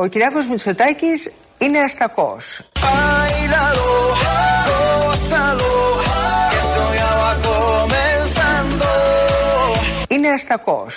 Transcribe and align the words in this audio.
Ο 0.00 0.06
Κυριάκος 0.06 0.48
Μητσοτάκης 0.48 1.30
είναι 1.58 1.78
αστακός. 1.78 2.60
Είναι 10.08 10.28
αστακός. 10.28 10.94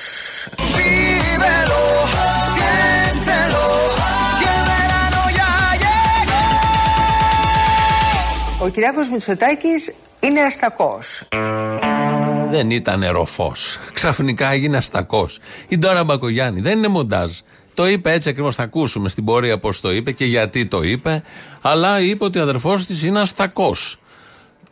Ο 8.60 8.70
Κυριάκος 8.70 9.10
Μητσοτάκης 9.10 9.94
είναι 10.20 10.42
αστακός. 10.42 11.24
Δεν 12.50 12.72
ήταν 12.72 13.06
ροφός. 13.12 13.80
Ξαφνικά 13.94 14.52
έγινε 14.52 14.78
αστακός. 14.78 15.40
Η 15.68 15.78
Ντόρα 15.78 16.04
Μπακογιάννη 16.04 16.62
δεν 16.62 16.78
είναι 16.78 16.88
μοντάζ. 16.88 17.32
Το 17.82 17.88
είπε 17.88 18.12
έτσι 18.12 18.30
ακριβώς. 18.30 18.56
Θα 18.56 18.64
ακούσουμε 18.64 19.10
στην 19.10 19.26
πορεία 19.26 19.60
πώς 19.60 19.82
το 19.82 19.92
είπε 19.92 20.12
και 20.12 20.26
γιατί 20.26 20.66
το 20.66 20.82
είπε. 20.82 21.24
Αλλά 21.62 22.02
είπε 22.02 22.24
ότι 22.24 22.40
ο 22.40 22.42
αδερφός 22.42 22.86
της 22.86 23.04
είναι 23.04 23.20
αστακός. 23.20 24.00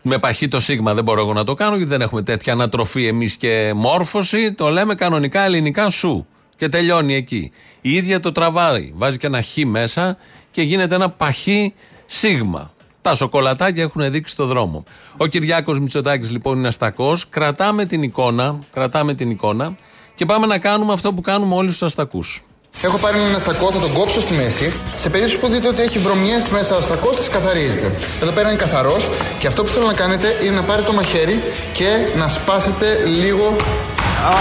Με 0.01 0.19
παχύ 0.19 0.47
το 0.47 0.59
σίγμα 0.59 0.93
δεν 0.93 1.03
μπορώ 1.03 1.21
εγώ 1.21 1.33
να 1.33 1.43
το 1.43 1.53
κάνω 1.53 1.75
γιατί 1.75 1.91
δεν 1.91 2.01
έχουμε 2.01 2.21
τέτοια 2.21 2.53
ανατροφή 2.53 3.05
εμείς 3.05 3.35
και 3.35 3.71
μόρφωση. 3.75 4.53
Το 4.53 4.69
λέμε 4.69 4.95
κανονικά 4.95 5.41
ελληνικά 5.41 5.89
σου. 5.89 6.27
Και 6.55 6.69
τελειώνει 6.69 7.15
εκεί. 7.15 7.51
Η 7.81 7.93
ίδια 7.93 8.19
το 8.19 8.31
τραβάει. 8.31 8.91
Βάζει 8.95 9.17
και 9.17 9.27
ένα 9.27 9.41
χ 9.41 9.57
μέσα 9.65 10.17
και 10.51 10.61
γίνεται 10.61 10.95
ένα 10.95 11.09
παχύ 11.09 11.73
σίγμα. 12.05 12.71
Τα 13.01 13.15
σοκολατάκια 13.15 13.83
έχουν 13.83 14.11
δείξει 14.11 14.35
το 14.35 14.45
δρόμο. 14.45 14.83
Ο 15.17 15.25
Κυριάκος 15.25 15.79
Μητσοτάκης 15.79 16.31
λοιπόν 16.31 16.57
είναι 16.57 16.67
αστακός. 16.67 17.29
Κρατάμε 17.29 17.85
την 17.85 18.03
εικόνα, 18.03 18.59
κρατάμε 18.71 19.13
την 19.13 19.29
εικόνα 19.29 19.77
και 20.15 20.25
πάμε 20.25 20.45
να 20.45 20.57
κάνουμε 20.57 20.93
αυτό 20.93 21.13
που 21.13 21.21
κάνουμε 21.21 21.55
όλοι 21.55 21.67
στους 21.67 21.83
αστακούς. 21.83 22.43
Έχω 22.81 22.97
πάρει 22.97 23.17
ένα 23.27 23.35
αστακό, 23.35 23.71
θα 23.71 23.79
τον 23.79 23.93
κόψω 23.93 24.19
στη 24.19 24.33
μέση. 24.33 24.73
Σε 24.97 25.09
περίπτωση 25.09 25.37
που 25.37 25.47
δείτε 25.47 25.67
ότι 25.67 25.81
έχει 25.81 25.99
βρωμιές 25.99 26.49
μέσα 26.49 26.75
ο 26.75 26.77
αστακός, 26.77 27.15
τις 27.15 27.29
καθαρίζετε. 27.29 27.91
Εδώ 28.21 28.31
πέρα 28.31 28.47
είναι 28.49 28.57
καθαρός 28.57 29.09
και 29.39 29.47
αυτό 29.47 29.63
που 29.63 29.69
θέλω 29.69 29.85
να 29.85 29.93
κάνετε 29.93 30.37
είναι 30.41 30.55
να 30.55 30.61
πάρετε 30.61 30.87
το 30.87 30.93
μαχαίρι 30.93 31.43
και 31.73 31.85
να 32.15 32.27
σπάσετε 32.27 33.03
λίγο 33.05 33.55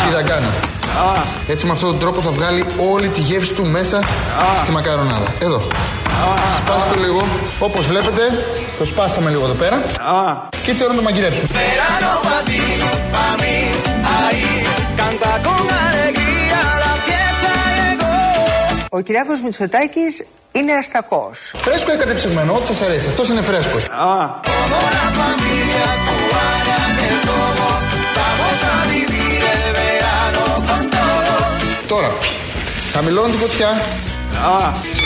τη 0.06 0.12
δαγκάνα. 0.14 0.54
Έτσι 1.48 1.66
με 1.66 1.72
αυτόν 1.72 1.88
τον 1.88 1.98
τρόπο 1.98 2.20
θα 2.20 2.30
βγάλει 2.30 2.64
όλη 2.92 3.08
τη 3.08 3.20
γεύση 3.20 3.52
του 3.52 3.66
μέσα 3.66 4.00
στη 4.62 4.70
μακαρονάδα. 4.70 5.26
Εδώ. 5.42 5.62
Σπάστε 6.58 6.94
το 6.94 7.00
λίγο. 7.00 7.26
Όπως 7.58 7.86
βλέπετε, 7.86 8.22
το 8.78 8.84
σπάσαμε 8.84 9.30
λίγο 9.30 9.44
εδώ 9.44 9.54
πέρα. 9.54 9.82
Και 10.64 10.70
ήρθε 10.70 10.82
η 10.82 10.84
ώρα 10.84 10.94
να 10.94 10.98
το 10.98 11.04
μαγειρέψουμε. 11.04 11.48
Ο 18.98 19.00
Κυριάκος 19.00 19.42
Μητσοτάκης 19.42 20.26
είναι 20.52 20.72
αστακός. 20.72 21.52
Φρέσκο 21.56 21.92
ή 21.92 21.96
κατεψυγμένο, 21.96 22.54
ό,τι 22.54 22.66
σας 22.66 22.82
αρέσει. 22.82 23.08
Αυτός 23.08 23.28
είναι 23.28 23.42
φρέσκος. 23.42 23.84
Τώρα, 31.88 32.12
χαμηλώνω 32.92 33.28
την 33.28 33.38
φωτιά, 33.38 33.68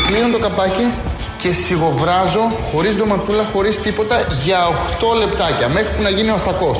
κλείνω 0.07 0.29
το 0.29 0.39
καπάκι 0.39 0.93
και 1.39 1.53
σιγοβράζω 1.53 2.53
χωρίς 2.73 2.97
ντοματούλα, 2.97 3.45
χωρίς 3.53 3.81
τίποτα 3.81 4.27
για 4.45 4.67
8 4.67 5.15
λεπτάκια 5.15 5.69
μέχρι 5.69 5.95
που 5.97 6.03
να 6.03 6.11
γίνει 6.11 6.31
ο 6.31 6.35
αστακός. 6.35 6.79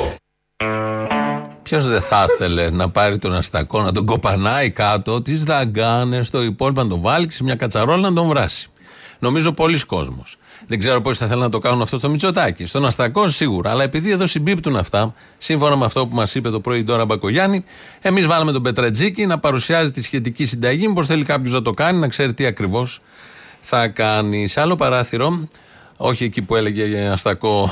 Ποιος 1.73 1.87
δεν 1.87 2.01
θα 2.01 2.27
ήθελε 2.33 2.69
να 2.69 2.89
πάρει 2.89 3.17
τον 3.17 3.33
αστακό, 3.33 3.81
να 3.81 3.91
τον 3.91 4.05
κοπανάει 4.05 4.69
κάτω, 4.69 5.21
τις 5.21 5.43
δαγκάνες, 5.43 6.29
το 6.29 6.43
υπόλοιπο 6.43 6.83
να 6.83 6.89
τον 6.89 7.01
βάλει 7.01 7.27
και 7.27 7.33
σε 7.33 7.43
μια 7.43 7.55
κατσαρόλα 7.55 8.09
να 8.09 8.13
τον 8.13 8.27
βράσει. 8.27 8.69
Νομίζω 9.19 9.51
πολλοί 9.51 9.85
κόσμος. 9.85 10.35
Δεν 10.67 10.79
ξέρω 10.79 11.01
πώ 11.01 11.13
θα 11.13 11.27
θέλουν 11.27 11.41
να 11.41 11.49
το 11.49 11.59
κάνουν 11.59 11.81
αυτό 11.81 11.97
στο 11.97 12.09
Μητσοτάκι. 12.09 12.65
Στον 12.65 12.85
Αστακό 12.85 13.29
σίγουρα. 13.29 13.71
Αλλά 13.71 13.83
επειδή 13.83 14.11
εδώ 14.11 14.25
συμπίπτουν 14.25 14.75
αυτά, 14.75 15.13
σύμφωνα 15.37 15.75
με 15.75 15.85
αυτό 15.85 16.07
που 16.07 16.15
μας 16.15 16.35
είπε 16.35 16.49
το 16.49 16.59
πρωί 16.59 16.83
τώρα 16.83 17.05
Μπακογιάννη, 17.05 17.63
εμείς 18.01 18.25
βάλαμε 18.25 18.51
τον 18.51 18.61
Πετρατζίκη 18.63 19.25
να 19.25 19.39
παρουσιάζει 19.39 19.91
τη 19.91 20.01
σχετική 20.01 20.45
συνταγή. 20.45 20.87
Μήπως 20.87 21.07
θέλει 21.07 21.23
κάποιος 21.23 21.53
να 21.53 21.61
το 21.61 21.71
κάνει, 21.71 21.99
να 21.99 22.07
ξέρει 22.07 22.33
τι 22.33 22.45
ακριβώς 22.45 22.99
θα 23.59 23.87
κάνει. 23.87 24.47
Σε 24.47 24.61
άλλο 24.61 24.75
παράθυρο, 24.75 25.47
όχι 25.97 26.23
εκεί 26.23 26.41
που 26.41 26.55
έλεγε 26.55 27.07
Αστακό 27.07 27.69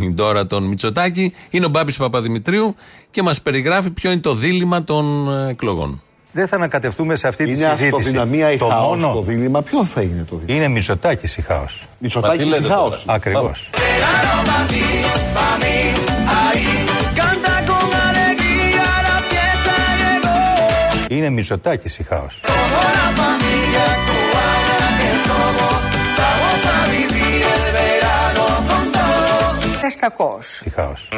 η 0.00 0.10
Ντόρα 0.12 0.46
τον 0.46 0.62
Μητσοτάκη, 0.64 1.34
είναι 1.50 1.66
ο 1.66 1.68
Μπάμπης 1.68 1.96
Παπαδημητρίου 1.96 2.74
και 3.10 3.22
μας 3.22 3.42
περιγράφει 3.42 3.90
ποιο 3.90 4.10
είναι 4.10 4.20
το 4.20 4.34
δίλημα 4.34 4.84
των 4.84 5.34
εκλογών. 5.48 6.02
Δεν 6.32 6.48
θα 6.48 6.56
ανακατευτούμε 6.56 7.16
σε 7.16 7.28
αυτή 7.28 7.44
τη 7.44 7.50
Είναι 7.50 7.58
συζήτηση. 7.58 7.84
αυτοδυναμία 7.86 8.52
ή 8.52 8.58
το 8.58 8.64
χάος 8.64 9.02
μόνο 9.02 9.14
το 9.14 9.22
δίλημα. 9.22 9.62
Ποιο 9.62 9.84
θα 9.84 10.00
είναι 10.00 10.24
το 10.30 10.36
δίλημα; 10.36 10.64
είναι 10.64 10.74
Μητσοτάκης 10.74 11.36
η 11.36 11.42
χάος. 11.42 11.86
Μητσοτάκης 11.98 12.58
ή 12.58 12.62
χάος. 12.62 13.04
Ακριβώς. 13.06 13.70
Είναι 21.08 21.30
Μητσοτάκης 21.30 21.98
η 21.98 22.02
χάος. 22.02 22.40
Είναι 29.88 29.96
αστακός. 30.02 30.60
Η 30.64 30.70
χάος. 30.70 31.12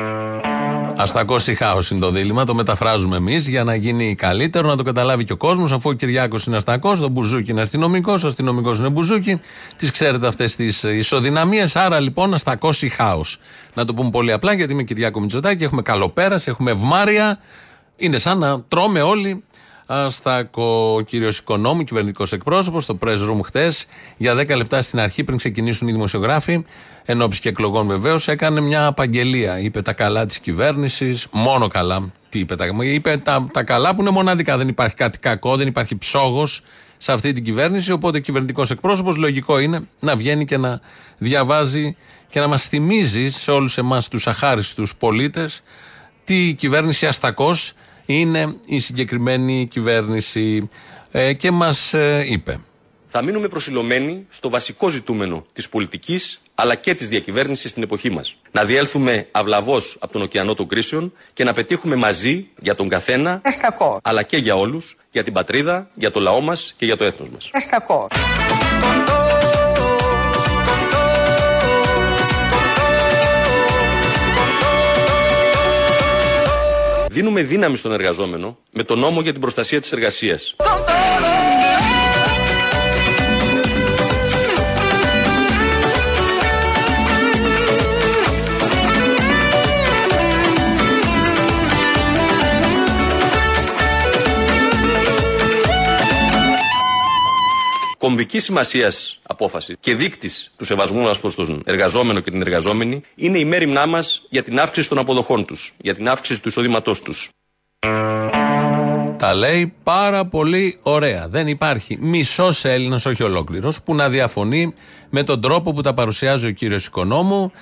Αστακός 0.96 1.46
ή 1.46 1.54
χάος 1.54 1.90
είναι 1.90 2.00
το 2.00 2.10
δίλημα. 2.10 2.44
Το 2.44 2.54
μεταφράζουμε 2.54 3.16
εμείς 3.16 3.48
για 3.48 3.64
να 3.64 3.74
γίνει 3.74 4.14
καλύτερο, 4.14 4.68
να 4.68 4.76
το 4.76 4.82
καταλάβει 4.82 5.24
και 5.24 5.32
ο 5.32 5.36
κόσμος. 5.36 5.72
Αφού 5.72 5.90
ο 5.90 5.92
Κυριάκος 5.92 6.44
είναι 6.44 6.56
αστακός, 6.56 7.00
το 7.00 7.08
Μπουζούκι 7.08 7.50
είναι 7.50 7.60
αστυνομικός, 7.60 8.24
ο 8.24 8.26
αστυνομικός 8.26 8.78
είναι 8.78 8.88
Μπουζούκι. 8.88 9.40
Τις 9.76 9.90
ξέρετε 9.90 10.26
αυτές 10.26 10.56
τις 10.56 10.82
ισοδυναμίες. 10.82 11.76
Άρα 11.76 12.00
λοιπόν 12.00 12.34
αστακός 12.34 12.82
ή 12.82 12.88
χάος. 12.88 13.38
Να 13.74 13.84
το 13.84 13.94
πούμε 13.94 14.10
πολύ 14.10 14.32
απλά, 14.32 14.52
γιατί 14.52 14.72
είμαι 14.72 14.82
Κυριάκο 14.82 15.20
Μητσοτάκη, 15.20 15.64
έχουμε 15.64 15.82
καλοπέραση, 15.82 16.50
έχουμε 16.50 16.70
ευμάρεια. 16.70 17.38
Είναι 17.96 18.18
σαν 18.18 18.38
να 18.38 18.62
τρώμε 18.68 19.02
όλοι 19.02 19.44
Αστακό, 19.92 20.94
ο 20.98 21.00
κύριος 21.00 21.38
Οικονόμου, 21.38 21.84
κυβερνητικός 21.84 22.32
εκπρόσωπος, 22.32 22.82
στο 22.82 22.98
press 23.04 23.30
room 23.30 23.40
χτες, 23.44 23.86
για 24.16 24.34
10 24.34 24.56
λεπτά 24.56 24.82
στην 24.82 24.98
αρχή, 24.98 25.24
πριν 25.24 25.36
ξεκινήσουν 25.36 25.88
οι 25.88 25.92
δημοσιογράφοι, 25.92 26.64
εν 27.10 27.22
ώψη 27.22 27.40
και 27.40 27.48
εκλογών 27.48 27.86
βεβαίως, 27.86 28.28
έκανε 28.28 28.60
μια 28.60 28.86
απαγγελία. 28.86 29.58
Είπε 29.58 29.82
τα 29.82 29.92
καλά 29.92 30.26
της 30.26 30.38
κυβέρνησης, 30.38 31.26
μόνο 31.30 31.68
καλά. 31.68 32.12
Τι 32.28 32.38
είπε, 32.38 32.56
τα, 32.56 32.66
είπε 32.80 33.16
τα, 33.16 33.48
τα 33.52 33.62
καλά 33.62 33.94
που 33.94 34.00
είναι 34.00 34.10
μοναδικά. 34.10 34.56
Δεν 34.56 34.68
υπάρχει 34.68 34.94
κάτι 34.94 35.18
κακό, 35.18 35.56
δεν 35.56 35.66
υπάρχει 35.66 35.96
ψόγος 35.96 36.62
σε 36.96 37.12
αυτή 37.12 37.32
την 37.32 37.44
κυβέρνηση. 37.44 37.92
Οπότε 37.92 38.18
ο 38.18 38.20
κυβερνητικός 38.20 38.70
εκπρόσωπος, 38.70 39.16
λογικό 39.16 39.58
είναι 39.58 39.88
να 40.00 40.16
βγαίνει 40.16 40.44
και 40.44 40.56
να 40.56 40.80
διαβάζει 41.18 41.96
και 42.28 42.40
να 42.40 42.46
μας 42.46 42.66
θυμίζει 42.66 43.28
σε 43.28 43.50
όλους 43.50 43.78
εμάς 43.78 44.08
τους 44.08 44.26
αχάριστους 44.26 44.94
πολίτες 44.94 45.62
τι 46.24 46.48
η 46.48 46.54
κυβέρνηση 46.54 47.06
Αστακός 47.06 47.72
είναι 48.06 48.54
η 48.66 48.78
συγκεκριμένη 48.78 49.66
κυβέρνηση 49.70 50.68
ε, 51.10 51.32
και 51.32 51.50
μας 51.50 51.94
ε, 51.94 52.24
είπε. 52.28 52.60
Θα 53.06 53.22
μείνουμε 53.22 53.48
προσιλωμένοι 53.48 54.26
στο 54.28 54.50
βασικό 54.50 54.88
ζητούμενο 54.88 55.46
της 55.52 55.68
πολιτικής 55.68 56.40
αλλά 56.60 56.74
και 56.74 56.94
της 56.94 57.08
διακυβέρνησης 57.08 57.70
στην 57.70 57.82
εποχή 57.82 58.10
μας. 58.10 58.36
Να 58.50 58.64
διέλθουμε 58.64 59.26
αυλαβώς 59.30 59.96
από 60.00 60.12
τον 60.12 60.22
ωκεανό 60.22 60.54
των 60.54 60.66
κρίσεων 60.68 61.12
και 61.32 61.44
να 61.44 61.52
πετύχουμε 61.52 61.96
μαζί 61.96 62.48
για 62.60 62.74
τον 62.74 62.88
καθένα 62.88 63.40
Αστακός. 63.44 63.98
αλλά 64.02 64.22
και 64.22 64.36
για 64.36 64.56
όλους, 64.56 64.96
για 65.10 65.22
την 65.24 65.32
πατρίδα, 65.32 65.90
για 65.94 66.10
το 66.10 66.20
λαό 66.20 66.40
μας 66.40 66.74
και 66.76 66.84
για 66.84 66.96
το 66.96 67.04
έθνος 67.04 67.28
μας. 67.30 67.50
Αστακός. 67.52 68.06
Δίνουμε 77.10 77.42
δύναμη 77.42 77.76
στον 77.76 77.92
εργαζόμενο 77.92 78.58
με 78.72 78.82
τον 78.82 78.98
νόμο 78.98 79.20
για 79.20 79.32
την 79.32 79.40
προστασία 79.40 79.80
της 79.80 79.92
εργασίας. 79.92 80.54
Κομβική 98.00 98.40
σημασίας 98.40 99.18
απόφασης 99.22 99.76
και 99.80 99.94
δείκτης 99.94 100.52
του 100.56 100.64
σεβασμού 100.64 101.00
μας 101.00 101.20
προς 101.20 101.34
τον 101.34 101.62
εργαζόμενο 101.66 102.20
και 102.20 102.30
την 102.30 102.40
εργαζόμενη 102.40 103.02
είναι 103.14 103.38
η 103.38 103.44
μέρημνά 103.44 103.86
μας 103.86 104.26
για 104.28 104.42
την 104.42 104.60
αύξηση 104.60 104.88
των 104.88 104.98
αποδοχών 104.98 105.44
τους, 105.44 105.74
για 105.78 105.94
την 105.94 106.08
αύξηση 106.08 106.42
του 106.42 106.48
εισοδήματός 106.48 107.02
τους. 107.02 107.28
Τα 109.16 109.34
λέει 109.34 109.74
πάρα 109.82 110.26
πολύ 110.26 110.78
ωραία. 110.82 111.28
Δεν 111.28 111.46
υπάρχει 111.46 111.96
μισός 112.00 112.64
Έλληνας, 112.64 113.06
όχι 113.06 113.22
ολόκληρος, 113.22 113.82
που 113.82 113.94
να 113.94 114.08
διαφωνεί 114.08 114.74
με 115.10 115.22
τον 115.22 115.40
τρόπο 115.40 115.72
που 115.72 115.80
τα 115.80 115.94
παρουσιάζει 115.94 116.46
ο 116.46 116.50
κύριος 116.50 116.86
Οικονόμου. 116.86 117.52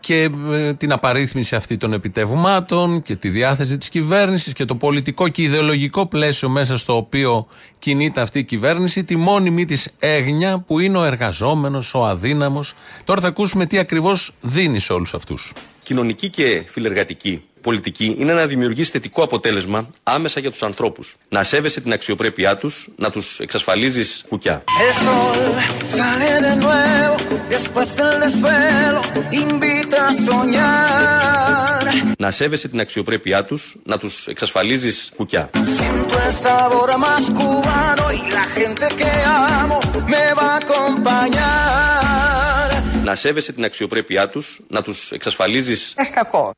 Και 0.00 0.30
ε, 0.50 0.74
την 0.74 0.92
απαρίθμηση 0.92 1.56
αυτή 1.56 1.76
των 1.76 1.92
επιτεύγματων 1.92 3.02
και 3.02 3.16
τη 3.16 3.28
διάθεση 3.28 3.78
της 3.78 3.88
κυβέρνησης 3.88 4.52
και 4.52 4.64
το 4.64 4.74
πολιτικό 4.74 5.28
και 5.28 5.42
ιδεολογικό 5.42 6.06
πλαίσιο 6.06 6.48
μέσα 6.48 6.76
στο 6.76 6.96
οποίο 6.96 7.46
κινείται 7.78 8.20
αυτή 8.20 8.38
η 8.38 8.44
κυβέρνηση, 8.44 9.04
τη 9.04 9.16
μόνιμη 9.16 9.64
της 9.64 9.88
έγνοια 9.98 10.58
που 10.58 10.78
είναι 10.78 10.98
ο 10.98 11.04
εργαζόμενος, 11.04 11.94
ο 11.94 12.06
αδύναμος. 12.06 12.74
Τώρα 13.04 13.20
θα 13.20 13.28
ακούσουμε 13.28 13.66
τι 13.66 13.78
ακριβώς 13.78 14.34
δίνει 14.40 14.78
σε 14.78 14.92
όλους 14.92 15.14
αυτούς. 15.14 15.52
Κοινωνική 15.82 16.30
και 16.30 16.64
φιλεργατική 16.68 17.42
πολιτική 17.62 18.16
είναι 18.18 18.32
να 18.32 18.46
δημιουργήσει 18.46 18.90
θετικό 18.90 19.22
αποτέλεσμα 19.22 19.90
άμεσα 20.02 20.40
για 20.40 20.50
τους 20.50 20.62
ανθρώπους. 20.62 21.16
Να 21.28 21.42
σέβεσαι 21.44 21.80
την 21.80 21.92
αξιοπρέπειά 21.92 22.56
τους, 22.56 22.88
να 22.96 23.10
τους 23.10 23.38
εξασφαλίζεις 23.38 24.24
κουκιά. 24.28 24.64
Να 32.18 32.30
σέβεσαι 32.30 32.68
την 32.68 32.80
αξιοπρέπειά 32.80 33.44
τους, 33.44 33.76
να 33.84 33.98
τους 33.98 34.26
εξασφαλίζεις 34.26 35.12
κουκιά. 35.16 35.50
Να 43.04 43.14
σέβεσαι 43.14 43.52
την 43.52 43.64
αξιοπρέπειά 43.64 44.28
τους, 44.28 44.60
να 44.68 44.82
τους 44.82 45.10
εξασφαλίζεις. 45.10 45.94
Αστακό. 45.96 46.50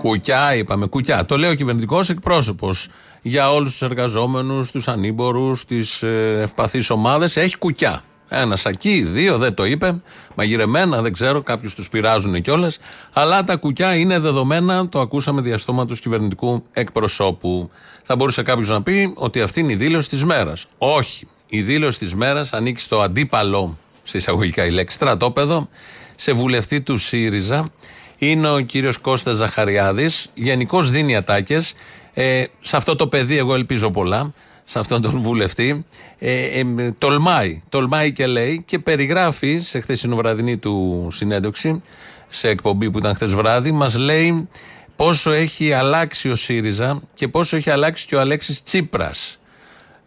Κουκιά, 0.00 0.54
είπαμε, 0.54 0.86
κουκιά. 0.86 1.24
Το 1.24 1.36
λέει 1.36 1.50
ο 1.50 1.54
κυβερνητικός 1.54 2.10
εκπρόσωπος 2.10 2.88
για 3.22 3.52
όλους 3.52 3.70
τους 3.70 3.82
εργαζόμενους, 3.82 4.70
τους 4.70 4.88
ανήμπορους, 4.88 5.64
τις 5.64 6.02
ε, 6.02 6.40
ευπαθείς 6.42 6.90
ομάδες. 6.90 7.36
Έχει 7.36 7.56
κουκιά. 7.56 8.02
Ένα 8.40 8.56
σακί, 8.56 9.02
δύο, 9.02 9.38
δεν 9.38 9.54
το 9.54 9.64
είπε. 9.64 9.94
Μαγειρεμένα, 10.34 11.02
δεν 11.02 11.12
ξέρω, 11.12 11.42
κάποιους 11.42 11.74
τους 11.74 11.88
πειράζουν 11.88 12.40
κιόλας. 12.40 12.78
Αλλά 13.12 13.44
τα 13.44 13.56
κουκιά 13.56 13.94
είναι 13.94 14.18
δεδομένα, 14.18 14.88
το 14.88 15.00
ακούσαμε 15.00 15.40
διαστόμα 15.40 15.86
τους 15.86 16.00
κυβερνητικού 16.00 16.64
εκπροσώπου. 16.72 17.70
Θα 18.02 18.16
μπορούσε 18.16 18.42
κάποιος 18.42 18.68
να 18.68 18.82
πει 18.82 19.12
ότι 19.14 19.40
αυτή 19.40 19.60
είναι 19.60 19.72
η 19.72 19.76
δήλωση 19.76 20.08
της 20.08 20.24
μέρας. 20.24 20.66
Όχι. 20.78 21.26
Η 21.46 21.62
δήλωση 21.62 21.98
της 21.98 22.14
μέρας 22.14 22.52
ανήκει 22.52 22.80
στο 22.80 23.00
αντίπαλο, 23.00 23.78
σε 24.02 24.16
εισαγωγικά 24.16 24.64
η 24.64 24.70
λέξη, 24.70 24.96
στρατόπεδο, 24.96 25.68
σε 26.14 26.32
βουλευτή 26.32 26.80
του 26.80 26.96
ΣΥΡΙΖΑ 26.96 27.70
είναι 28.18 28.50
ο 28.50 28.60
κύριος 28.60 28.98
Κώστας 28.98 29.36
Ζαχαριάδης. 29.36 30.30
Γενικώς 30.34 30.90
δίνει 30.90 31.16
ατάκες. 31.16 31.74
Ε, 32.14 32.44
σε 32.60 32.76
αυτό 32.76 32.96
το 32.96 33.06
παιδί, 33.06 33.38
εγώ 33.38 33.54
ελπίζω 33.54 33.90
πολλά. 33.90 34.32
Σε 34.64 34.78
αυτόν 34.78 35.02
τον 35.02 35.20
βουλευτή. 35.20 35.84
Ε, 36.18 36.58
ε, 36.58 36.64
τολμάει. 36.98 37.62
Τολμάει 37.68 38.12
και 38.12 38.26
λέει 38.26 38.62
και 38.66 38.78
περιγράφει 38.78 39.58
σε 39.58 39.80
χθεσινοβραδινή 39.80 40.56
του 40.56 41.08
συνέντευξη, 41.12 41.82
σε 42.28 42.48
εκπομπή 42.48 42.90
που 42.90 42.98
ήταν 42.98 43.14
χθες 43.14 43.34
βράδυ, 43.34 43.72
μας 43.72 43.96
λέει 43.96 44.48
πόσο 44.96 45.30
έχει 45.30 45.72
αλλάξει 45.72 46.30
ο 46.30 46.34
ΣΥΡΙΖΑ 46.34 47.02
και 47.14 47.28
πόσο 47.28 47.56
έχει 47.56 47.70
αλλάξει 47.70 48.06
και 48.06 48.16
ο 48.16 48.20
Αλέξης 48.20 48.62
Τσίπρας 48.62 49.38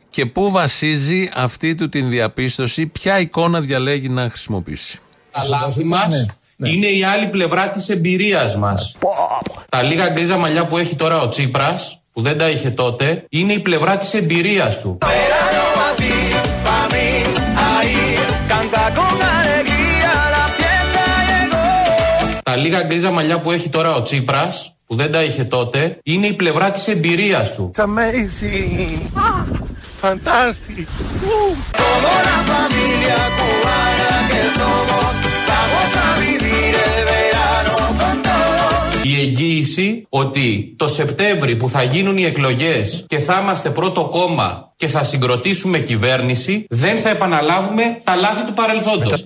και 0.10 0.26
πού 0.26 0.52
βασίζει 0.52 1.30
αυτή 1.34 1.76
του 1.76 1.90
την 1.90 2.10
διαπίστωση, 2.10 2.86
ποια 2.86 3.20
εικόνα 3.20 3.62
διαλέγει 3.62 4.10
να 4.10 4.30
χρησιμοποιήσει. 4.30 5.00
Τα 5.32 5.48
λάθη 5.48 5.84
μας 5.84 6.26
ναι. 6.58 6.70
Είναι 6.70 6.88
η 6.88 7.04
άλλη 7.04 7.28
πλευρά 7.28 7.70
της 7.70 7.90
εμπειρίας 7.90 8.56
μας. 8.56 8.98
Τα 9.70 9.82
λίγα 9.82 10.10
γκρίζα 10.10 10.38
μαλλιά 10.38 10.68
που 10.68 10.78
έχει 10.78 10.96
τώρα 10.96 11.22
ο 11.22 11.30
Τσίπρας, 11.30 12.02
που 12.18 12.24
δεν 12.24 12.38
τα 12.38 12.50
είχε 12.50 12.70
τότε, 12.70 13.26
είναι 13.30 13.54
η 13.54 13.60
πλευρά 13.60 13.98
της 13.98 14.14
εμπειρίας 14.14 14.82
του. 14.82 14.98
Τα 22.44 22.56
λίγα 22.56 22.82
γκρίζα 22.84 23.12
μαλλιά 23.12 23.40
που 23.40 23.52
έχει 23.52 23.70
τώρα 23.70 23.96
ο 23.96 24.02
Τσίπρας, 24.02 24.76
που 24.86 24.96
δεν 24.96 25.12
τα 25.12 25.24
είχε 25.24 25.44
τότε, 25.44 25.98
είναι 26.04 26.28
η 26.28 26.34
πλευρά 26.34 26.72
της 26.72 26.88
εμπειρίας 26.88 27.56
του. 27.56 27.72
It's 27.76 27.84
amazing. 27.84 29.02
Fantastic. 30.02 30.88
Η 39.08 39.20
εγγύηση 39.20 40.06
ότι 40.10 40.74
το 40.78 40.88
Σεπτέμβρη 40.88 41.56
που 41.56 41.70
θα 41.70 41.84
γίνουν 41.84 42.18
οι 42.18 42.24
εκλογές 42.24 43.06
και 43.08 43.20
θα 43.20 43.40
είμαστε 43.42 43.70
πρώτο 43.70 44.04
κόμμα 44.12 44.74
και 44.76 44.88
θα 44.88 45.04
συγκροτήσουμε 45.04 45.80
κυβέρνηση, 45.80 46.66
δεν 46.70 46.98
θα 46.98 47.10
επαναλάβουμε 47.10 48.02
τα 48.04 48.16
λάθη 48.16 48.46
του 48.46 48.54
παρελθόντος. 48.54 49.26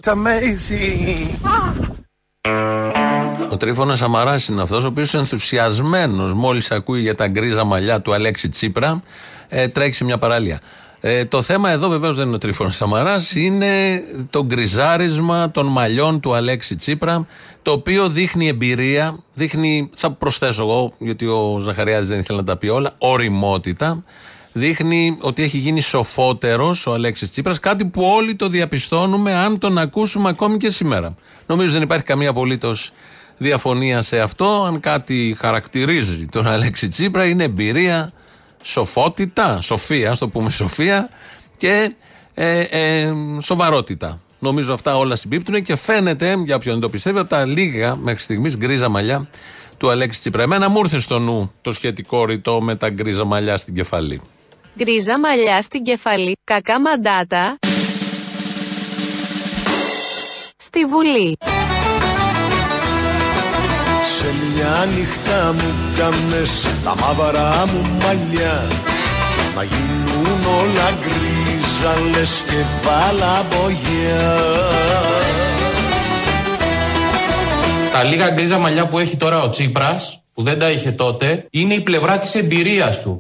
Ο 3.50 3.58
Τρίφωνα 3.58 3.98
Αμαρά 4.02 4.40
είναι 4.50 4.62
αυτός 4.62 4.84
ο 4.84 4.88
οποίος 4.88 5.14
ενθουσιασμένος 5.14 6.34
μόλις 6.34 6.72
ακούει 6.72 7.02
για 7.02 7.16
τα 7.16 7.28
γκρίζα 7.28 7.64
μαλλιά 7.64 8.02
του 8.02 8.14
Αλέξη 8.14 8.50
Τσίπρα, 8.50 9.04
ε, 9.50 9.68
τρέχει 9.68 9.94
σε 9.94 10.04
μια 10.04 10.18
παραλία. 10.18 10.60
Ε, 11.04 11.26
το 11.26 11.42
θέμα 11.42 11.70
εδώ 11.70 11.90
βεβαίως 11.90 12.16
δεν 12.16 12.26
είναι 12.26 12.36
ο 12.36 12.38
Τρίφωνα 12.38 12.72
Σαμαράς, 12.72 13.36
είναι 13.36 14.04
το 14.30 14.46
γκριζάρισμα 14.46 15.52
των 15.52 15.66
μαλλιών 15.66 16.20
του 16.20 16.34
Αλέξη 16.34 16.76
Τσίπρα, 16.76 17.28
το 17.62 17.72
οποίο 17.72 18.10
δείχνει 18.10 18.48
εμπειρία, 18.48 19.18
δείχνει, 19.34 19.90
θα 19.94 20.12
προσθέσω 20.12 20.62
εγώ, 20.62 20.94
γιατί 20.98 21.26
ο 21.26 21.60
Ζαχαριάδης 21.60 22.10
δεν 22.10 22.20
ήθελε 22.20 22.38
να 22.38 22.44
τα 22.46 22.58
πει 22.58 22.68
όλα, 22.68 22.96
οριμότητα. 22.98 24.04
Δείχνει 24.54 25.18
ότι 25.22 25.44
έχει 25.44 25.58
γίνει 25.58 25.82
σοφότερος 25.82 26.88
ο 26.88 26.94
Αλέξης 26.94 27.32
Τσίπρας, 27.32 27.60
κάτι 27.60 27.86
που 27.86 28.04
όλοι 28.04 28.36
το 28.36 28.48
διαπιστώνουμε 28.48 29.34
αν 29.34 29.58
τον 29.58 29.78
ακούσουμε 29.78 30.30
ακόμη 30.30 30.58
και 30.58 30.70
σήμερα. 30.70 31.16
Νομίζω 31.48 31.72
δεν 31.72 31.82
υπάρχει 31.82 32.06
καμία 32.06 32.30
απολύτως 32.30 32.92
διαφωνία 33.38 34.02
σε 34.02 34.20
αυτό. 34.20 34.64
Αν 34.68 34.80
κάτι 34.80 35.36
χαρακτηρίζει 35.40 36.26
τον 36.26 36.48
Αλέξη 36.48 36.88
Τσίπρα, 36.88 37.26
είναι 37.26 37.44
εμπειρία, 37.44 38.12
σοφότητα, 38.62 39.62
σοφία, 39.62 40.12
ας 40.12 40.20
το 40.20 40.28
πούμε 40.28 40.50
σοφία 40.50 41.10
και 41.58 41.94
ε, 42.34 42.60
ε, 42.60 43.14
σοβαρότητα. 43.42 44.20
Νομίζω 44.40 44.74
αυτά 44.74 44.98
όλα 44.98 45.16
συμπίπτουν 45.16 45.62
και 45.62 45.76
φαίνεται, 45.76 46.36
για 46.46 46.56
όποιον 46.56 46.74
δεν 46.74 46.82
το 46.82 46.90
πιστεύει, 46.90 47.20
από 47.20 47.30
τα 47.30 47.46
λίγα 47.46 47.96
μέχρι 47.96 48.24
στιγμής 48.24 48.58
γκρίζα 48.58 48.90
μαλλιά 48.90 49.28
του 49.78 49.90
Αλέξη 49.90 50.20
Τσίπρα. 50.20 50.42
Εμένα 50.44 50.70
μου 50.70 50.80
ήρθε 50.80 51.00
στο 51.00 51.20
νου 51.20 51.52
το 51.62 51.72
σχετικό 51.72 52.26
ρητό 52.26 52.62
με 52.62 52.76
τα 52.76 52.90
γκρίζα 52.90 53.26
μαλλιά 53.26 53.58
στην 53.58 53.76
κεφαλή. 53.76 54.22
Γκρίζα 54.78 55.20
μαλλιά 55.20 55.62
στην 55.62 55.84
κεφαλή, 55.84 56.38
κακά 56.44 56.82
μαντάτα. 56.82 57.58
Στη 60.58 60.86
Βουλή. 60.86 61.38
Σε 64.62 64.68
μια 64.68 64.86
νύχτα 64.86 65.54
μου 65.54 65.74
κάμες 65.98 66.66
τα 66.84 66.94
μαύρα 67.00 67.66
μου 67.66 67.98
μαλλιά. 68.04 68.68
Να 69.56 69.64
γίνουν 69.64 70.46
όλα 70.60 70.98
γκρίζα 71.00 72.10
λες 72.12 72.44
και 72.48 72.64
βαλαμπογιά 72.84 74.38
Τα 77.92 78.04
λίγα 78.04 78.30
γκρίζα 78.30 78.58
μαλλιά 78.58 78.88
που 78.88 79.00
έχει 79.00 79.16
τώρα 79.16 79.42
ο 79.42 79.50
Τσίπρας 79.50 80.22
που 80.34 80.44
δεν 80.44 80.60
τα 80.60 80.70
είχε 80.70 80.92
τότε 80.92 81.46
είναι 81.52 81.74
η 81.74 81.80
πλευρά 81.82 82.18
της 82.18 82.36
εμπειρίας 82.36 83.02
του. 83.02 83.16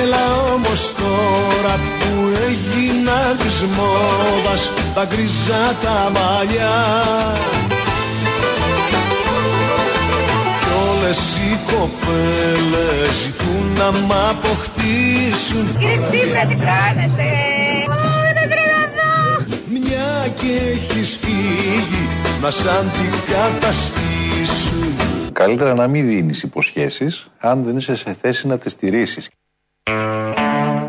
Έλα 0.00 0.52
όμως 0.54 0.92
τώρα 0.96 1.74
που 1.98 2.28
έγινα 2.48 3.36
της 3.42 3.60
μόδας 3.60 4.70
τα 4.94 5.04
γκρίζα 5.04 5.76
τα 5.82 6.10
μαλλιά 6.14 6.70
όλες 11.12 11.36
οι 11.36 11.58
κοπέλες 11.66 13.12
ζητούν 13.22 13.66
να 13.78 13.90
μ' 13.90 14.12
αποκτήσουν. 14.12 15.76
Κύριε 15.78 15.98
Τσίπρα 16.10 16.46
τι 16.46 16.54
κάνετε; 16.54 17.24
Μια 19.70 20.26
και 20.34 20.52
έχεις 20.70 21.18
φύγει 21.20 22.08
να 22.42 22.50
σ' 22.50 22.66
αντικαταστήσουν. 22.66 24.96
Καλύτερα 25.32 25.74
να 25.74 25.88
μην 25.88 26.06
δίνεις 26.06 26.42
υποσχέσεις 26.42 27.28
αν 27.38 27.62
δεν 27.62 27.76
είσαι 27.76 27.96
σε 27.96 28.16
θέση 28.20 28.46
να 28.46 28.58
τις 28.58 28.72
στηρίσεις 28.72 29.28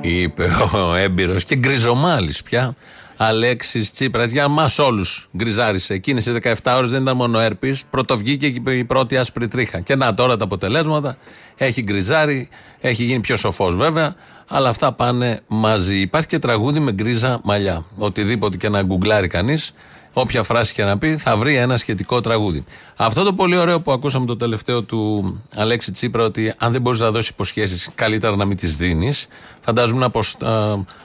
Είπε 0.02 0.50
ο 0.74 0.96
έμπειρος 0.96 1.44
και 1.44 1.56
γκριζομάλης 1.56 2.44
πια 2.44 2.76
Αλέξης 3.18 3.92
Τσίπρας. 3.92 4.32
Για 4.32 4.48
μας 4.48 4.80
όλους 4.80 5.30
γκριζάρισε. 5.38 5.94
Εκείνε 5.94 6.22
οι 6.26 6.32
17 6.44 6.76
ώρες 6.78 6.92
δεν 6.92 7.02
ήταν 7.02 7.16
μόνο 7.16 7.40
έρπης. 7.40 7.84
Πρωτοβγήκε 7.90 8.50
και 8.50 8.72
η 8.72 8.84
πρώτη 8.84 9.18
άσπρη 9.18 9.48
τρίχα. 9.48 9.80
Και 9.80 9.96
να 9.96 10.14
τώρα 10.14 10.38
τα 10.38 10.44
αποτελέσματα. 10.44 11.18
Έχει 11.58 11.82
γκριζάρει, 11.82 12.50
έχει 12.80 13.04
γίνει 13.04 13.20
πιο 13.20 13.36
σοφός 13.36 13.76
βέβαια. 13.76 14.16
Αλλά 14.48 14.70
αυτά 14.70 14.92
πάνε 14.92 15.42
μαζί. 15.48 15.96
Υπάρχει 15.96 16.28
και 16.28 16.40
τραγούδι 16.40 16.80
με 16.80 16.92
γκρίζα 16.92 17.40
μαλλιά. 17.44 17.86
Οτιδήποτε 17.98 18.58
και 18.58 18.70
να 18.70 18.82
γκουγκλάρει 18.82 19.28
κανείς, 19.28 19.74
όποια 20.14 20.44
φράση 20.44 20.74
και 20.74 20.84
να 20.84 20.98
πει, 20.98 21.18
θα 21.18 21.38
βρει 21.38 21.56
ένα 21.56 21.78
σχετικό 21.78 22.22
τραγούδι. 22.22 22.64
Αυτό 22.98 23.24
το 23.24 23.34
πολύ 23.34 23.58
ωραίο 23.58 23.82
που 23.82 23.92
ακούσαμε 23.92 24.26
το 24.26 24.36
τελευταίο 24.36 24.84
του 24.84 25.42
Αλέξη 25.56 25.92
Τσίπρα, 25.92 26.24
ότι 26.24 26.54
αν 26.58 26.72
δεν 26.72 26.82
μπορείς 26.82 27.00
να 27.00 27.12
δώσεις 27.12 27.30
υποσχέσεις, 27.30 27.90
καλύτερα 27.96 28.36
να 28.36 28.46
μην 28.46 28.58
τις 28.58 28.76
δίνεις. 28.76 29.28
Φαντάζομαι 29.62 30.06
από, 30.06 30.20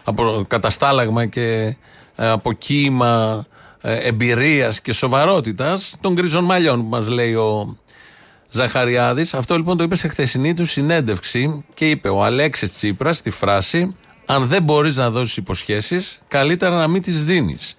από 0.05 0.45
καταστάλαγμα 0.49 1.27
και 1.27 1.43
ε, 1.43 1.77
από 2.19 2.53
κύμα 2.53 3.47
εμπειρίας 3.81 4.81
και 4.81 4.93
σοβαρότητας 4.93 5.97
των 6.01 6.13
γκριζών 6.13 6.45
μαλλιών 6.45 6.83
που 6.83 6.89
μας 6.89 7.09
λέει 7.09 7.35
ο 7.35 7.77
Ζαχαριάδης. 8.49 9.35
Αυτό 9.35 9.57
λοιπόν 9.57 9.77
το 9.77 9.83
είπε 9.83 9.97
σε 9.97 10.09
χθεσινή 10.09 10.55
του 10.55 10.65
συνέντευξη 10.65 11.65
και 11.75 11.91
είπε 11.91 12.09
ο 12.09 12.25
Αλέξης 12.25 12.73
Τσίπρας 12.73 13.23
τη 13.23 13.31
φράση 13.31 13.95
Αν 14.27 14.47
δεν 14.47 14.63
μπορείς 14.63 14.97
να 14.97 15.11
δώσεις 15.11 15.37
υποσχέσεις, 15.37 16.19
καλύτερα 16.29 16.77
να 16.77 16.89
μην 16.89 17.03
τις 17.03 17.25
δίνεις. 17.25 17.77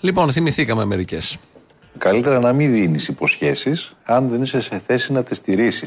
Λοιπόν, 0.00 0.32
θυμηθήκαμε 0.32 0.84
μερικές. 0.84 1.36
Καλύτερα 1.98 2.38
να 2.38 2.52
μην 2.52 2.72
δίνεις 2.72 3.08
υποσχέσεις 3.08 3.92
αν 4.04 4.28
δεν 4.28 4.42
είσαι 4.42 4.60
σε 4.60 4.82
θέση 4.86 5.12
να 5.12 5.22
τις 5.22 5.36
στηρίσει. 5.36 5.86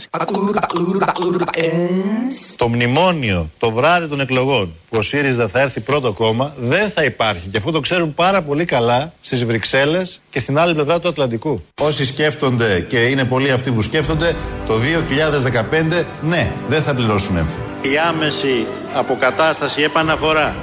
Το 2.55 2.67
μνημόνιο 2.67 3.49
το 3.57 3.71
βράδυ 3.71 4.07
των 4.07 4.19
εκλογών 4.19 4.73
που 4.89 4.97
ο 4.97 5.01
ΣΥΡΙΖΑ 5.01 5.47
θα 5.47 5.59
έρθει 5.59 5.79
πρώτο 5.79 6.13
κόμμα 6.13 6.53
δεν 6.57 6.89
θα 6.89 7.03
υπάρχει. 7.03 7.47
Και 7.47 7.57
αυτό 7.57 7.71
το 7.71 7.79
ξέρουν 7.79 8.13
πάρα 8.13 8.41
πολύ 8.41 8.65
καλά 8.65 9.13
στις 9.21 9.45
Βρυξέλλες 9.45 10.21
και 10.29 10.39
στην 10.39 10.57
άλλη 10.57 10.73
πλευρά 10.73 10.99
του 10.99 11.07
Ατλαντικού. 11.07 11.63
Όσοι 11.79 12.05
σκέφτονται 12.05 12.79
και 12.79 12.97
είναι 12.97 13.23
πολλοί 13.23 13.51
αυτοί 13.51 13.71
που 13.71 13.81
σκέφτονται, 13.81 14.35
το 14.67 14.73
2015 14.73 16.05
ναι, 16.21 16.51
δεν 16.69 16.81
θα 16.81 16.93
πληρώσουν 16.93 17.37
έμφυα. 17.37 17.55
Η 17.81 17.97
άμεση 18.09 18.65
αποκατάσταση 18.93 19.81
επαναφορά 19.81 20.55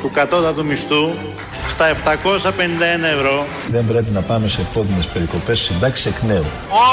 του 0.00 0.10
κατώτατου 0.10 0.64
μισθού 0.64 1.08
στα 1.68 1.88
751 1.88 3.04
ευρώ. 3.16 3.46
Δεν 3.70 3.86
πρέπει 3.86 4.10
να 4.10 4.20
πάμε 4.20 4.48
σε 4.48 4.60
επώδυνες 4.60 5.06
περικοπές 5.06 5.58
συντάξεις 5.58 6.06
εκ 6.06 6.22
νέου. 6.22 6.44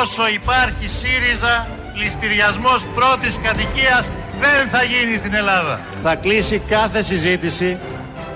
Όσο 0.01 0.23
υπάρχει 0.33 0.87
ΣΥΡΙΖΑ, 0.87 1.67
πληστηριασμός 1.93 2.85
πρώτης 2.95 3.39
κατοικίας 3.43 4.09
δεν 4.39 4.69
θα 4.71 4.83
γίνει 4.83 5.17
στην 5.17 5.33
Ελλάδα. 5.33 5.79
Θα 6.03 6.15
κλείσει 6.15 6.61
κάθε 6.67 7.01
συζήτηση 7.03 7.77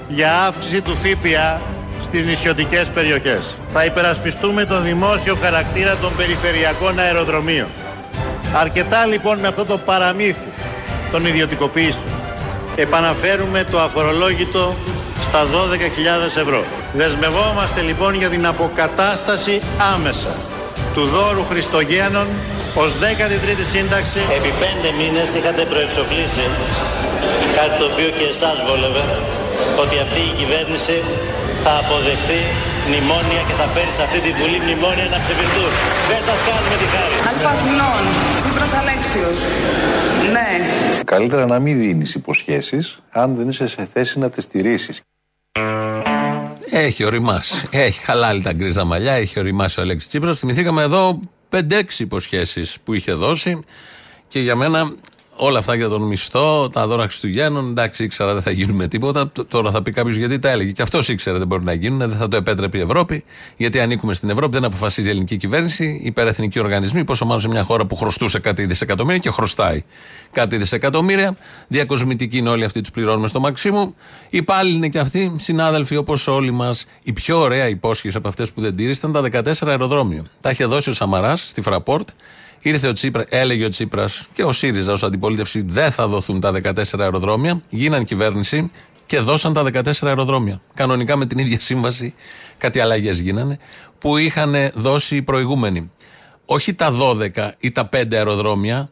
για 0.08 0.42
αύξηση 0.42 0.82
του 0.82 0.98
ΦΠΑ 1.04 1.62
στις 2.02 2.26
νησιωτικές 2.26 2.88
περιοχές. 2.94 3.56
Θα 3.74 3.86
υπερασπιστούμε 3.86 4.66
τον 4.66 4.84
δημόσιο 4.84 5.38
χαρακτήρα 5.42 5.96
των 5.96 6.16
περιφερειακών 6.16 7.00
αεροδρομίων. 7.00 7.68
Αρκετά 8.56 9.06
λοιπόν 9.06 9.40
με 9.40 9.48
αυτό 9.48 9.66
το 9.66 9.78
παραμύθι 9.78 10.52
των 11.12 11.26
ιδιωτικοποιήσεων. 11.26 12.14
Επαναφέρουμε 12.76 13.66
το 13.72 13.80
αφορολόγητο 13.80 14.76
στα 15.22 15.44
12.000 15.44 16.42
ευρώ. 16.44 16.64
Δεσμευόμαστε 16.94 17.82
λοιπόν 17.82 18.16
για 18.16 18.30
την 18.30 18.46
αποκατάσταση 18.46 19.62
άμεσα 19.94 20.36
του 20.94 21.04
δώρου 21.06 21.46
Χριστογέννων 21.50 22.28
ως 22.74 22.94
13η 23.02 23.66
σύνταξη. 23.72 24.20
Επί 24.38 24.54
πέντε 24.64 24.90
μήνες 25.00 25.34
είχατε 25.34 25.62
προεξοφλήσει 25.72 26.46
κάτι 27.58 27.76
το 27.80 27.86
οποίο 27.92 28.10
και 28.18 28.28
εσάς 28.34 28.58
βόλευε 28.68 29.04
ότι 29.84 29.96
αυτή 30.06 30.20
η 30.20 30.34
κυβέρνηση 30.40 30.98
θα 31.64 31.74
αποδεχθεί 31.84 32.42
μνημόνια 32.88 33.42
και 33.48 33.56
θα 33.60 33.68
φέρει 33.74 33.92
σε 33.98 34.04
αυτή 34.08 34.20
τη 34.26 34.32
Βουλή 34.40 34.60
μνημόνια 34.66 35.06
να 35.14 35.20
ψηφιστούν. 35.24 35.72
Δεν 36.12 36.22
σας 36.28 36.40
κάνουμε 36.48 36.76
τη 36.82 36.88
χάρη. 36.94 37.16
Αλφαθηνών, 37.32 38.04
Τσίπρας 38.40 38.74
Αλέξιος. 38.82 39.38
Ναι. 40.36 40.50
Καλύτερα 41.04 41.46
να 41.46 41.60
μην 41.60 41.76
δίνεις 41.80 42.16
υποσχέσεις 42.16 43.00
αν 43.12 43.36
δεν 43.36 43.50
είσαι 43.50 43.68
σε 43.68 43.88
θέση 43.94 44.20
να 44.20 44.30
τις 44.30 44.44
στηρίσει. 44.44 44.94
Έχει 46.70 47.04
οριμάσει. 47.04 47.68
Έχει 47.72 48.00
χαλάλει 48.00 48.42
τα 48.42 48.54
γκρίζα 48.54 48.84
μαλλιά, 48.84 49.14
έχει 49.14 49.40
οριμάσει 49.40 49.80
ο 49.80 49.84
Αλέξης 49.84 50.10
Τσίπρας. 50.10 50.40
Θυμηθήκαμε 50.40 50.82
εδώ 50.82 51.20
5-6 51.50 52.00
υποσχέσεις 52.00 52.78
που 52.84 52.94
είχε 52.94 53.14
δώσει 53.14 53.60
και 54.28 54.40
για 54.40 54.56
μένα 54.56 54.96
όλα 55.36 55.60
αυτά 55.60 55.76
για 55.76 55.88
τον 55.88 56.02
μισθό, 56.02 56.70
τα 56.70 56.88
δώρα 56.88 57.04
Χριστουγέννων, 57.04 57.70
εντάξει, 57.70 58.04
ήξερα 58.04 58.34
δεν 58.34 58.42
θα 58.42 58.52
γίνουν 58.52 58.76
με 58.76 58.88
τίποτα. 58.88 59.32
Τώρα 59.48 59.72
θα 59.72 59.82
πει 59.82 59.92
κάποιος 59.92 60.16
γιατί 60.16 60.40
τα 60.40 60.50
έλεγε. 60.50 60.72
Και 60.72 60.82
αυτός 60.82 61.10
ήξερε 61.10 61.38
δεν 61.38 61.48
μπορεί 61.48 61.64
να 61.64 61.74
γίνουν, 61.74 62.00
δεν 62.00 62.18
θα 62.18 62.28
το 62.28 62.38
επέτρεπε 62.38 62.78
η 62.78 62.82
Ευρώπη. 62.82 63.24
Γιατί 63.58 63.80
ανήκουμε 63.80 64.14
στην 64.14 64.30
Ευρώπη, 64.30 64.54
δεν 64.54 64.64
αποφασίζει 64.64 65.08
η 65.08 65.10
ελληνική 65.10 65.38
κυβέρνηση, 65.38 66.00
υπερεθνικοί 66.04 66.60
οργανισμοί, 66.60 67.04
πόσο 67.04 67.26
μάλλον 67.26 67.42
σε 67.42 67.48
μια 67.48 67.64
χώρα 67.64 67.86
που 67.86 67.96
χρωστούσε 67.96 68.40
κάτι 68.40 68.66
δισεκατομμύρια 68.66 69.20
και 69.20 69.30
χρωστάει 69.30 69.84
κάτι 70.32 70.58
δισεκατομμύρια. 70.58 71.38
Διακοσμητικοί 71.68 72.38
είναι 72.38 72.50
όλοι 72.50 72.64
αυτοί, 72.64 72.82
τους 72.82 72.92
πληρώνουμε 72.92 73.28
στο 73.28 73.40
μαξίμου. 73.40 73.96
Οι 74.30 74.38
υπάλληλοι 74.38 74.76
είναι 74.76 74.90
και 74.90 75.00
αυτοί, 75.00 75.36
συνάδελφοι 75.38 75.96
όπως 75.96 76.28
όλοι 76.28 76.52
μας. 76.52 76.86
Η 77.04 77.14
πιο 77.14 77.40
ωραία 77.40 77.68
υπόσχεση 77.68 78.18
από 78.18 78.28
αυτές 78.28 78.52
που 78.52 78.62
δεν 78.62 78.76
τήρησαν 78.76 79.12
τα 79.12 79.22
14 79.22 79.68
αεροδρόμια. 79.68 80.24
Τα 80.42 80.50
είχε 80.50 80.66
δώσει 80.66 80.90
ο 80.90 80.94
Σαμαράς 80.94 81.50
στη 81.50 81.62
Φραπόρτ 81.62 82.10
Ήρθε 82.66 82.88
ο 82.88 82.92
Τσίπρα, 82.92 83.26
έλεγε 83.30 83.66
ο 83.66 83.70
Τσίπρας 83.70 84.28
και 84.34 84.44
ο 84.44 84.52
ΣΥΡΙΖΑ 84.52 84.92
ως 84.92 85.04
αντιπολίτευση 85.04 85.66
δεν 85.68 85.92
θα 85.92 86.08
δοθούν 86.08 86.40
τα 86.40 86.52
14 86.52 87.00
αεροδρόμια. 87.00 87.62
Γίναν 87.70 88.04
κυβέρνηση 88.04 88.72
και 89.06 89.20
δώσαν 89.20 89.54
τα 89.54 89.64
14 89.64 89.92
αεροδρόμια. 90.02 90.62
Κανονικά 90.74 91.16
με 91.16 91.26
την 91.26 91.38
ίδια 91.38 91.60
σύμβαση, 91.60 92.14
κάτι 92.58 92.80
αλλαγές 92.80 93.20
γίνανε, 93.20 93.60
που 94.00 94.18
είχαν 94.18 94.56
δώσει 94.74 95.16
οι 95.16 95.22
προηγούμενοι. 95.22 95.92
Όχι 96.46 96.74
τα 96.74 96.92
12 96.92 97.52
ή 97.60 97.72
τα 97.72 97.90
5 97.92 98.16
αεροδρόμια, 98.16 98.90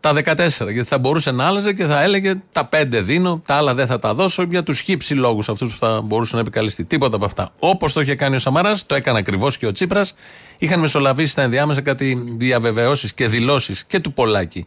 τα 0.00 0.12
14. 0.12 0.72
Γιατί 0.72 0.88
θα 0.88 0.98
μπορούσε 0.98 1.30
να 1.30 1.46
άλλαζε 1.46 1.72
και 1.72 1.84
θα 1.84 2.02
έλεγε 2.02 2.34
τα 2.52 2.68
5 2.72 2.86
δίνω, 3.02 3.42
τα 3.46 3.54
άλλα 3.54 3.74
δεν 3.74 3.86
θα 3.86 3.98
τα 3.98 4.14
δώσω 4.14 4.42
για 4.42 4.62
τους 4.62 4.80
χύψη 4.80 5.14
λόγους 5.14 5.48
αυτούς 5.48 5.72
που 5.72 5.78
θα 5.78 6.00
μπορούσε 6.00 6.34
να 6.34 6.40
επικαλεστεί. 6.40 6.84
Τίποτα 6.84 7.16
από 7.16 7.24
αυτά. 7.24 7.52
Όπως 7.58 7.92
το 7.92 8.00
είχε 8.00 8.14
κάνει 8.14 8.36
ο 8.36 8.38
Σαμαράς, 8.38 8.86
το 8.86 8.94
έκανε 8.94 9.18
ακριβώς 9.18 9.58
και 9.58 9.66
ο 9.66 9.72
Τσίπρας. 9.72 10.14
Είχαν 10.62 10.80
μεσολαβήσει 10.80 11.30
στα 11.30 11.42
ενδιάμεσα 11.42 11.80
κάτι 11.80 12.22
διαβεβαιώσεις 12.36 13.14
και 13.14 13.28
δηλώσεις 13.28 13.84
και 13.84 14.00
του 14.00 14.12
Πολάκη 14.12 14.66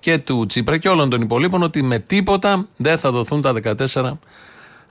και 0.00 0.18
του 0.18 0.46
Τσίπρα 0.46 0.78
και 0.78 0.88
όλων 0.88 1.10
των 1.10 1.22
υπολείπων 1.22 1.62
ότι 1.62 1.82
με 1.82 1.98
τίποτα 1.98 2.68
δεν 2.76 2.98
θα 2.98 3.10
δοθούν 3.10 3.42
τα 3.42 3.54
14 3.92 4.12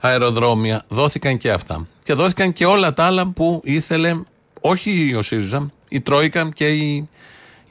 αεροδρόμια. 0.00 0.84
Δόθηκαν 0.88 1.36
και 1.36 1.50
αυτά. 1.50 1.86
Και 2.04 2.12
δόθηκαν 2.12 2.52
και 2.52 2.66
όλα 2.66 2.92
τα 2.92 3.04
άλλα 3.04 3.26
που 3.26 3.60
ήθελε 3.64 4.20
όχι 4.60 5.14
ο 5.14 5.22
ΣΥΡΙΖΑ, 5.22 5.70
η 5.88 6.00
Τρόικα 6.00 6.48
και 6.54 6.68
η 6.68 7.08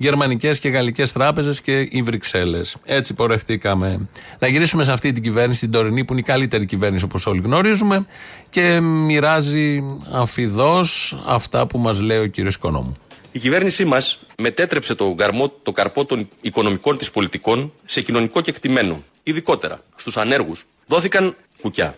γερμανικές 0.01 0.59
και 0.59 0.69
γαλλικές 0.69 1.11
τράπεζες 1.11 1.61
και 1.61 1.87
οι 1.91 2.01
Βρυξέλλες. 2.01 2.75
Έτσι 2.85 3.13
πορευτήκαμε. 3.13 4.09
Να 4.39 4.47
γυρίσουμε 4.47 4.83
σε 4.83 4.91
αυτή 4.91 5.11
την 5.11 5.23
κυβέρνηση, 5.23 5.59
την 5.59 5.71
τωρινή, 5.71 6.05
που 6.05 6.11
είναι 6.11 6.21
η 6.21 6.23
καλύτερη 6.23 6.65
κυβέρνηση 6.65 7.03
όπως 7.03 7.25
όλοι 7.25 7.41
γνωρίζουμε 7.41 8.05
και 8.49 8.79
μοιράζει 8.79 9.83
αμφιδό 10.11 10.85
αυτά 11.25 11.67
που 11.67 11.77
μας 11.77 11.99
λέει 11.99 12.19
ο 12.19 12.27
κύριος 12.27 12.55
Οικονόμου. 12.55 12.97
Η 13.31 13.39
κυβέρνησή 13.39 13.85
μας 13.85 14.19
μετέτρεψε 14.37 14.95
το, 14.95 15.15
γαρμό, 15.19 15.53
το 15.63 15.71
καρπό 15.71 16.05
των 16.05 16.29
οικονομικών 16.41 16.97
της 16.97 17.11
πολιτικών 17.11 17.73
σε 17.85 18.01
κοινωνικό 18.01 18.41
κεκτημένο. 18.41 19.03
Ειδικότερα 19.23 19.81
στους 19.95 20.17
ανέργους 20.17 20.65
δόθηκαν 20.87 21.35
κουκιά. 21.61 21.97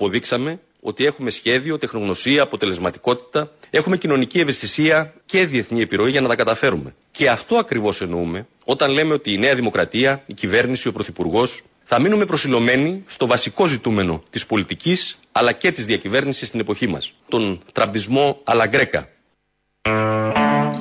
Αποδείξαμε 0.00 0.60
ότι 0.80 1.04
έχουμε 1.04 1.30
σχέδιο, 1.30 1.78
τεχνογνωσία, 1.78 2.42
αποτελεσματικότητα, 2.42 3.52
έχουμε 3.70 3.96
κοινωνική 3.96 4.40
ευαισθησία 4.40 5.14
και 5.26 5.46
διεθνή 5.46 5.80
επιρροή 5.80 6.10
για 6.10 6.20
να 6.20 6.28
τα 6.28 6.34
καταφέρουμε. 6.34 6.94
Και 7.10 7.30
αυτό 7.30 7.56
ακριβώς 7.56 8.00
εννοούμε 8.00 8.46
όταν 8.64 8.90
λέμε 8.90 9.14
ότι 9.14 9.32
η 9.32 9.38
Νέα 9.38 9.54
Δημοκρατία, 9.54 10.22
η 10.26 10.34
κυβέρνηση, 10.34 10.88
ο 10.88 10.92
Πρωθυπουργός 10.92 11.62
θα 11.84 12.00
μείνουμε 12.00 12.24
προσιλωμένοι 12.24 13.04
στο 13.06 13.26
βασικό 13.26 13.66
ζητούμενο 13.66 14.22
της 14.30 14.46
πολιτικής 14.46 15.18
αλλά 15.32 15.52
και 15.52 15.72
της 15.72 15.86
διακυβέρνησης 15.86 16.48
στην 16.48 16.60
εποχή 16.60 16.86
μας. 16.86 17.12
Τον 17.28 17.60
τραμπισμό 17.72 18.40
αλαγκρέκα. 18.44 19.08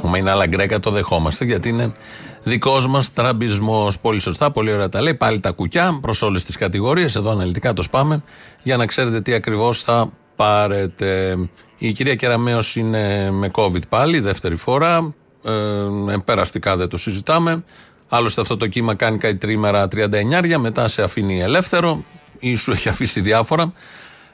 Μα 0.02 0.18
είναι 0.18 0.32
αλαγκρέκα, 0.32 0.80
το 0.80 0.92
δεχόμαστε 0.92 1.46
γιατί 1.46 1.70
είναι 1.70 1.94
Δικός 2.48 2.88
μας 2.88 3.14
τραμπισμός. 3.14 4.00
Πολύ 4.00 4.20
σωστά, 4.20 4.52
πολύ 4.52 4.72
ωραία 4.72 4.90
τα 4.90 5.02
λέει. 5.02 5.14
Πάλι 5.14 5.40
τα 5.40 5.52
κουκιά 5.52 6.00
προς 6.02 6.22
όλες 6.22 6.46
τις 6.46 6.58
κατηγορίες. 6.58 7.16
Εδώ 7.16 7.32
αναλυτικά 7.32 7.74
το 7.74 7.82
σπάμε 7.82 8.24
για 8.68 8.78
να 8.78 8.86
ξέρετε 8.86 9.22
τι 9.22 9.34
ακριβώς 9.34 9.82
θα 9.82 10.10
πάρετε. 10.36 11.38
Η 11.78 11.92
κυρία 11.92 12.16
Κεραμέο 12.16 12.60
είναι 12.76 13.32
με 13.32 13.50
COVID 13.54 13.88
πάλι, 13.90 14.20
δεύτερη 14.20 14.56
φορά. 14.56 15.14
Ε, 15.44 16.16
περαστικά 16.26 16.78
δεν 16.78 16.88
το 16.88 16.98
συζητάμε. 16.98 17.64
Άλλωστε 18.10 18.42
αυτό 18.42 18.58
το 18.58 18.68
κύμα 18.68 18.96
κάνει 18.96 19.18
κάτι 19.18 19.36
τρίμερα 19.36 19.88
39, 19.88 20.58
μετά 20.58 20.88
σε 20.88 21.02
αφήνει 21.02 21.42
ελεύθερο 21.42 22.04
ή 22.40 22.56
σου 22.56 22.72
έχει 22.72 22.90
αφήσει 22.90 23.22
διάφορα. 23.22 23.74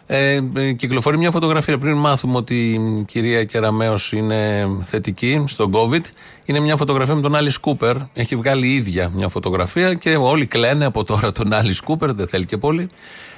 Ε, 0.06 0.40
ε, 0.56 0.72
κυκλοφορεί 0.72 1.18
μια 1.18 1.32
φωτογραφία 1.32 1.78
πριν 1.78 1.98
μάθουμε 1.98 2.38
ότι 2.38 2.74
η 2.74 3.04
κυρία 3.08 3.44
Κεραμέο 3.44 3.96
είναι 4.12 4.68
θετική 4.84 5.44
στον 5.48 5.72
COVID. 5.74 6.04
Είναι 6.46 6.60
μια 6.60 6.76
φωτογραφία 6.76 7.16
με 7.16 7.22
τον 7.22 7.36
Άλλη 7.36 7.60
Κούπερ. 7.60 7.96
Έχει 8.14 8.36
βγάλει 8.36 8.68
η 8.68 8.76
ίδια 8.76 9.12
μια 9.16 9.28
φωτογραφία 9.28 9.94
και 9.94 10.16
όλοι 10.16 10.46
κλαίνε 10.46 10.86
από 10.86 11.04
τώρα 11.04 11.32
τον 11.32 11.54
Άλλη 11.54 11.76
Κούπερ, 11.84 12.14
δεν 12.14 12.28
θέλει 12.28 12.46
και 12.46 12.58
πολύ. 12.58 12.90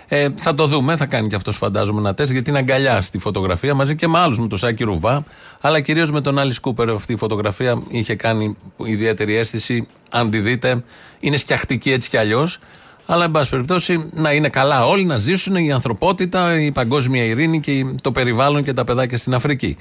Ε, 0.07 0.27
θα 0.35 0.55
το 0.55 0.67
δούμε, 0.67 0.95
θα 0.95 1.05
κάνει 1.05 1.27
και 1.27 1.35
αυτός 1.35 1.57
φαντάζομαι 1.57 1.99
ένα 1.99 2.13
τεστ 2.13 2.31
γιατί 2.31 2.49
είναι 2.49 2.59
αγκαλιά 2.59 3.01
στη 3.01 3.19
φωτογραφία 3.19 3.73
μαζί 3.73 3.95
και 3.95 4.07
με 4.07 4.19
άλλους, 4.19 4.39
με 4.39 4.47
τον 4.47 4.57
Σάκη 4.57 4.83
Ρουβά. 4.83 5.23
Αλλά 5.61 5.79
κυρίως 5.79 6.11
με 6.11 6.21
τον 6.21 6.39
Άλλη 6.39 6.59
Κούπερ 6.59 6.89
αυτή 6.89 7.13
η 7.13 7.17
φωτογραφία 7.17 7.81
είχε 7.89 8.15
κάνει 8.15 8.57
ιδιαίτερη 8.77 9.35
αίσθηση. 9.35 9.87
Αν 10.09 10.29
τη 10.29 10.39
δείτε, 10.39 10.83
είναι 11.19 11.37
σκιαχτική 11.37 11.91
έτσι 11.91 12.09
κι 12.09 12.17
αλλιώς. 12.17 12.59
Αλλά, 13.05 13.23
εν 13.23 13.31
πάση 13.31 13.49
περιπτώσει, 13.49 14.09
να 14.13 14.31
είναι 14.31 14.49
καλά 14.49 14.85
όλοι, 14.87 15.05
να 15.05 15.17
ζήσουν 15.17 15.55
η 15.55 15.71
ανθρωπότητα, 15.71 16.59
η 16.59 16.71
παγκόσμια 16.71 17.23
ειρήνη 17.23 17.59
και 17.59 17.85
το 18.01 18.11
περιβάλλον 18.11 18.63
και 18.63 18.73
τα 18.73 18.83
παιδάκια 18.83 19.17
στην 19.17 19.33
Αφρική. 19.33 19.77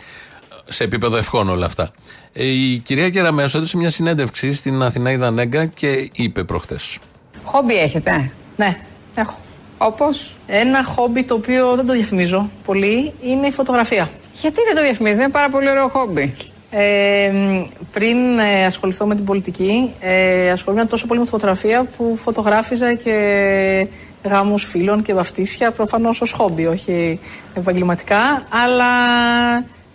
Σε 0.68 0.84
επίπεδο 0.84 1.16
ευχών 1.16 1.48
όλα 1.48 1.66
αυτά. 1.66 1.90
Ε, 2.32 2.44
Η 2.44 2.78
κυρία 2.78 3.10
Κεραμέσο 3.10 3.58
έδωσε 3.58 3.76
μια 3.76 3.90
συνέντευξη 3.90 4.52
στην 4.54 4.82
Αθηναίδα 4.82 5.30
Νέγκα 5.30 5.66
και 5.66 6.10
είπε 6.12 6.44
προχτές. 6.44 6.98
Χόμπι 7.44 7.74
έχετε; 7.74 8.32
Ναι, 8.56 8.78
έχω. 9.14 9.40
Όπως. 9.86 10.36
Ένα 10.46 10.84
χόμπι 10.84 11.24
το 11.24 11.34
οποίο 11.34 11.74
δεν 11.74 11.86
το 11.86 11.92
διαφημίζω 11.92 12.50
πολύ 12.64 13.12
είναι 13.22 13.46
η 13.46 13.50
φωτογραφία. 13.50 14.10
Γιατί 14.40 14.60
δεν 14.66 14.74
το 14.74 14.82
διαφημίζετε, 14.82 15.22
είναι 15.22 15.32
πάρα 15.32 15.48
πολύ 15.48 15.70
ωραίο 15.70 15.88
χόμπι. 15.88 16.34
Ε, 16.70 17.30
μ, 17.32 17.62
πριν 17.92 18.38
ε, 18.38 18.64
ασχοληθώ 18.64 19.06
με 19.06 19.14
την 19.14 19.24
πολιτική, 19.24 19.94
ε, 20.00 20.50
ασχολούμαι 20.50 20.86
τόσο 20.86 21.06
πολύ 21.06 21.18
με 21.18 21.24
τη 21.24 21.30
φωτογραφία 21.30 21.84
που 21.96 22.16
φωτογράφιζα 22.16 22.94
και 22.94 23.86
γάμους 24.22 24.64
φίλων 24.64 25.02
και 25.02 25.14
βαφτίσια, 25.14 25.70
προφανώς 25.70 26.20
ως 26.20 26.30
χόμπι, 26.30 26.66
όχι 26.66 27.20
επαγγελματικά, 27.54 28.46
αλλά 28.64 28.84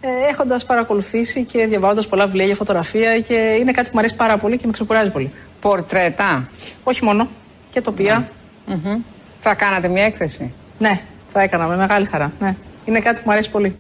ε, 0.02 0.08
έχοντας 0.30 0.66
παρακολουθήσει 0.66 1.44
και 1.44 1.66
διαβάζοντας 1.66 2.08
πολλά 2.08 2.26
βιβλία 2.26 2.46
για 2.46 2.56
φωτογραφία 2.56 3.20
και 3.20 3.58
είναι 3.60 3.72
κάτι 3.72 3.86
που 3.86 3.92
μου 3.94 4.00
αρέσει 4.00 4.16
πάρα 4.16 4.38
πολύ 4.38 4.58
και 4.58 4.66
με 4.66 4.72
ξεκουράζει 4.72 5.12
πολύ. 5.12 5.32
Πορτρέτα. 5.62 6.50
Όχι 6.84 7.04
μόνο, 7.04 7.28
και 7.72 7.82
τοπία. 7.82 8.30
Μμμ. 8.66 9.02
Θα 9.40 9.54
κάνατε 9.54 9.88
μια 9.88 10.04
έκθεση; 10.04 10.54
Ναι, 10.78 11.02
θα 11.32 11.42
έκανα 11.42 11.68
με 11.68 11.76
μεγάλη 11.76 12.06
χαρά. 12.06 12.32
Ναι. 12.40 12.56
Είναι 12.86 13.00
κάτι 13.00 13.16
που 13.16 13.24
μου 13.26 13.32
αρέσει 13.32 13.52
πολύ. 13.52 13.80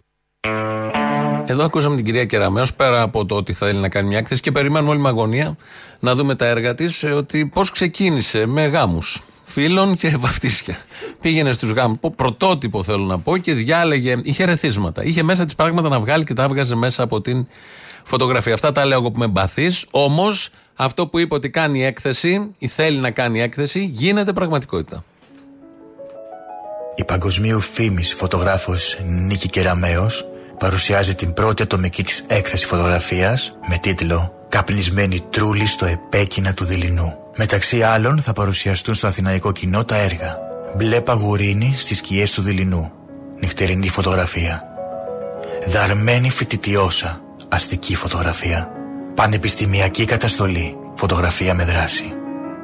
Εδώ 1.45 1.63
ακούσαμε 1.63 1.95
την 1.95 2.05
κυρία 2.05 2.25
Κεραμέο, 2.25 2.65
πέρα 2.75 3.01
από 3.01 3.25
το 3.25 3.35
ότι 3.35 3.53
θέλει 3.53 3.79
να 3.79 3.89
κάνει 3.89 4.07
μια 4.07 4.17
έκθεση 4.17 4.41
και 4.41 4.51
περιμένουμε 4.51 4.91
όλη 4.91 4.99
με 4.99 5.07
αγωνία 5.07 5.55
να 5.99 6.15
δούμε 6.15 6.35
τα 6.35 6.45
έργα 6.45 6.75
της, 6.75 7.03
ότι 7.03 7.45
πώς 7.45 7.71
ξεκίνησε 7.71 8.45
με 8.45 8.65
γάμους 8.65 9.23
φίλων 9.43 9.95
και 9.95 10.15
βαφτίσια. 10.23 10.77
Πήγαινε 11.21 11.51
στους 11.51 11.69
γάμους, 11.69 11.97
πρωτότυπο 12.15 12.83
θέλω 12.83 13.03
να 13.03 13.19
πω, 13.19 13.37
και 13.37 13.53
διάλεγε, 13.53 14.19
είχε 14.23 14.45
ρεθίσματα. 14.45 15.03
Είχε 15.03 15.23
μέσα 15.23 15.45
της 15.45 15.55
πράγματα 15.55 15.89
να 15.89 15.99
βγάλει 15.99 16.23
και 16.23 16.33
τα 16.33 16.43
έβγαζε 16.43 16.75
μέσα 16.75 17.03
από 17.03 17.21
την 17.21 17.47
φωτογραφία. 18.03 18.53
Αυτά 18.53 18.71
τα 18.71 18.85
λέω 18.85 18.99
εγώ 18.99 19.11
που 19.11 19.19
με 19.19 19.25
εμπαθείς. 19.25 19.85
Όμως 19.91 20.49
αυτό 20.75 21.07
που 21.07 21.19
είπε 21.19 21.35
ότι 21.35 21.49
κάνει 21.49 21.85
έκθεση 21.85 22.55
ή 22.57 22.67
θέλει 22.67 22.97
να 22.97 23.11
κάνει 23.11 23.41
έκθεση 23.41 23.83
γίνεται 23.83 24.33
πραγματικότητα. 24.33 25.03
Η 26.95 27.03
παγκοσμίου 27.03 27.59
φήμης 27.59 28.13
φωτογράφος 28.13 28.97
Νίκη 29.05 29.49
Κεραμέως 29.49 30.25
παρουσιάζει 30.57 31.15
την 31.15 31.33
πρώτη 31.33 31.61
ατομική 31.61 32.03
της 32.03 32.23
έκθεση 32.27 32.65
φωτογραφίας 32.65 33.57
με 33.67 33.77
τίτλο 33.77 34.33
«Καπνισμένη 34.49 35.19
τρούλη 35.29 35.65
στο 35.65 35.85
επέκεινα 35.85 36.53
του 36.53 36.65
Δειλινού». 36.65 37.17
Μεταξύ 37.35 37.81
άλλων 37.81 38.21
θα 38.21 38.33
παρουσιαστούν 38.33 38.93
στο 38.93 39.07
αθηναϊκό 39.07 39.51
κοινό 39.51 39.83
τα 39.83 39.95
έργα 39.95 40.37
«Μπλε 40.75 41.01
παγουρίνη 41.01 41.73
στις 41.77 41.97
σκιές 41.97 42.31
του 42.31 42.41
Δειλινού», 42.41 42.91
νυχτερινή 43.39 43.89
φωτογραφία. 43.89 44.63
«Δαρμένη 45.67 46.29
φοιτητιώσα», 46.29 47.21
αστική 47.49 47.95
φωτογραφία. 47.95 48.71
«Πανεπιστημιακή 49.15 50.05
καταστολή», 50.05 50.77
φωτογραφία 50.95 51.53
με 51.53 51.63
δράση. 51.63 52.13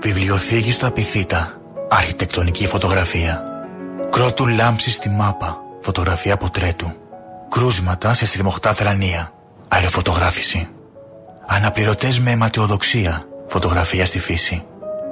«Βιβλιοθήκη 0.02 0.72
στο 0.72 0.88
Απιθύτα», 0.88 1.60
αρχιτεκτονική 1.90 2.68
φωτογραφία. 2.68 3.55
Κρότου 4.10 4.48
λάμψη 4.48 4.92
στη 4.92 5.10
μάπα. 5.10 5.58
Φωτογραφία 5.80 6.38
ποτρέτου. 6.38 6.94
Κρούσματα 7.50 8.14
σε 8.14 8.26
στριμωχτά 8.26 8.74
θρανία. 8.74 9.34
Αεροφωτογράφηση. 9.68 10.68
Αναπληρωτές 11.46 12.20
με 12.20 12.32
αιματιοδοξία. 12.32 13.28
Φωτογραφία 13.48 14.06
στη 14.06 14.20
φύση. 14.20 14.64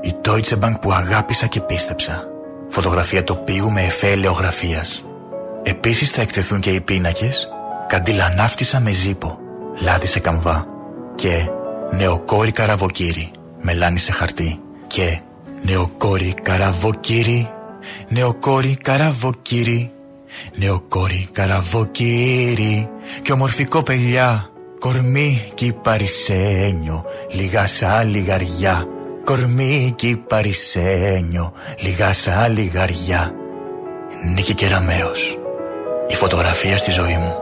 Η 0.02 0.16
Deutsche 0.26 0.60
Bank 0.60 0.74
που 0.82 0.92
αγάπησα 0.92 1.48
και 1.48 1.60
πίστεψα. 1.60 2.24
Φωτογραφία 2.70 3.24
τοπίου 3.24 3.72
με 3.72 3.82
εφέ 3.82 4.12
ελαιογραφίας. 4.12 5.06
Επίσης 5.64 6.12
θα 6.12 6.22
εκτεθούν 6.22 6.60
και 6.60 6.70
οι 6.70 6.82
πίνακες 6.82 7.48
Καντήλα 7.88 8.34
ναύτισα 8.34 8.80
με 8.80 8.92
ζύπο. 8.92 9.40
Λάδι 9.80 10.08
σε 10.08 10.20
καμβά. 10.20 10.68
Και 11.16 11.50
νεοκόρη 11.92 12.52
καραβοκύρι. 12.52 13.32
Μελάνι 13.62 14.00
σε 14.00 14.12
χαρτί. 14.12 14.60
Και 14.88 15.20
νεοκόρη 15.62 16.34
καραβοκύρι. 16.44 17.53
Νεοκόρη 18.08 18.78
καραβοκύρι. 18.82 19.92
Νεοκόρη 20.56 21.30
καραβοκύρι. 21.32 22.90
Και 23.22 23.32
ομορφικό 23.32 23.84
πελιά. 23.84 24.50
Κορμί 24.80 25.52
κυπαρισένιο. 25.54 27.06
Λίγα 27.32 27.68
σαν 27.68 28.10
λιγαριά. 28.10 28.88
Κορμί 29.24 29.94
κυπαρισένιο. 29.96 31.54
Λίγα 31.80 32.14
σαν 32.14 32.54
λιγαριά. 32.54 33.34
Νίκη 34.34 34.54
Κεραμέως. 34.54 35.38
Η 36.08 36.16
φωτογραφία 36.16 36.78
στη 36.78 36.92
ζωή 36.92 37.18
μου. 37.18 37.36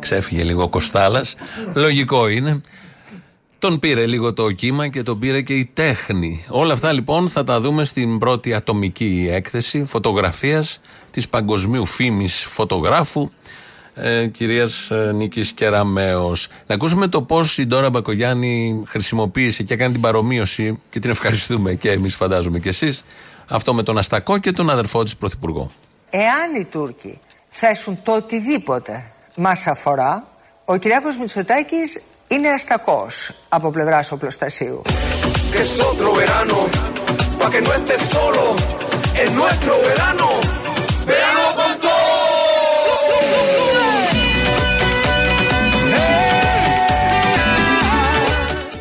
Ξέφυγε 0.00 0.42
λίγο 0.42 0.62
ο 0.62 0.68
Κοστάλα. 0.68 1.24
Λογικό 1.74 2.28
είναι. 2.28 2.60
Τον 3.62 3.78
πήρε 3.78 4.06
λίγο 4.06 4.32
το 4.32 4.50
κύμα 4.50 4.88
και 4.88 5.02
τον 5.02 5.18
πήρε 5.18 5.40
και 5.40 5.54
η 5.54 5.70
τέχνη. 5.74 6.44
Όλα 6.48 6.72
αυτά 6.72 6.92
λοιπόν 6.92 7.28
θα 7.28 7.44
τα 7.44 7.60
δούμε 7.60 7.84
στην 7.84 8.18
πρώτη 8.18 8.54
ατομική 8.54 9.28
έκθεση 9.30 9.84
φωτογραφίας 9.84 10.80
της 11.10 11.28
παγκοσμίου 11.28 11.86
φήμης 11.86 12.44
φωτογράφου 12.48 13.30
ε, 13.94 14.26
κυρίας 14.26 14.90
Νίκης 15.14 15.52
Κεραμέο. 15.52 16.28
Να 16.66 16.74
ακούσουμε 16.74 17.08
το 17.08 17.22
πώς 17.22 17.58
η 17.58 17.66
Ντόρα 17.66 17.90
Μπακογιάννη 17.90 18.82
χρησιμοποίησε 18.86 19.62
και 19.62 19.74
έκανε 19.74 19.92
την 19.92 20.00
παρομοίωση 20.00 20.80
και 20.90 20.98
την 20.98 21.10
ευχαριστούμε 21.10 21.74
και 21.74 21.90
εμείς, 21.90 22.14
φαντάζομαι 22.14 22.58
και 22.58 22.68
εσείς, 22.68 23.04
αυτό 23.48 23.74
με 23.74 23.82
τον 23.82 23.98
Αστακό 23.98 24.38
και 24.38 24.52
τον 24.52 24.70
αδερφό 24.70 25.02
της 25.02 25.16
Πρωθυπουργό. 25.16 25.70
Εάν 26.10 26.54
οι 26.60 26.64
Τούρκοι 26.64 27.18
θέσουν 27.48 27.98
το 28.02 28.12
οτιδήποτε 28.12 29.12
μας 29.36 29.66
αφορά, 29.66 30.26
ο 30.64 30.76
Κυριάκος 30.76 31.18
Μητσοτάκης 31.18 32.00
είναι 32.32 32.48
αστακός 32.48 33.32
από 33.48 33.70
πλευράς 33.70 34.12
οπλοστασίου. 34.12 34.82
Es 35.60 35.70
otro 35.90 36.10
verano, 36.20 36.56
pa' 37.38 37.50
que 37.52 37.60
no 37.66 37.70
estés 37.78 38.02
solo, 38.16 38.44
es 39.22 39.28
nuestro 39.40 39.72
verano, 39.88 40.28
verano 41.10 41.42
con 41.58 41.72
todo. 41.84 42.22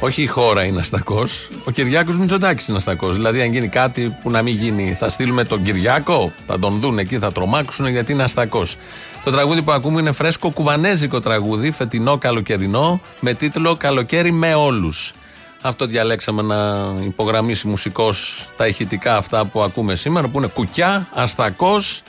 Όχι 0.04 0.22
η 0.22 0.28
χώρα 0.28 0.64
είναι 0.64 0.80
αστακός, 0.80 1.50
ο 1.64 1.72
Κυριάκος 1.72 2.18
Μητσοτάκης 2.18 2.68
είναι 2.68 2.78
αστακός. 2.78 3.16
Δηλαδή, 3.16 3.42
αν 3.42 3.54
γίνει 3.54 3.68
κάτι 3.68 4.18
που 4.22 4.30
να 4.30 4.42
μην 4.42 4.56
γίνει, 4.56 4.96
θα 5.00 5.10
στείλουμε 5.10 5.44
τον 5.44 5.64
Κυριάκο, 5.64 6.34
θα 6.48 6.60
τον 6.60 6.80
δουν 6.80 6.98
εκεί, 6.98 7.18
θα 7.18 7.32
τρομάξουν 7.32 7.88
γιατί 7.88 8.12
είναι 8.12 8.24
αστακός. 8.24 8.78
Το 9.24 9.32
τραγούδι 9.32 9.62
που 9.62 9.72
ακούμε 9.72 10.00
είναι 10.00 10.12
φρέσκο 10.12 10.50
κουβανέζικο 10.50 11.20
τραγούδι, 11.20 11.72
φετινό 11.72 12.18
καλοκαιρινό, 12.18 13.02
με 13.20 13.34
τίτλο 13.34 13.76
Καλοκαίρι 13.76 14.32
με 14.32 14.54
όλους. 14.54 15.14
Αυτό 15.62 15.86
διαλέξαμε 15.86 16.42
να 16.42 16.92
υπογραμμίσει 17.04 17.68
μουσικός 17.68 18.48
τα 18.58 18.68
ηχητικά 18.68 19.18
αυτά 19.18 19.46
που 19.46 19.62
ακούμε 19.62 19.96
σήμερα, 19.96 20.28
που 20.28 20.38
είναι 20.38 20.48
κουκιά, 20.48 21.08
αστακός 21.14 22.04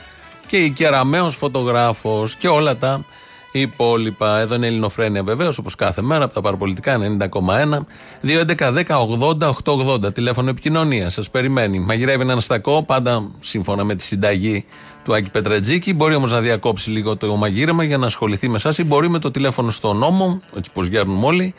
και 0.46 0.56
η 0.56 0.70
κεραμαίο 0.70 1.30
φωτογράφος 1.30 2.34
και 2.34 2.48
όλα 2.48 2.76
τα 2.76 3.04
υπόλοιπα. 3.52 4.38
Εδώ 4.38 4.54
είναι 4.54 4.66
η 4.66 4.68
Ελληνοφρένεια 4.68 5.22
βεβαίως, 5.22 5.58
όπως 5.58 5.74
κάθε 5.74 6.02
μέρα 6.02 6.24
από 6.24 6.34
τα 6.34 6.40
παραπολιτικά 6.40 6.98
90,1. 6.98 7.86
2.11.10.80.880 8.22 10.14
τηλέφωνο 10.14 10.50
επικοινωνίας. 10.50 11.12
Σας 11.12 11.30
περιμένει. 11.30 11.78
Μαγειρεύει 11.78 12.22
έναν 12.22 12.40
στακό, 12.40 12.82
πάντα 12.82 13.30
σύμφωνα 13.40 13.84
με 13.84 13.94
τη 13.94 14.02
συνταγή 14.02 14.64
του 15.04 15.14
Άκη 15.14 15.30
Πετρατζίκη. 15.30 15.94
Μπορεί 15.94 16.14
όμως 16.14 16.32
να 16.32 16.40
διακόψει 16.40 16.90
λίγο 16.90 17.16
το 17.16 17.36
μαγείρεμα 17.36 17.84
για 17.84 17.98
να 17.98 18.06
ασχοληθεί 18.06 18.48
με 18.48 18.56
εσάς 18.56 18.78
ή 18.78 18.84
μπορεί 18.84 19.08
με 19.08 19.18
το 19.18 19.30
τηλέφωνο 19.30 19.70
στο 19.70 19.92
νόμο, 19.92 20.40
έτσι 20.56 20.70
πως 20.72 20.86
γέρνουμε 20.86 21.26
όλοι, 21.26 21.54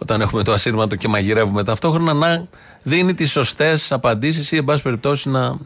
όταν 0.00 0.20
έχουμε 0.20 0.42
το 0.42 0.52
ασύρματο 0.52 0.96
και 0.96 1.08
μαγειρεύουμε 1.08 1.64
ταυτόχρονα, 1.64 2.12
να 2.12 2.46
δίνει 2.84 3.14
τις 3.14 3.30
σωστές 3.30 3.92
απαντήσεις 3.92 4.52
ή, 4.52 4.56
εν 4.56 4.64
πάση 4.64 4.82
περιπτώσει, 4.82 5.28
να 5.28 5.56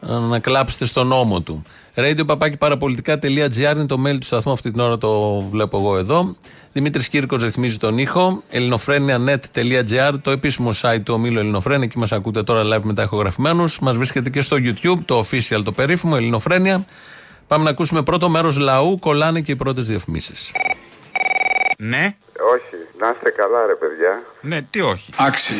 να 0.00 0.38
κλάψετε 0.38 0.84
στον 0.84 1.06
νόμο 1.06 1.40
του. 1.40 1.62
Radio 1.94 2.26
παπάκι 2.26 2.56
παραπολιτικά.gr 2.56 3.74
είναι 3.74 3.86
το 3.86 4.02
mail 4.06 4.18
του 4.18 4.26
σταθμού 4.26 4.52
αυτή 4.52 4.70
την 4.70 4.80
ώρα 4.80 4.98
το 4.98 5.40
βλέπω 5.40 5.78
εγώ 5.78 5.96
εδώ. 5.96 6.36
Δημήτρης 6.72 7.08
Κύρκο 7.08 7.36
ρυθμίζει 7.36 7.76
τον 7.76 7.98
ήχο. 7.98 8.42
ελληνοφρένια.net.gr 8.50 10.12
το 10.22 10.30
επίσημο 10.30 10.70
site 10.80 11.00
του 11.02 11.14
ομίλου 11.14 11.38
Ελληνοφρένια. 11.38 11.84
Εκεί 11.84 11.98
μας 11.98 12.12
ακούτε 12.12 12.42
τώρα 12.42 12.76
live 12.76 12.82
μετά 12.82 13.02
ηχογραφημένους. 13.02 13.78
Μας 13.78 13.96
βρίσκεται 13.96 14.30
και 14.30 14.40
στο 14.40 14.56
YouTube, 14.60 14.98
το 15.04 15.18
official, 15.18 15.60
το 15.64 15.72
περίφημο 15.72 16.14
Ελληνοφρένια. 16.16 16.84
Πάμε 17.46 17.64
να 17.64 17.70
ακούσουμε 17.70 18.02
πρώτο 18.02 18.28
μέρος 18.28 18.58
λαού. 18.58 18.98
Κολλάνε 18.98 19.40
και 19.40 19.52
οι 19.52 19.56
πρώτες 19.56 19.86
διαφημίσεις. 19.86 20.52
Ναι. 21.78 22.16
Όχι, 22.54 22.76
να 22.98 23.08
είστε 23.08 23.30
καλά 23.30 23.66
ρε 23.66 23.74
παιδιά. 23.74 24.22
Ναι, 24.40 24.62
τι 24.62 24.80
όχι. 24.80 25.10
Άξι, 25.16 25.54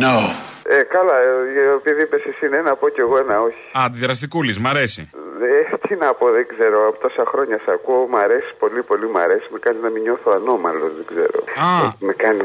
no. 0.00 0.53
Ε, 0.68 0.82
καλά, 0.82 1.16
ε, 1.18 1.74
επειδή 1.76 2.02
είπες 2.02 2.24
εσύ 2.24 2.48
ναι, 2.48 2.60
να 2.60 2.76
πω 2.76 2.88
κι 2.88 3.00
εγώ 3.00 3.18
ένα 3.18 3.40
όχι. 3.40 3.64
Α, 3.72 3.84
αντιδραστικούλης, 3.84 4.58
μ' 4.58 4.66
αρέσει. 4.66 5.10
Ε, 5.42 5.76
τι 5.88 5.94
να 6.02 6.14
πω, 6.18 6.26
δεν 6.30 6.46
ξέρω. 6.52 6.88
Από 6.88 6.98
τόσα 7.04 7.24
χρόνια 7.32 7.56
σε 7.64 7.70
ακούω, 7.76 8.06
μ' 8.12 8.16
αρέσει 8.16 8.52
πολύ, 8.58 8.82
πολύ 8.82 9.06
μ' 9.14 9.16
αρέσει. 9.16 9.46
Με 9.54 9.58
κάνει 9.58 9.78
να 9.86 9.90
μην 9.90 10.02
νιώθω 10.02 10.30
ανώμαλος, 10.38 10.90
δεν 10.98 11.06
ξέρω. 11.12 11.38
Α. 11.68 11.92
Με 12.08 12.12
κάνει 12.12 12.44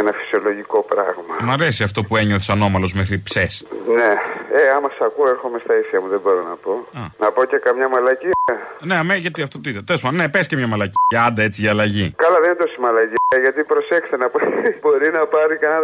ένα 0.00 0.12
φυσιολογικό 0.18 0.78
πράγμα. 0.92 1.34
Μ' 1.46 1.50
αρέσει 1.50 1.82
αυτό 1.88 2.02
που 2.02 2.16
ένιωθες 2.16 2.50
ανώμαλος 2.50 2.92
μέχρι 2.92 3.16
ψες. 3.18 3.66
Ναι, 3.98 4.10
ε, 4.58 4.62
άμα 4.76 4.88
σε 4.96 5.02
ακούω, 5.08 5.28
έρχομαι 5.28 5.58
στα 5.64 5.74
ίσια 5.80 6.00
μου, 6.00 6.08
δεν 6.14 6.20
μπορώ 6.22 6.42
να 6.50 6.56
πω. 6.64 6.72
Να 7.18 7.28
πω 7.34 7.44
και 7.44 7.58
καμιά 7.66 7.88
μαλακία. 7.88 8.32
Ναι, 8.88 8.96
αμέ, 8.96 9.14
γιατί 9.24 9.42
αυτό 9.42 9.56
τι 9.60 9.68
ήταν. 9.70 9.84
Τέλος 9.84 10.02
πάντων, 10.02 10.16
ναι, 10.18 10.28
πες 10.28 10.46
και 10.46 10.56
μια 10.56 10.66
μαλακή. 10.66 10.94
Άντε 11.26 11.42
έτσι 11.42 11.60
για 11.60 11.70
αλλαγή. 11.70 12.06
Καλά, 12.24 12.38
δεν 12.42 12.48
είναι 12.50 12.60
τόσο 12.64 12.76
μαλακία, 12.80 13.38
γιατί 13.44 13.60
προσέξτε 13.72 14.16
να 14.16 14.28
πω, 14.32 14.38
μπορεί 14.82 15.08
να 15.18 15.22
πάρει 15.34 15.56
κανένα 15.64 15.80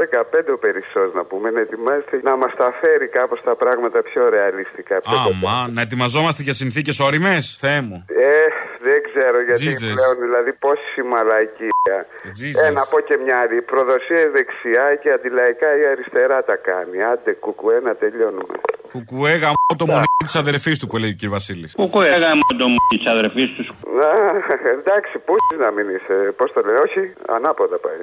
15 0.51 0.55
ο 0.57 0.59
περισσός 0.65 1.09
να 1.19 1.23
πούμε, 1.25 1.51
να 1.51 1.61
ετοιμάζεται 1.61 2.21
να 2.29 2.37
μας 2.37 2.53
τα 2.61 2.69
φέρει 2.81 3.09
κάπως 3.19 3.41
τα 3.49 3.55
πράγματα 3.63 3.99
πιο 4.03 4.29
ρεαλιστικά. 4.29 4.97
Πιο 5.01 5.19
Άμα, 5.31 5.69
να 5.75 5.81
ετοιμαζόμαστε 5.81 6.39
για 6.42 6.53
συνθήκες 6.53 7.00
όριμες. 7.00 7.57
Θεέ 7.61 7.81
μου; 7.81 8.05
Ε, 8.09 8.40
δεν 8.87 8.98
ξέρω 9.09 9.40
γιατί 9.42 9.66
Jesus. 9.66 9.92
πλέον, 9.94 10.16
δηλαδή 10.20 10.53
πόση 10.53 11.03
μαλακία. 11.03 11.98
Jesus. 12.40 12.64
Ε, 12.64 12.70
να 12.70 12.85
πω 12.90 13.00
και 13.00 13.16
μια 13.24 13.37
άλλη. 13.42 13.57
Η 13.57 13.62
προδοσία 13.62 14.20
η 14.20 14.29
δεξιά 14.29 14.94
και 15.03 15.11
αντιλαϊκά 15.11 15.68
η 15.81 15.87
αριστερά 15.92 16.44
τα 16.44 16.57
κάνει. 16.57 17.03
Άντε, 17.03 17.33
κουκουέ, 17.33 17.81
να 17.81 17.94
τελειώνουμε. 17.94 18.57
Κουκουέ 18.92 19.35
γαμό 19.37 19.55
το 19.76 19.87
μονί 19.87 20.05
της 20.24 20.35
αδερφής 20.37 20.79
του 20.79 20.87
που 20.87 20.96
λέει 20.96 21.11
ο 21.11 21.26
κ. 21.26 21.31
Βασίλης. 21.31 21.74
Κουκουέ 21.74 22.16
γάμο 22.18 22.40
το 22.59 22.68
μου 22.68 22.76
της 22.90 23.12
αδερφής 23.12 23.48
τους. 23.57 23.68
Α, 23.68 24.11
εντάξει, 24.79 25.18
πού 25.26 25.35
να 25.64 25.70
μην 25.70 25.87
είσαι. 25.94 26.33
Πώς 26.37 26.53
το 26.53 26.61
λέω, 26.66 26.81
Όχι, 26.87 27.12
ανάποδα 27.29 27.79
πάει. 27.85 27.98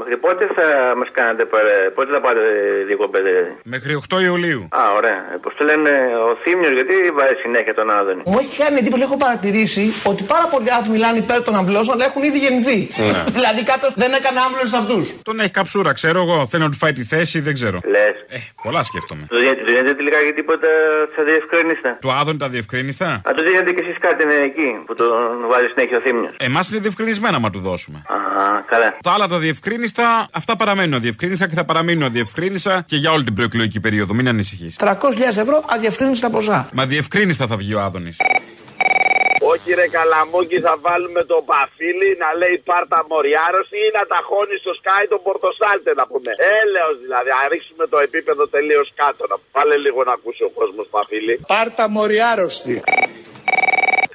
Μέχρι 0.00 0.16
πότε 0.16 0.44
θα 0.56 0.66
μας 1.00 1.08
κάνετε 1.18 1.44
παρέ, 1.44 1.78
πότε 1.94 2.10
θα 2.14 2.20
πάτε 2.20 2.40
διακοπέ. 2.86 3.20
Μέχρι 3.62 4.00
8 4.14 4.20
Ιουλίου. 4.28 4.62
Α, 4.80 4.82
ωραία. 4.98 5.20
Πώς 5.42 5.52
το 5.58 5.64
λένε 5.64 5.90
ο 6.26 6.28
Θήμιος, 6.42 6.72
γιατί 6.78 6.94
βάζει 7.18 7.34
συνέχεια 7.44 7.74
τον 7.74 7.90
Άδωνη; 7.98 8.22
Μου 8.26 8.38
έχει 8.42 8.56
κάνει 8.62 8.78
εντύπωση, 8.78 9.02
έχω 9.02 9.16
παρατηρήσει 9.16 9.84
ότι 10.10 10.22
πάρα 10.22 10.46
πολλοί 10.52 10.70
άνθρωποι 10.76 10.92
μιλάνε 10.96 11.18
υπέρ 11.18 11.42
των 11.42 11.54
αμβλώσεων, 11.60 11.94
αλλά 11.96 12.04
έχουν 12.10 12.22
ήδη 12.22 12.38
γεννηθεί. 12.44 12.78
Ναι. 13.12 13.22
δηλαδή 13.38 13.60
κάποιος 13.72 13.92
δεν 14.02 14.10
έκανε 14.18 14.38
άμβλωση 14.46 14.68
σε 14.74 14.78
αυτούς. 14.82 15.04
Τον 15.22 15.40
έχει 15.40 15.54
καψούρα, 15.58 15.92
ξέρω 15.92 16.18
εγώ. 16.24 16.46
Θέλει 16.50 16.62
να 16.62 16.70
του 16.72 16.76
φάει 16.82 16.92
τη 16.92 17.04
θέση, 17.04 17.40
δεν 17.40 17.54
ξέρω. 17.58 17.78
Λες. 17.94 18.14
Ε, 18.36 18.38
πολλά 18.62 18.82
σκέφτομαι. 18.82 19.24
Του 19.40 19.46
δίνετε- 19.46 19.64
του 19.66 19.72
δίνετε 19.72 19.94
τελικά 20.00 20.16
και 20.26 20.32
τίποτα 20.40 20.68
στα 21.12 21.22
διευκρινίστα. 21.30 21.90
Του 22.04 22.12
Άδωνη 22.12 22.38
τα 22.38 22.48
διευκρίνηστα. 22.48 23.06
Α, 23.28 23.30
του 23.36 23.42
δίνετε 23.48 23.70
και 23.76 23.82
εσείς 23.84 23.96
κάτι 24.06 24.22
ναι, 24.30 24.34
εκεί 24.50 24.68
που 24.86 24.94
τον 24.94 25.08
βάζει 25.50 25.66
συνέχεια 25.74 25.96
ο 26.00 26.02
Θήμιος. 26.06 26.34
Εμάς 26.38 26.70
είναι 26.70 26.80
διευκρινισμένα, 26.80 27.38
μα 27.44 27.50
του 27.50 27.60
δώσουμε. 27.68 27.98
Α, 28.06 28.14
καλά. 28.72 28.88
Τα 29.02 29.10
άλλα 29.12 29.26
τα 29.28 29.38
διευκρίνηστα, 29.38 30.28
αυτά 30.32 30.56
παραμένουν 30.56 30.94
αδιευκρίνηστα 30.94 31.46
και 31.48 31.54
θα 31.54 31.64
παραμείνουν 31.64 32.02
αδιευκρίνηστα 32.04 32.82
και 32.86 32.96
για 32.96 33.10
όλη 33.12 33.24
την 33.24 33.34
προεκλογική 33.34 33.80
περίοδο. 33.80 34.14
Μην 34.14 34.28
ανησυχείς. 34.28 34.76
300.000 34.78 35.40
ευρώ 35.40 35.64
αδιαφρύνιστα 35.68 36.30
ποσά. 36.30 36.68
Μα 36.72 36.86
διευκρίνηστα 36.86 37.46
θα 37.46 37.56
βγει 37.56 37.74
ο 37.74 37.80
Άδωνης. 37.80 38.16
Όχι 39.52 39.68
ρε 39.80 39.86
καλαμούκι 39.96 40.58
θα 40.66 40.74
βάλουμε 40.86 41.22
το 41.32 41.38
παφίλι 41.50 42.10
να 42.22 42.28
λέει 42.40 42.56
πάρτα 42.70 42.98
μοριάρωση 43.10 43.76
ή 43.86 43.88
να 43.98 44.02
ταχώνει 44.12 44.56
στο 44.62 44.72
σκάι 44.78 45.04
τον 45.12 45.20
πορτοσάλτε 45.26 45.90
να 46.00 46.04
πούμε. 46.10 46.30
Έλεος 46.60 46.96
δηλαδή, 47.04 47.28
να 47.36 47.40
ρίξουμε 47.52 47.84
το 47.92 47.98
επίπεδο 48.06 48.42
τελείως 48.54 48.88
κάτω. 49.00 49.22
Να 49.32 49.36
βάλε 49.54 49.76
λίγο 49.84 50.00
να 50.08 50.12
ακούσει 50.18 50.42
ο 50.48 50.50
κόσμος 50.58 50.86
παφίλι. 50.94 51.34
Πάρτα 51.54 51.84
μοριάρωστη. 51.96 52.74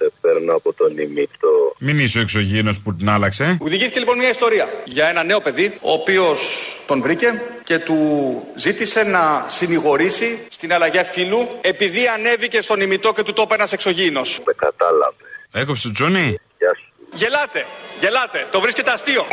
Σε 0.05 0.11
παίρνω 0.21 0.55
από 0.55 0.73
τον 0.73 0.97
ημίτο. 0.97 1.75
Μην 1.77 1.99
είσαι 1.99 2.17
ο 2.17 2.21
εξωγήινος 2.21 2.79
που 2.79 2.95
την 2.95 3.09
άλλαξε. 3.09 3.57
Μου 3.61 3.67
διηγήθηκε 3.67 3.99
λοιπόν 3.99 4.17
μια 4.17 4.29
ιστορία 4.29 4.69
για 4.85 5.07
ένα 5.07 5.23
νέο 5.23 5.41
παιδί, 5.41 5.77
ο 5.81 5.91
οποίος 5.91 6.39
τον 6.87 7.01
βρήκε 7.01 7.41
και 7.63 7.79
του 7.79 7.97
ζήτησε 8.55 9.03
να 9.03 9.43
συνηγορήσει 9.47 10.39
στην 10.49 10.73
αλλαγή 10.73 11.03
φίλου 11.03 11.47
επειδή 11.61 12.07
ανέβηκε 12.07 12.61
στον 12.61 12.81
ημιτό 12.81 13.13
και 13.13 13.23
του 13.23 13.33
το 13.33 13.41
είπε 13.41 13.53
ένας 13.53 13.71
εξωγήινος. 13.71 14.39
Με 14.45 14.53
κατάλαβε. 14.53 15.23
Έκοψε 15.51 15.87
ο 15.87 15.91
Τζόνι. 15.91 16.39
Γεια 16.57 16.71
σου. 16.75 16.93
Γελάτε, 17.13 17.65
γελάτε, 17.99 18.47
το 18.51 18.61
βρίσκεται 18.61 18.91
αστείο. 18.91 19.25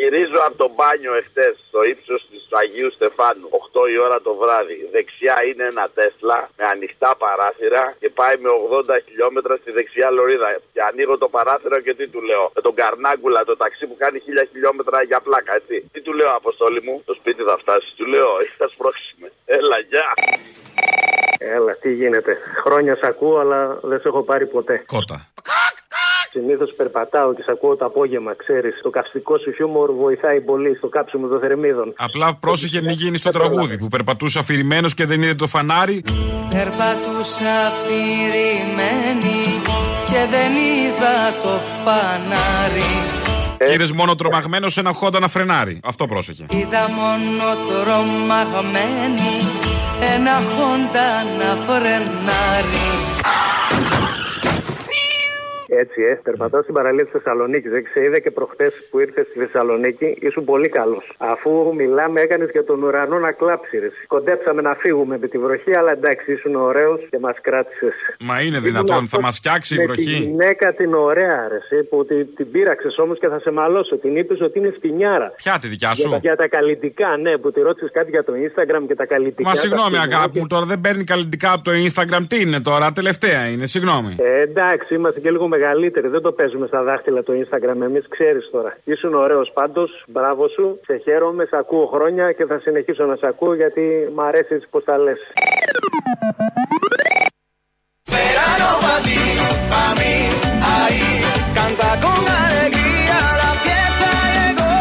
Γυρίζω 0.00 0.38
από 0.46 0.56
το 0.62 0.68
μπάνιο 0.74 1.12
εχθές 1.20 1.54
στο 1.68 1.80
ύψος 1.92 2.20
του 2.30 2.58
Αγίου 2.60 2.90
Στεφάνου, 2.96 3.46
8 3.50 3.94
η 3.94 3.96
ώρα 4.06 4.18
το 4.26 4.32
βράδυ. 4.40 4.78
Δεξιά 4.94 5.36
είναι 5.48 5.64
ένα 5.72 5.84
Τέσλα 5.96 6.38
με 6.56 6.64
ανοιχτά 6.74 7.10
παράθυρα 7.22 7.84
και 8.00 8.08
πάει 8.18 8.36
με 8.44 8.50
80 8.50 8.96
χιλιόμετρα 9.06 9.54
στη 9.62 9.70
δεξιά 9.76 10.08
λωρίδα. 10.16 10.48
Και 10.74 10.82
ανοίγω 10.88 11.14
το 11.24 11.28
παράθυρο 11.36 11.76
και 11.86 11.94
τι 11.98 12.06
του 12.12 12.20
λέω. 12.28 12.44
Με 12.56 12.60
τον 12.66 12.74
Καρνάγκουλα, 12.80 13.40
το 13.50 13.56
ταξί 13.62 13.84
που 13.88 13.96
κάνει 14.02 14.18
1000 14.18 14.44
χιλιόμετρα 14.50 14.98
για 15.10 15.20
πλάκα, 15.26 15.52
έτσι. 15.60 15.76
Τι 15.92 16.00
του 16.06 16.12
λέω, 16.18 16.30
Αποστόλη 16.40 16.80
μου, 16.86 16.94
το 17.08 17.12
σπίτι 17.18 17.42
θα 17.48 17.56
φτάσει. 17.62 17.88
Του 17.98 18.06
λέω, 18.12 18.30
θα 18.60 18.66
σπρώξουμε. 18.72 19.26
Έλα, 19.56 19.78
γεια. 19.90 20.08
Έλα, 21.56 21.72
τι 21.82 21.90
γίνεται. 21.92 22.32
Χρόνια 22.64 22.94
σ' 22.96 23.04
ακούω, 23.12 23.36
αλλά 23.38 23.78
δεν 23.82 24.00
σε 24.00 24.08
έχω 24.08 24.22
πάρει 24.22 24.46
ποτέ. 24.46 24.82
Κότα. 24.86 25.18
Συνήθως 26.30 26.72
περπατάω 26.76 27.34
και 27.34 27.42
σε 27.42 27.50
ακούω 27.50 27.76
το 27.76 27.84
απόγευμα, 27.84 28.34
ξέρεις. 28.34 28.80
Το 28.82 28.90
καυστικό 28.90 29.38
σου 29.38 29.52
χιούμορ 29.52 29.92
βοηθάει 29.92 30.40
πολύ 30.40 30.76
στο 30.76 30.88
κάψιμο 30.88 31.26
των 31.26 31.40
θερμίδων. 31.40 31.94
Απλά 31.96 32.34
πρόσεχε 32.34 32.80
μην 32.80 32.90
γίνεις 32.90 33.22
το 33.22 33.30
τραγούδι 33.30 33.78
που 33.78 33.88
περπατούσε 33.88 34.38
αφηρημένος 34.38 34.94
και 34.94 35.06
δεν 35.06 35.22
είδε 35.22 35.34
το 35.34 35.46
φανάρι. 35.46 36.02
Περπατούσα 36.50 37.54
αφηρημένη 37.70 39.40
και 40.10 40.26
δεν 40.30 40.52
είδα 40.52 41.14
το 41.42 41.54
φανάρι 41.82 42.92
Και 43.58 43.72
είδες 43.72 43.92
μόνο 43.92 44.14
τρομαγμένος 44.14 44.72
σε 44.72 44.80
ένα 44.80 44.92
χόντα 44.92 45.18
να 45.20 45.28
φρενάρει. 45.28 45.80
Αυτό 45.84 46.06
πρόσεχε. 46.06 46.46
Είδα 46.50 46.88
μόνο 46.90 47.46
τρομαγμένη 47.68 49.32
ένα 50.14 50.32
χόντα 50.32 51.08
να 51.38 51.50
φρενάρει 51.66 53.09
Έτσι, 55.82 56.02
ε. 56.02 56.14
Περπατάω 56.22 56.62
στην 56.62 56.74
παραλία 56.74 57.04
της 57.04 57.12
Θεσσαλονίκης. 57.12 57.70
Δεν 57.70 57.84
σε 57.92 58.00
είδα 58.04 58.18
και 58.18 58.30
προχτές 58.30 58.72
που 58.90 58.98
ήρθες 59.00 59.26
στη 59.30 59.38
Θεσσαλονίκη. 59.38 60.16
Ήσουν 60.20 60.44
πολύ 60.44 60.68
καλός. 60.68 61.04
Αφού 61.18 61.50
μιλάμε, 61.76 62.20
έκανες 62.20 62.50
για 62.52 62.64
τον 62.64 62.82
ουρανό 62.82 63.18
να 63.18 63.32
κλάψει. 63.32 63.78
ρε. 63.78 63.88
Κοντέψαμε 64.06 64.62
να 64.62 64.74
φύγουμε 64.74 65.18
με 65.18 65.26
τη 65.28 65.38
βροχή, 65.38 65.76
αλλά 65.78 65.92
εντάξει, 65.92 66.32
ήσουν 66.32 66.54
ωραίος 66.54 67.00
και 67.10 67.18
μας 67.18 67.36
κράτησες. 67.40 67.92
Μα 68.20 68.40
είναι 68.42 68.58
δυνατόν, 68.60 69.06
θα 69.06 69.20
μας 69.20 69.36
φτιάξει 69.36 69.74
η 69.74 69.76
Με 69.76 69.82
τη 69.82 69.86
βροχή. 69.88 70.10
γυναίκα 70.24 70.72
την 70.72 70.94
ωραία, 70.94 71.36
αρεσί, 71.44 71.82
που 71.90 72.04
την, 72.04 72.26
την 72.36 72.50
πείραξες 72.50 72.98
όμως 72.98 73.18
και 73.18 73.28
θα 73.28 73.38
σε 73.40 73.50
μαλώσω. 73.50 73.96
Την 73.96 74.16
είπες 74.16 74.40
ότι 74.40 74.58
είναι 74.58 74.72
σπινιάρα. 74.76 75.32
Ποια 75.36 75.58
τη 75.60 75.68
δικιά 75.68 75.90
Για, 75.94 76.04
τα- 76.08 76.14
σου. 76.14 76.18
για 76.22 76.36
τα 76.36 76.48
καλλιτικά, 76.48 77.16
ναι, 77.16 77.36
που 77.38 77.52
τη 77.52 77.60
ρώτησες 77.60 77.90
κάτι 77.92 78.10
για 78.10 78.24
το 78.24 78.32
Instagram 78.46 78.82
και 78.86 78.94
τα 78.94 79.06
καλλιτικά. 79.06 79.48
Μα 79.48 79.54
τα 79.54 79.60
συγγνώμη, 79.60 79.94
σπινιά 79.96 80.16
αγάπη 80.16 80.32
και- 80.32 80.40
μου, 80.40 80.46
τώρα 80.46 80.64
δεν 80.64 80.80
παίρνει 80.80 81.04
καλλιτικά 81.04 81.52
από 81.52 81.62
το 81.64 81.70
Instagram. 81.86 82.22
Τι 82.28 82.40
είναι 82.40 82.60
τώρα, 82.60 82.92
τελευταία 82.92 83.46
είναι, 83.48 83.66
συγγνώμη. 83.66 84.16
Ε, 84.18 84.40
εντάξει, 84.40 84.94
είμαστε 84.94 85.20
και 85.20 85.30
λίγο 85.30 85.48
μεγαλύτεροι. 85.48 85.68
Δεν 86.10 86.22
το 86.22 86.32
παίζουμε 86.32 86.66
στα 86.66 86.82
δάχτυλα 86.82 87.22
το 87.22 87.32
Instagram. 87.32 87.80
Εμείς 87.82 88.08
ξέρεις 88.08 88.48
τώρα. 88.52 88.76
Ήσουν 88.84 89.14
ωραίος 89.14 89.50
πάντως. 89.54 90.04
Μπράβο 90.06 90.48
σου. 90.48 90.80
Σε 90.84 90.96
χαίρομαι. 90.96 91.44
Σε 91.44 91.56
ακούω 91.56 91.86
χρόνια 91.86 92.32
και 92.32 92.44
θα 92.44 92.58
συνεχίσω 92.58 93.04
να 93.04 93.16
σε 93.16 93.26
ακούω 93.26 93.54
γιατί 93.54 94.10
μ' 94.14 94.20
αρέσει 94.20 94.62
πώ 94.70 94.80
τα 94.80 94.98
λες. 94.98 95.18
Verano 98.12 98.70
pa' 98.84 98.98
ti, 99.06 99.18
pa' 99.72 99.92
mí, 99.98 100.14
ahí. 100.74 101.02
Canta 101.56 101.90
con 102.04 102.22
alegría, 102.44 103.18
la 103.40 103.50
fiesta 103.62 104.10
llegó. 104.34 104.74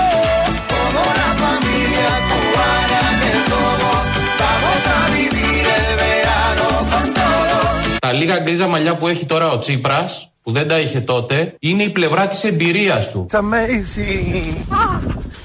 Como 0.73 1.02
la 1.21 1.32
familia 1.43 2.12
cubana 2.30 3.04
que 3.21 3.34
somos, 3.49 4.02
vamos 4.41 4.82
a 4.97 4.99
vivir 5.15 5.63
el 5.80 5.91
verano 6.04 6.67
con 6.91 7.06
todos. 7.19 7.99
Τα 7.99 8.12
λίγα 8.13 8.39
γκρίζα 8.39 8.67
μαλλιά 8.67 8.95
που 8.95 9.08
έχει 9.08 9.25
τώρα 9.25 9.52
ο 9.52 9.60
Τσίπρας, 9.60 10.32
που 10.49 10.55
δεν 10.55 10.67
τα 10.67 10.79
είχε 10.79 10.99
τότε, 10.99 11.55
είναι 11.59 11.83
η 11.83 11.89
πλευρά 11.89 12.27
της 12.27 12.43
εμπειρίας 12.43 13.12
του. 13.12 13.25
It's 13.29 13.39
amazing. 13.39 14.55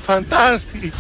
Fantastic. 0.07 0.93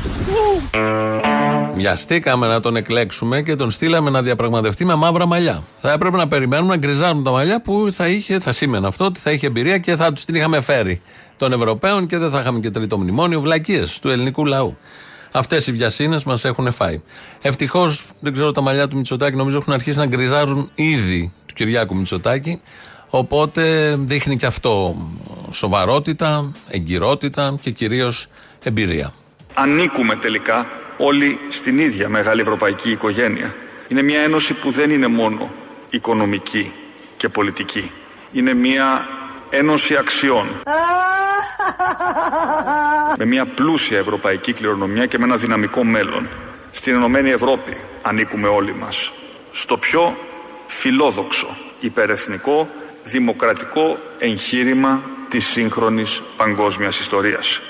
Βιαστήκαμε 1.75 2.47
να 2.47 2.61
τον 2.61 2.77
εκλέξουμε 2.77 3.43
και 3.43 3.57
τον 3.57 3.71
στείλαμε 3.71 4.11
να 4.11 4.23
διαπραγματευτεί 4.23 4.85
με 4.85 4.95
μαύρα 4.95 5.27
μαλλιά. 5.27 5.63
Θα 5.79 5.93
έπρεπε 5.93 6.17
να 6.17 6.29
περιμένουμε 6.29 6.69
να 6.69 6.77
γκριζάρουν 6.77 7.25
τα 7.25 7.31
μαλλιά 7.31 7.63
που 7.63 7.89
θα, 7.93 8.09
είχε, 8.09 8.39
θα 8.39 8.53
σήμαινε 8.53 8.87
αυτό 8.87 9.05
ότι 9.05 9.21
θα 9.21 9.31
είχε 9.31 9.47
εμπειρία 9.47 9.79
και 9.79 9.97
θα 9.97 10.13
τους 10.13 10.25
την 10.25 10.35
είχαμε 10.35 10.61
φέρει 10.61 11.01
των 11.37 11.53
Ευρωπαίων 11.53 12.07
και 12.07 12.19
δεν 12.19 12.31
θα 12.31 12.41
είχαμε 12.41 12.61
και 12.61 12.71
τρίτο 12.71 12.99
μνημόνιο. 12.99 13.41
Βλακίες 13.41 13.99
του 13.99 14.09
ελληνικού 14.09 14.47
λαού. 14.47 14.77
Αυτές 15.33 15.67
οι 15.67 15.73
βιασύνες 15.73 16.25
μας 16.25 16.45
έχουν 16.45 16.73
φάει. 16.73 17.01
Ευτυχώς, 17.43 18.07
δεν 18.21 18.33
ξέρω, 18.33 18.53
τα 18.53 18.61
μαλλιά 18.61 18.89
του 18.89 18.97
Μητσοτάκη 18.97 19.37
νομίζω 19.37 19.59
έχουν 19.59 19.73
αρχίσει 19.73 19.99
να 19.99 20.07
γκριζάρουν 20.07 20.71
ήδη 20.75 21.33
του 21.47 21.55
Κυριάκου 21.55 21.97
Μητσοτάκη. 21.97 22.61
Οπότε 23.17 23.95
δείχνει 23.99 24.37
και 24.37 24.47
αυτό 24.47 24.97
σοβαρότητα, 25.51 26.53
εγκυρότητα 26.69 27.57
και 27.61 27.71
κυρίως 27.71 28.27
εμπειρία. 28.63 29.13
Ανήκουμε 29.55 30.17
τελικά 30.17 30.67
όλοι 30.99 31.39
στην 31.49 31.79
ίδια 31.79 32.09
μεγάλη 32.09 32.41
ευρωπαϊκή 32.41 32.91
οικογένεια. 32.91 33.55
Είναι 33.89 34.03
μια 34.03 34.21
ένωση 34.21 34.55
που 34.55 34.71
δεν 34.71 34.91
είναι 34.91 35.07
μόνο 35.07 35.51
οικονομική 35.91 36.73
και 37.17 37.29
πολιτική. 37.29 37.91
Είναι 38.33 38.55
μια 38.55 39.09
ένωση 39.51 39.97
αξιών 39.97 40.47
με 43.19 43.25
μια 43.25 43.47
πλούσια 43.47 43.99
ευρωπαϊκή 43.99 44.53
κληρονομιά 44.53 45.07
και 45.07 45.19
με 45.19 45.25
ένα 45.25 45.37
δυναμικό 45.37 45.85
μέλλον. 45.85 46.29
Στην 46.71 46.95
Ενωμένη 46.95 47.31
Ευρώπη 47.31 47.77
ανήκουμε 48.03 48.49
όλοι 48.49 48.75
μας. 48.75 49.11
Στο 49.53 49.77
πιο 49.77 50.17
φιλόδοξο, 50.67 51.47
υπερεθνικό, 51.81 52.69
δημοκρατικό 53.05 53.99
εγχείρημα 54.19 55.01
της 55.29 55.47
σύγχρονης 55.47 56.23
παγκόσμιας 56.37 56.99
ιστορίας. 56.99 57.61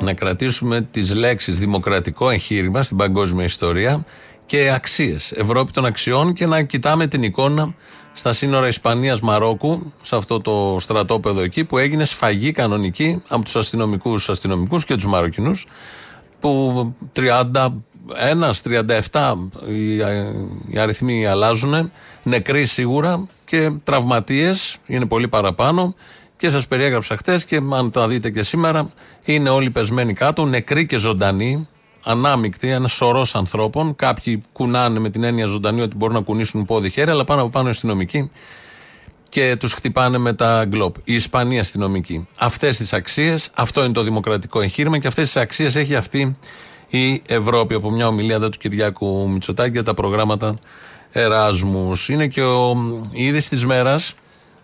Να 0.00 0.12
κρατήσουμε 0.12 0.88
τις 0.90 1.14
λέξεις 1.14 1.58
δημοκρατικό 1.58 2.30
εγχείρημα 2.30 2.82
στην 2.82 2.96
παγκόσμια 2.96 3.44
ιστορία 3.44 4.04
και 4.46 4.70
αξίες, 4.70 5.32
Ευρώπη 5.32 5.72
των 5.72 5.84
αξιών 5.84 6.32
και 6.32 6.46
να 6.46 6.62
κοιτάμε 6.62 7.06
την 7.06 7.22
εικόνα 7.22 7.74
στα 8.12 8.32
σύνορα 8.32 8.66
Ισπανίας-Μαρόκου, 8.66 9.92
σε 10.02 10.16
αυτό 10.16 10.40
το 10.40 10.76
στρατόπεδο 10.80 11.40
εκεί 11.40 11.64
που 11.64 11.78
έγινε 11.78 12.04
σφαγή 12.04 12.52
κανονική 12.52 13.22
από 13.28 13.44
τους 13.44 13.56
αστυνομικούς 13.56 14.28
αστυνομικούς 14.28 14.84
και 14.84 14.94
τους 14.94 15.06
Μαροκινούς 15.06 15.66
που 16.40 16.94
31, 18.08 18.52
37 19.10 19.34
οι, 19.68 19.96
οι 20.68 20.78
αριθμοί 20.78 21.26
αλλάζουν, 21.26 21.90
νεκροί 22.22 22.66
σίγουρα 22.66 23.26
και 23.44 23.70
τραυματίες 23.84 24.76
είναι 24.86 25.06
πολύ 25.06 25.28
παραπάνω 25.28 25.94
και 26.36 26.48
σας 26.48 26.66
περιέγραψα 26.66 27.16
χτες 27.16 27.44
και 27.44 27.60
αν 27.72 27.90
τα 27.90 28.08
δείτε 28.08 28.30
και 28.30 28.42
σήμερα 28.42 28.92
είναι 29.24 29.48
όλοι 29.48 29.70
πεσμένοι 29.70 30.12
κάτω, 30.12 30.44
νεκροί 30.44 30.86
και 30.86 30.96
ζωντανοί 30.96 31.68
ανάμεικτοι, 32.04 32.68
ένας 32.68 32.92
σωρός 32.92 33.34
ανθρώπων. 33.34 33.96
Κάποιοι 33.96 34.42
κουνάνε 34.52 34.98
με 34.98 35.10
την 35.10 35.24
έννοια 35.24 35.46
ζωντανή 35.46 35.80
ότι 35.80 35.96
μπορούν 35.96 36.14
να 36.14 36.22
κουνήσουν 36.22 36.64
πόδι 36.64 36.90
χέρι, 36.90 37.10
αλλά 37.10 37.24
πάνω 37.24 37.40
από 37.40 37.50
πάνω 37.50 37.68
αστυνομικοί 37.68 38.30
και 39.28 39.56
τους 39.56 39.72
χτυπάνε 39.72 40.18
με 40.18 40.32
τα 40.32 40.64
γκλοπ. 40.64 40.96
Η 41.04 41.14
Ισπανία 41.14 41.60
αστυνομική. 41.60 42.28
Αυτές 42.38 42.76
τις 42.76 42.92
αξίες, 42.92 43.50
αυτό 43.54 43.84
είναι 43.84 43.92
το 43.92 44.02
δημοκρατικό 44.02 44.60
εγχείρημα 44.60 44.98
και 44.98 45.06
αυτές 45.06 45.24
τις 45.24 45.36
αξίες 45.36 45.76
έχει 45.76 45.96
αυτή 45.96 46.36
η 46.98 47.22
Ευρώπη. 47.26 47.74
Από 47.74 47.90
μια 47.90 48.06
ομιλία 48.06 48.34
εδώ 48.34 48.48
του 48.48 48.58
Κυριάκου 48.58 49.30
Μητσοτάκη 49.30 49.70
για 49.70 49.82
τα 49.82 49.94
προγράμματα 49.94 50.58
Εράσμους. 51.12 52.08
Είναι 52.08 52.26
και 52.26 52.42
ο, 52.42 52.76
η 53.10 53.24
είδηση 53.24 53.48
της 53.48 53.64
μέρας 53.64 54.14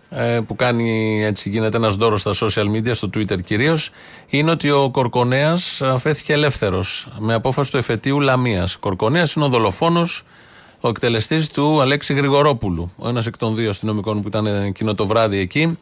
ε, 0.09 0.39
που 0.47 0.55
κάνει 0.55 1.23
έτσι 1.25 1.49
γίνεται 1.49 1.77
ένας 1.77 1.95
δώρος 1.95 2.21
στα 2.21 2.33
social 2.33 2.65
media, 2.75 2.91
στο 2.91 3.09
Twitter 3.13 3.43
κυρίως, 3.43 3.89
είναι 4.27 4.51
ότι 4.51 4.69
ο 4.69 4.89
Κορκονέας 4.91 5.81
αφέθηκε 5.81 6.33
ελεύθερος 6.33 7.07
με 7.19 7.33
απόφαση 7.33 7.71
του 7.71 7.77
εφετείου 7.77 8.19
Λαμίας. 8.19 8.75
Κορκονέας 8.75 9.33
είναι 9.33 9.45
ο 9.45 9.47
δολοφόνος, 9.47 10.23
ο 10.79 10.89
εκτελεστής 10.89 11.49
του 11.49 11.81
Αλέξη 11.81 12.13
Γρηγορόπουλου, 12.13 12.91
ο 12.97 13.07
ένας 13.07 13.25
εκ 13.25 13.37
των 13.37 13.55
δύο 13.55 13.69
αστυνομικών 13.69 14.21
που 14.21 14.27
ήταν 14.27 14.45
εκείνο 14.45 14.95
το 14.95 15.07
βράδυ 15.07 15.37
εκεί. 15.37 15.77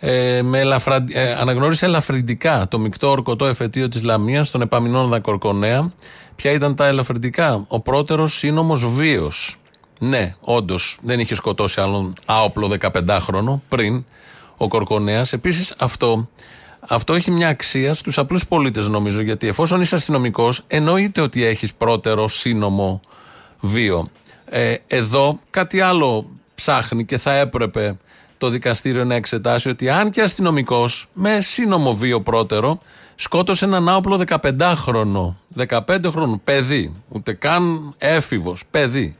Ε, 0.00 0.42
με 0.42 0.58
ελαφρα... 0.58 1.04
ε, 1.12 1.32
αναγνώρισε 1.32 1.86
ελαφρυντικά 1.86 2.66
το 2.68 2.78
μεικτό 2.78 3.10
ορκωτό 3.10 3.46
εφετείο 3.46 3.88
της 3.88 4.02
Λαμίας 4.02 4.48
στον 4.48 4.60
επαμεινόντα 4.60 5.20
Κορκονέα. 5.20 5.92
Ποια 6.36 6.50
ήταν 6.50 6.74
τα 6.74 6.86
ελαφρυντικά, 6.86 7.64
ο 7.68 7.80
πρώτερος 7.80 8.36
σύνομος 8.36 8.86
βίος. 8.86 9.56
Ναι, 9.98 10.34
όντως 10.40 10.98
δεν 11.02 11.20
είχε 11.20 11.34
σκοτώσει 11.34 11.80
άλλον 11.80 12.12
άοπλο 12.24 12.76
15χρονο 12.80 13.60
πριν 13.68 14.04
ο 14.56 14.68
Κορκονέας. 14.68 15.32
Επίσης 15.32 15.74
αυτό, 15.78 16.28
αυτό 16.80 17.14
έχει 17.14 17.30
μια 17.30 17.48
αξία 17.48 17.94
στους 17.94 18.18
απλούς 18.18 18.46
πολίτες, 18.46 18.88
νομίζω, 18.88 19.20
γιατί 19.20 19.46
εφόσον 19.48 19.80
είσαι 19.80 19.94
αστυνομικός, 19.94 20.62
εννοείται 20.66 21.20
ότι 21.20 21.44
έχεις 21.44 21.74
πρώτερο 21.74 22.28
σύνομο 22.28 23.00
βίο. 23.60 24.08
Ε, 24.44 24.74
εδώ 24.86 25.38
κάτι 25.50 25.80
άλλο 25.80 26.26
ψάχνει 26.54 27.04
και 27.04 27.18
θα 27.18 27.32
έπρεπε 27.32 27.96
το 28.38 28.48
δικαστήριο 28.48 29.04
να 29.04 29.14
εξετάσει 29.14 29.68
ότι 29.68 29.88
αν 29.88 30.10
και 30.10 30.22
αστυνομικός 30.22 31.06
με 31.12 31.40
σύνομο 31.40 31.94
βίο 31.94 32.20
πρώτερο 32.20 32.80
σκότωσε 33.14 33.64
έναν 33.64 33.88
άοπλο 33.88 34.20
15χρονο, 34.28 35.34
15χρονο 35.68 36.40
παιδί, 36.44 36.94
ούτε 37.08 37.32
καν 37.32 37.94
έφηβος, 37.98 38.62
παιδί. 38.70 39.16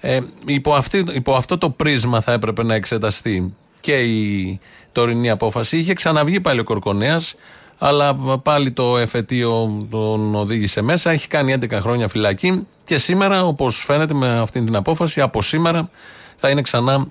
Ε, 0.00 0.20
υπό, 0.44 0.74
αυτή, 0.74 1.04
υπό 1.12 1.34
αυτό 1.34 1.58
το 1.58 1.70
πρίσμα 1.70 2.20
θα 2.20 2.32
έπρεπε 2.32 2.62
να 2.62 2.74
εξεταστεί 2.74 3.54
και 3.80 4.00
η 4.00 4.60
τωρινή 4.92 5.30
απόφαση. 5.30 5.78
Είχε 5.78 5.92
ξαναβγεί 5.92 6.40
πάλι 6.40 6.60
ο 6.60 6.64
Κορκονέας 6.64 7.34
αλλά 7.78 8.14
πάλι 8.42 8.70
το 8.70 8.98
εφετείο 8.98 9.86
τον 9.90 10.34
οδήγησε 10.34 10.82
μέσα. 10.82 11.10
Έχει 11.10 11.28
κάνει 11.28 11.54
11 11.60 11.72
χρόνια 11.72 12.08
φυλακή 12.08 12.66
και 12.84 12.98
σήμερα, 12.98 13.44
όπως 13.44 13.84
φαίνεται 13.84 14.14
με 14.14 14.38
αυτή 14.38 14.64
την 14.64 14.76
απόφαση, 14.76 15.20
από 15.20 15.42
σήμερα 15.42 15.90
θα 16.36 16.48
είναι 16.48 16.62
ξανά 16.62 17.06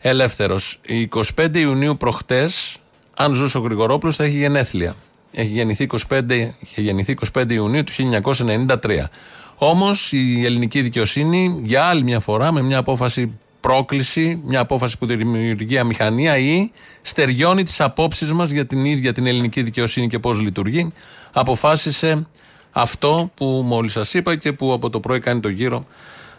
ελεύθερος. 0.00 0.78
Η 0.86 1.08
25 1.36 1.58
Ιουνίου 1.58 1.96
προχτές, 1.96 2.76
αν 3.14 3.34
ζούσε 3.34 3.58
ο 3.58 3.60
Γρηγορόπουλος, 3.60 4.16
θα 4.16 4.24
έχει 4.24 4.36
γενέθλια. 4.38 4.96
Έχει 5.32 5.52
γεννηθεί 5.52 5.82
25, 6.08 6.54
είχε 6.58 6.80
γεννηθεί 6.80 7.12
25 7.32 7.52
Ιουνίου 7.52 7.84
του 7.84 7.92
1993. 7.92 9.10
Όμως 9.58 10.12
η 10.12 10.44
ελληνική 10.44 10.80
δικαιοσύνη 10.82 11.60
για 11.62 11.84
άλλη 11.84 12.02
μια 12.02 12.20
φορά 12.20 12.52
με 12.52 12.62
μια 12.62 12.78
απόφαση 12.78 13.32
πρόκληση, 13.60 14.40
μια 14.44 14.60
απόφαση 14.60 14.98
που 14.98 15.06
δημιουργεί 15.06 15.78
αμηχανία 15.78 16.38
ή 16.38 16.70
στεριώνει 17.02 17.62
τις 17.62 17.80
απόψεις 17.80 18.32
μας 18.32 18.50
για 18.50 18.66
την 18.66 18.84
ίδια 18.84 19.12
την 19.12 19.26
ελληνική 19.26 19.62
δικαιοσύνη 19.62 20.08
και 20.08 20.18
πώς 20.18 20.40
λειτουργεί, 20.40 20.92
αποφάσισε 21.32 22.26
αυτό 22.72 23.30
που 23.34 23.46
μόλις 23.64 23.92
σας 23.92 24.14
είπα 24.14 24.36
και 24.36 24.52
που 24.52 24.72
από 24.72 24.90
το 24.90 25.00
πρωί 25.00 25.20
κάνει 25.20 25.40
το 25.40 25.48
γύρο 25.48 25.86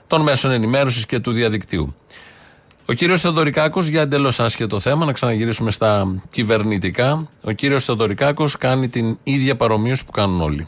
των 0.07 0.21
μέσων 0.21 0.51
ενημέρωσης 0.51 1.05
και 1.05 1.19
του 1.19 1.31
διαδικτύου. 1.31 1.95
Ο 2.89 2.93
κύριος 2.93 3.21
Θεοδωρικάκος, 3.21 3.88
για 3.88 4.02
εντελώς 4.02 4.39
άσχετο 4.39 4.80
θέμα, 4.80 5.06
να 5.06 5.12
ξαναγυρίσουμε 5.12 5.71
στα 5.71 6.21
κυβερνητικά. 6.32 7.30
Ο 7.41 7.52
κύριος 7.52 7.84
Θεοδωρικάκος 7.84 8.58
κάνει 8.58 8.88
την 8.88 9.17
ίδια 9.23 9.56
παρομοίωση 9.56 10.06
που 10.06 10.12
κάνουν 10.12 10.41
όλοι. 10.41 10.67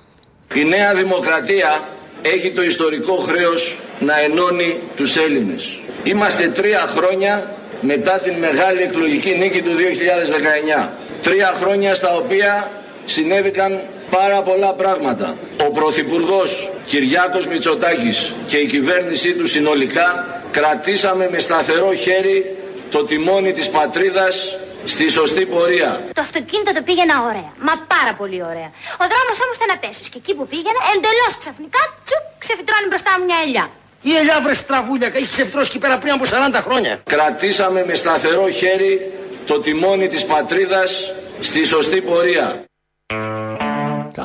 Η 0.55 0.63
Νέα 0.63 0.93
Δημοκρατία 0.93 1.87
έχει 2.21 2.51
το 2.51 2.63
ιστορικό 2.63 3.15
χρέος 3.15 3.77
να 3.99 4.19
ενώνει 4.19 4.75
τους 4.95 5.15
Έλληνες. 5.17 5.79
Είμαστε 6.03 6.47
τρία 6.47 6.85
χρόνια 6.87 7.53
μετά 7.81 8.19
την 8.19 8.33
μεγάλη 8.33 8.81
εκλογική 8.81 9.35
νίκη 9.37 9.61
του 9.61 9.71
2019. 9.75 10.89
Τρία 11.23 11.53
χρόνια 11.61 11.93
στα 11.93 12.15
οποία 12.15 12.71
συνέβηκαν 13.05 13.79
πάρα 14.09 14.41
πολλά 14.41 14.73
πράγματα. 14.73 15.35
Ο 15.67 15.71
Πρωθυπουργός 15.71 16.69
Κυριάκος 16.85 17.45
Μητσοτάκης 17.47 18.33
και 18.47 18.57
η 18.57 18.65
κυβέρνησή 18.65 19.33
του 19.33 19.47
συνολικά 19.47 20.39
κρατήσαμε 20.51 21.29
με 21.31 21.39
σταθερό 21.39 21.93
χέρι 21.93 22.55
το 22.91 23.03
τιμόνι 23.03 23.51
της 23.51 23.69
πατρίδας 23.69 24.57
στη 24.85 25.09
σωστή 25.09 25.45
πορεία. 25.45 26.01
Το 26.13 26.21
αυτοκίνητο 26.21 26.73
το 26.73 26.81
πήγαινα 26.81 27.15
ωραία. 27.29 27.51
Μα 27.67 27.73
πάρα 27.93 28.13
πολύ 28.17 28.41
ωραία. 28.51 28.69
Ο 29.03 29.05
δρόμος 29.11 29.37
όμως 29.43 29.55
ήταν 29.59 29.69
απέσιος. 29.75 30.09
Και 30.09 30.17
εκεί 30.21 30.33
που 30.37 30.47
πήγαινα, 30.47 30.79
εντελώς 30.93 31.33
ξαφνικά, 31.41 31.81
τσουπ, 32.05 32.23
ξεφυτρώνει 32.43 32.87
μπροστά 32.89 33.11
μου 33.17 33.25
μια 33.29 33.39
ελιά. 33.45 33.65
Η 34.01 34.15
ελιά 34.15 34.39
βρε 34.43 34.53
στραβούλια, 34.53 35.07
έχει 35.13 35.29
ξεφτρώσει 35.35 35.69
εκεί 35.71 35.79
πέρα 35.79 35.97
πριν 35.97 36.13
από 36.13 36.25
40 36.25 36.61
χρόνια. 36.65 36.93
Κρατήσαμε 37.03 37.85
με 37.87 37.93
σταθερό 37.93 38.49
χέρι 38.49 39.11
το 39.45 39.59
τιμόνι 39.59 40.07
της 40.07 40.25
πατρίδας 40.25 41.13
στη 41.41 41.63
σωστή 41.63 42.01
πορεία. 42.01 42.63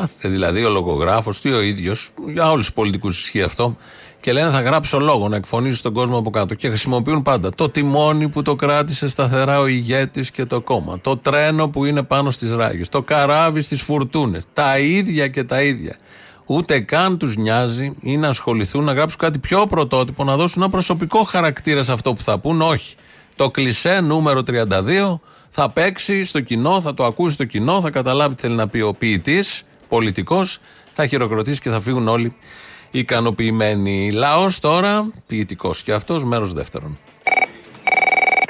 Κάθε 0.05 0.29
δηλαδή 0.29 0.65
ο 0.65 0.71
λογογράφος 0.71 1.41
του 1.41 1.49
ή 1.49 1.53
ο 1.53 1.61
ίδιος, 1.61 2.11
για 2.33 2.51
όλους 2.51 2.67
τους 2.67 2.75
πολιτικούς 2.75 3.19
ισχύει 3.23 3.43
αυτό, 3.43 3.77
και 4.21 4.33
λένε 4.33 4.51
θα 4.51 4.61
γράψω 4.61 5.01
λόγο 5.01 5.29
να 5.29 5.37
εκφωνήσει 5.37 5.83
τον 5.83 5.93
κόσμο 5.93 6.19
από 6.19 6.31
κάτω. 6.31 6.55
Και 6.55 6.69
χρησιμοποιούν 6.69 7.23
πάντα 7.23 7.51
το 7.55 7.69
τιμόνι 7.69 8.29
που 8.29 8.43
το 8.43 8.55
κράτησε 8.55 9.09
σταθερά 9.09 9.59
ο 9.59 9.67
ηγέτης 9.67 10.31
και 10.31 10.45
το 10.45 10.61
κόμμα. 10.61 11.01
Το 11.01 11.17
τρένο 11.17 11.69
που 11.69 11.85
είναι 11.85 12.03
πάνω 12.03 12.31
στις 12.31 12.55
ράγες. 12.55 12.89
Το 12.89 13.03
καράβι 13.03 13.63
στις 13.63 13.83
φουρτούνες. 13.83 14.45
Τα 14.53 14.79
ίδια 14.79 15.29
και 15.29 15.45
τα 15.45 15.63
ίδια. 15.63 15.97
Ούτε 16.47 16.81
καν 16.81 17.19
τους 17.19 17.37
νοιάζει 17.37 17.93
ή 18.01 18.17
να 18.17 18.29
ασχοληθούν 18.29 18.85
να 18.85 18.93
γράψουν 18.93 19.19
κάτι 19.19 19.39
πιο 19.39 19.67
πρωτότυπο, 19.67 20.25
να 20.25 20.37
δώσουν 20.37 20.63
ένα 20.63 20.71
προσωπικό 20.71 21.23
χαρακτήρα 21.23 21.83
σε 21.83 21.93
αυτό 21.93 22.13
που 22.13 22.23
θα 22.23 22.39
πούν. 22.39 22.63
Όχι. 22.63 22.95
Το 23.37 23.51
κλισέ 23.51 24.01
νούμερο 24.01 24.43
32 24.47 25.21
θα 25.49 25.71
παίξει 25.71 26.25
στο 26.25 26.41
κοινό, 26.41 26.81
θα 26.81 26.95
το 26.95 27.05
ακούσει 27.05 27.37
το 27.37 27.45
κοινό, 27.45 27.81
θα 27.81 27.91
καταλάβει 27.91 28.35
τι 28.35 28.41
θέλει 28.41 28.55
να 28.55 28.69
πει 28.69 28.81
ο 28.81 28.95
ποιητής, 28.95 29.65
πολιτικός, 29.89 30.59
θα 30.93 31.07
χειροκροτήσει 31.07 31.61
και 31.61 31.71
θα 31.71 31.81
φύγουν 31.81 32.09
όλοι 32.09 32.35
ικανοποιημένοι. 32.91 34.11
Λαός 34.11 34.61
τώρα, 34.61 35.07
ποιητικός 35.27 35.83
και 35.83 35.93
αυτός, 35.93 36.25
μέρος 36.25 36.53
δεύτερον. 36.53 36.99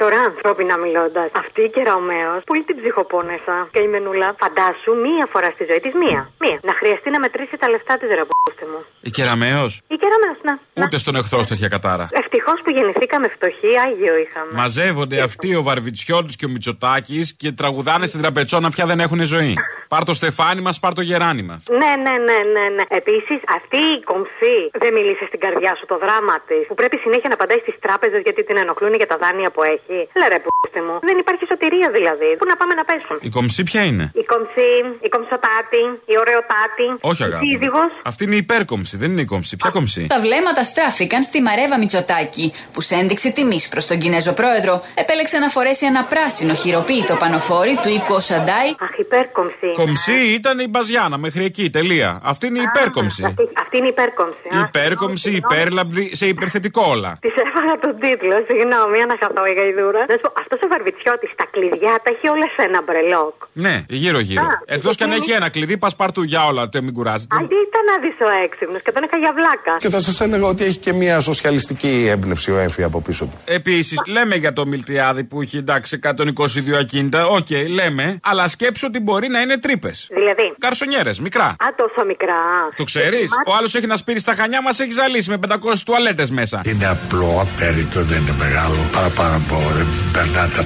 Τώρα, 0.05 0.21
ανθρώπινα 0.33 0.77
μιλώντας, 0.77 1.29
αυτή 1.43 1.61
η 1.61 1.69
κεραομαίο, 1.69 2.31
πολύ 2.45 2.63
την 2.63 2.75
ψυχοπόνεσα 2.79 3.55
και 3.71 3.81
η 3.81 3.87
μενούλα, 3.87 4.35
φαντάσου 4.41 4.91
μία 5.05 5.25
φορά 5.31 5.49
στη 5.55 5.63
ζωή 5.69 5.79
της, 5.85 5.93
μία. 6.03 6.21
Μία. 6.43 6.59
Να 6.69 6.73
χρειαστεί 6.79 7.09
να 7.09 7.19
μετρήσει 7.19 7.57
τα 7.57 7.69
λεφτά 7.69 7.93
της 7.97 8.09
ρεμπούστε 8.17 8.65
μου. 8.71 8.79
Η 9.01 9.09
κεραμαίο. 9.09 9.65
Η 9.93 9.95
κεραομαίο, 10.01 10.35
να. 10.47 10.83
Ούτε 10.83 10.97
στον 10.97 11.15
εχθρό 11.15 11.43
στο 11.43 11.53
είχε 11.53 11.67
κατάρα. 11.67 12.05
Ευτυχώς 12.11 12.57
που 12.63 12.69
γεννηθήκαμε 12.77 13.27
φτωχοί, 13.27 13.71
άγιο 13.85 14.15
είχαμε. 14.23 14.51
Μαζεύονται 14.61 15.17
αυτοί 15.21 15.55
ο 15.55 15.61
Βαρβιτσιώτης 15.63 16.35
και 16.35 16.45
ο 16.45 16.49
Μητσοτάκης 16.49 17.35
και 17.41 17.51
τραγουδάνε 17.51 18.05
στην 18.05 18.21
τραπετσόνα 18.21 18.69
πια 18.69 18.85
δεν 18.85 18.99
έχουν 18.99 19.21
ζωή. 19.23 19.53
Πάρ 19.93 20.03
το 20.03 20.13
στεφάνι 20.13 20.61
μας, 20.61 20.79
πάρ 20.79 20.93
το 20.93 21.01
γεράνι 21.01 21.43
μας. 21.49 21.63
Ναι, 21.81 21.91
ναι, 22.05 22.15
ναι, 22.27 22.37
ναι. 22.55 22.65
ναι. 22.75 22.83
Επίσης, 23.01 23.39
αυτή 23.57 23.79
η 23.97 23.99
κομφή 24.11 24.57
δεν 24.81 24.91
μίλησε 24.97 25.25
στην 25.29 25.39
καρδιά 25.45 25.71
σου 25.79 25.85
το 25.91 25.97
δράμα 26.03 26.35
της, 26.47 26.63
που 26.67 26.75
πρέπει 26.79 26.97
συνέχεια 27.05 27.29
να 27.31 27.35
απαντάει 27.39 27.59
στις 27.65 27.75
τράπεζες 27.85 28.21
γιατί 28.27 28.41
την 28.43 28.57
ενοχλούν 28.63 28.93
για 29.01 29.07
τα 29.11 29.17
δάνεια 29.23 29.49
που 29.55 29.61
έχει. 29.75 29.94
Εκεί. 29.95 30.09
Έλα 30.17 30.27
ρε 30.33 30.39
πούστε 30.43 30.79
μου. 30.87 30.95
Δεν 31.09 31.17
υπάρχει 31.23 31.43
σωτηρία 31.51 31.89
δηλαδή. 31.97 32.29
Πού 32.39 32.45
να 32.51 32.55
πάμε 32.59 32.73
να 32.79 32.83
πέσουν. 32.89 33.15
Η 33.29 33.29
κομψή 33.37 33.61
ποια 33.69 33.81
είναι; 33.89 34.05
Η 34.23 34.25
κομψή, 34.31 34.69
η 35.07 35.09
κομψοτάτη, 35.15 35.83
η 36.13 36.15
ωραιοτάτη. 36.23 36.87
Όχι 37.11 37.21
αγάπη. 37.27 37.45
Η 37.45 37.51
σύζυγος. 37.51 37.91
Αυτή 38.11 38.21
είναι 38.25 38.37
η 38.39 38.41
υπέρκομψη, 38.47 38.93
δεν 39.01 39.09
είναι 39.11 39.21
η 39.27 39.29
κομψή. 39.33 39.53
Ποια 39.61 39.69
κομψή; 39.77 40.01
Τα 40.15 40.19
βλέμματα 40.25 40.61
στράφηκαν 40.71 41.21
στη 41.29 41.37
Μαρέβα 41.47 41.77
Μητσοτάκη, 41.81 42.47
που 42.73 42.81
σε 42.87 42.95
ένδειξη 43.01 43.27
τιμής 43.33 43.63
προς 43.73 43.85
τον 43.89 43.97
Κινέζο 44.01 44.33
πρόεδρο 44.33 44.73
επέλεξε 45.03 45.37
να 45.43 45.49
φορέσει 45.55 45.85
ένα 45.85 46.01
πράσινο 46.13 46.53
χειροποίητο 46.53 47.13
πανοφόρι 47.21 47.75
του 47.81 47.89
οίκου 47.95 48.13
ο 48.19 48.19
Σαντάι. 48.19 48.69
Αχ, 48.85 48.97
υπέρκομψη. 48.97 49.67
Κομψή 49.81 50.17
ήταν 50.39 50.59
η 50.59 50.67
Μπαζιάνα 50.67 51.17
μέχρι 51.17 51.43
εκεί, 51.45 51.69
τελεία. 51.69 52.19
Αυτή 52.23 52.47
είναι 52.47 52.59
η 52.59 52.65
υπέρκομψη. 52.73 53.23
Αυτή, 53.25 53.49
αυτή 53.63 53.77
είναι 53.77 53.85
η 53.91 53.93
υπέρκομψη. 53.97 54.47
Η 54.51 54.59
υπέρκομψη, 54.67 55.29
υπέρλαμπη, 55.31 56.15
σε 56.15 56.25
υπερθετικό 56.27 56.81
όλα. 56.93 57.11
Τη 57.21 57.29
έβαλα 57.45 57.75
τον 57.79 57.93
τίτλο, 57.99 58.35
συγγνώμη, 58.47 58.97
αναχαθώ 59.01 59.43
η 59.75 59.85
γαϊδούρα. 59.85 60.01
Να 60.09 60.15
σου 60.19 60.23
πω, 60.25 60.29
αυτός 60.41 60.59
ο 60.65 60.67
Βαρβιτσιώτης 60.73 61.31
τα 61.39 61.45
κλειδιά 61.53 61.93
τα 62.03 62.09
έχει 62.13 62.27
όλα 62.35 62.47
σε 62.55 62.61
ένα 62.69 62.79
μπρελόκ. 62.85 63.35
Ναι, 63.65 63.75
γύρω-γύρω. 64.01 64.45
Α, 64.45 64.49
Εκτός 64.75 64.95
κι 64.97 65.03
αν 65.03 65.11
έχει 65.11 65.31
ένα 65.31 65.49
κλειδί, 65.49 65.77
πασπαρτού 65.77 66.21
για 66.23 66.41
όλα, 66.49 66.69
τε 66.69 66.81
μην 66.85 66.93
κουράζετε. 66.97 67.35
Αντί 67.39 67.57
ήταν 67.67 67.83
να 67.91 67.95
δεις 68.03 68.17
ο 68.27 68.29
έξυπνος 68.43 68.81
και 68.85 68.91
τον 68.95 69.03
είχα 69.05 69.17
για 69.17 69.31
βλάκα. 69.37 69.73
Και 69.83 69.89
θα 69.89 69.99
σας 69.99 70.21
έλεγα 70.21 70.47
ότι 70.53 70.63
έχει 70.63 70.79
και 70.85 70.93
μια 70.93 71.19
σοσιαλιστική 71.19 72.07
έμπνευση 72.13 72.51
ο 72.51 72.57
Έμφυ 72.57 72.83
από 72.83 73.01
πίσω 73.01 73.25
του. 73.25 73.37
Επίσης, 73.45 73.97
λέμε 74.07 74.35
για 74.35 74.53
το 74.53 74.65
Μιλτιάδη 74.65 75.23
που 75.23 75.41
έχει 75.41 75.57
εντάξει 75.57 75.99
122 76.03 76.77
ακίνητα. 76.79 77.25
Οκ, 77.25 77.47
λέμε, 77.69 78.19
αλλά 78.23 78.47
σκέψου 78.47 78.85
ότι 78.89 78.99
μπορεί 78.99 79.27
να 79.27 79.39
είναι 79.39 79.57
τρύπες. 79.59 80.07
Δηλαδή; 80.13 80.55
Γκαρσονιέρες, 80.59 81.19
μικρά. 81.19 81.45
Α, 81.45 81.67
τόσο 81.75 82.05
μικρά. 82.07 82.39
Το 82.77 82.83
ξέρεις; 82.83 83.31
Ο 83.45 83.53
άλλος 83.57 83.75
έχει 83.75 83.87
να 83.87 83.95
σπείρει 83.95 84.19
στα 84.19 84.33
Χανιά 84.33 84.61
μας, 84.61 84.79
έχει 84.79 84.91
ζαλίσει 84.91 85.29
με 85.29 85.37
500 85.37 85.83
τουαλέτες 85.85 86.29
μέσα. 86.31 86.61
Είναι 86.65 86.87
απλό, 86.87 87.43
απέριτο, 87.45 88.01
δεν 88.01 88.21
είναι 88.21 88.35
μεγάλο. 88.39 88.75
Παραπάνω 88.93 89.35
από 89.35 89.55
δεν 89.77 89.87
περνά 90.13 90.43
τα 90.55 90.63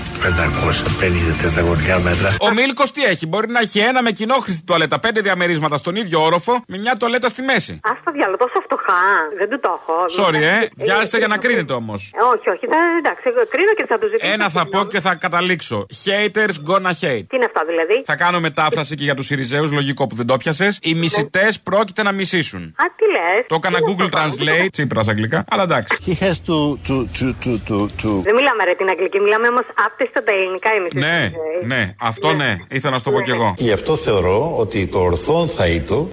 550 1.40 1.42
τετραγωνικά 1.42 2.00
μέτρα. 2.00 2.30
Ο 2.42 2.54
Μίλκος 2.54 2.92
τι 2.92 3.04
έχει, 3.04 3.28
μπορεί 3.28 3.48
να 3.48 3.60
έχει 3.60 3.80
ένα 3.80 4.02
με 4.02 4.12
κοινόχρηστη 4.12 4.62
τουαλέτα, 4.64 5.00
πέντε 5.00 5.22
διαμερίσματα 5.22 5.78
στον 5.78 5.96
ίδιο 5.96 6.24
όροφο, 6.24 6.64
με 6.68 6.78
μια 6.78 6.96
τουαλέτα 6.98 7.28
στη 7.28 7.42
μέση. 7.42 7.74
Α 7.84 7.92
το 8.04 8.12
διάλογο, 8.12 8.38
τόσο 8.38 8.60
φτωχά. 8.66 9.02
Δεν 9.38 9.50
του 9.50 9.60
το 9.60 9.70
έχω. 9.80 9.96
Sorry, 10.24 10.42
ε, 10.42 10.68
βιάζεστε 10.76 11.18
για 11.18 11.28
να 11.28 11.38
κρίνετε 11.38 11.74
όμως. 11.74 12.12
Ε, 12.16 12.24
Όχι, 12.36 12.50
όχι, 12.50 12.66
θα, 12.68 12.78
εντάξει, 13.00 13.24
εγώ 13.26 13.42
κρίνω 13.50 13.72
και 13.78 13.86
θα 13.88 13.98
του 14.00 14.08
ζητήσω. 14.12 14.34
Ένα 14.34 14.50
θα 14.50 14.68
πω 14.68 14.86
και 14.86 15.00
θα 15.00 15.16
καταλήξω. 15.16 15.86
Haters 16.06 16.58
gonna 16.70 16.94
hate. 17.02 17.26
Τι 17.30 17.36
είναι 17.38 17.46
αυτά 17.46 17.62
δηλαδή; 17.68 18.02
Θα 18.06 18.16
κάνω 18.16 18.40
μετάφραση 18.40 18.96
και 18.96 19.04
για 19.04 19.16
τους 19.16 19.30
Ιριζέου, 19.30 19.68
λογικό 19.72 20.08
που 20.08 20.16
δεν 20.16 20.26
το 20.26 20.38
πιασε. 20.38 20.68
Οι 20.82 20.94
μισητές 20.96 21.60
πρόκειται 21.62 22.04
να 22.04 22.12
μισήσουν. 22.12 22.62
Α, 22.62 22.84
τι 22.96 23.06
λες; 23.16 23.46
Το 23.48 23.56
έκανα 23.56 23.78
Google 23.88 24.10
Translate, 24.18 24.68
τσίπρας 24.72 25.08
αγγλικά, 25.08 25.46
αλλά 25.50 25.64
εντάξει. 25.64 25.98
He 26.08 26.14
has 26.24 26.38
to, 26.50 26.58
to, 26.88 26.96
to, 27.18 27.28
to, 27.44 27.52
to, 27.70 27.78
to. 28.02 28.12
Δεν 28.28 28.36
μιλάμε 28.36 28.64
ρε 28.64 28.74
την 28.74 28.89
αγγλική, 28.90 29.20
μιλάμε 29.20 29.48
όμως 29.48 29.66
άπτεστα 29.86 30.24
τα 30.24 30.32
ελληνικά 30.34 30.70
εμείς. 30.78 30.92
Ναι, 30.94 31.32
ναι, 31.66 31.96
αυτό 32.00 32.34
ναι, 32.34 32.58
ήθελα 32.70 32.92
να 32.92 32.98
σου 32.98 33.04
το 33.04 33.12
πω 33.12 33.22
κι 33.22 33.32
εγώ. 33.32 33.54
Γι' 33.58 33.72
αυτό 33.72 33.96
θεωρώ 33.96 34.56
ότι 34.58 34.88
το 34.88 35.00
ορθόν 35.00 35.48
θα 35.50 35.68
ήτο 35.68 36.10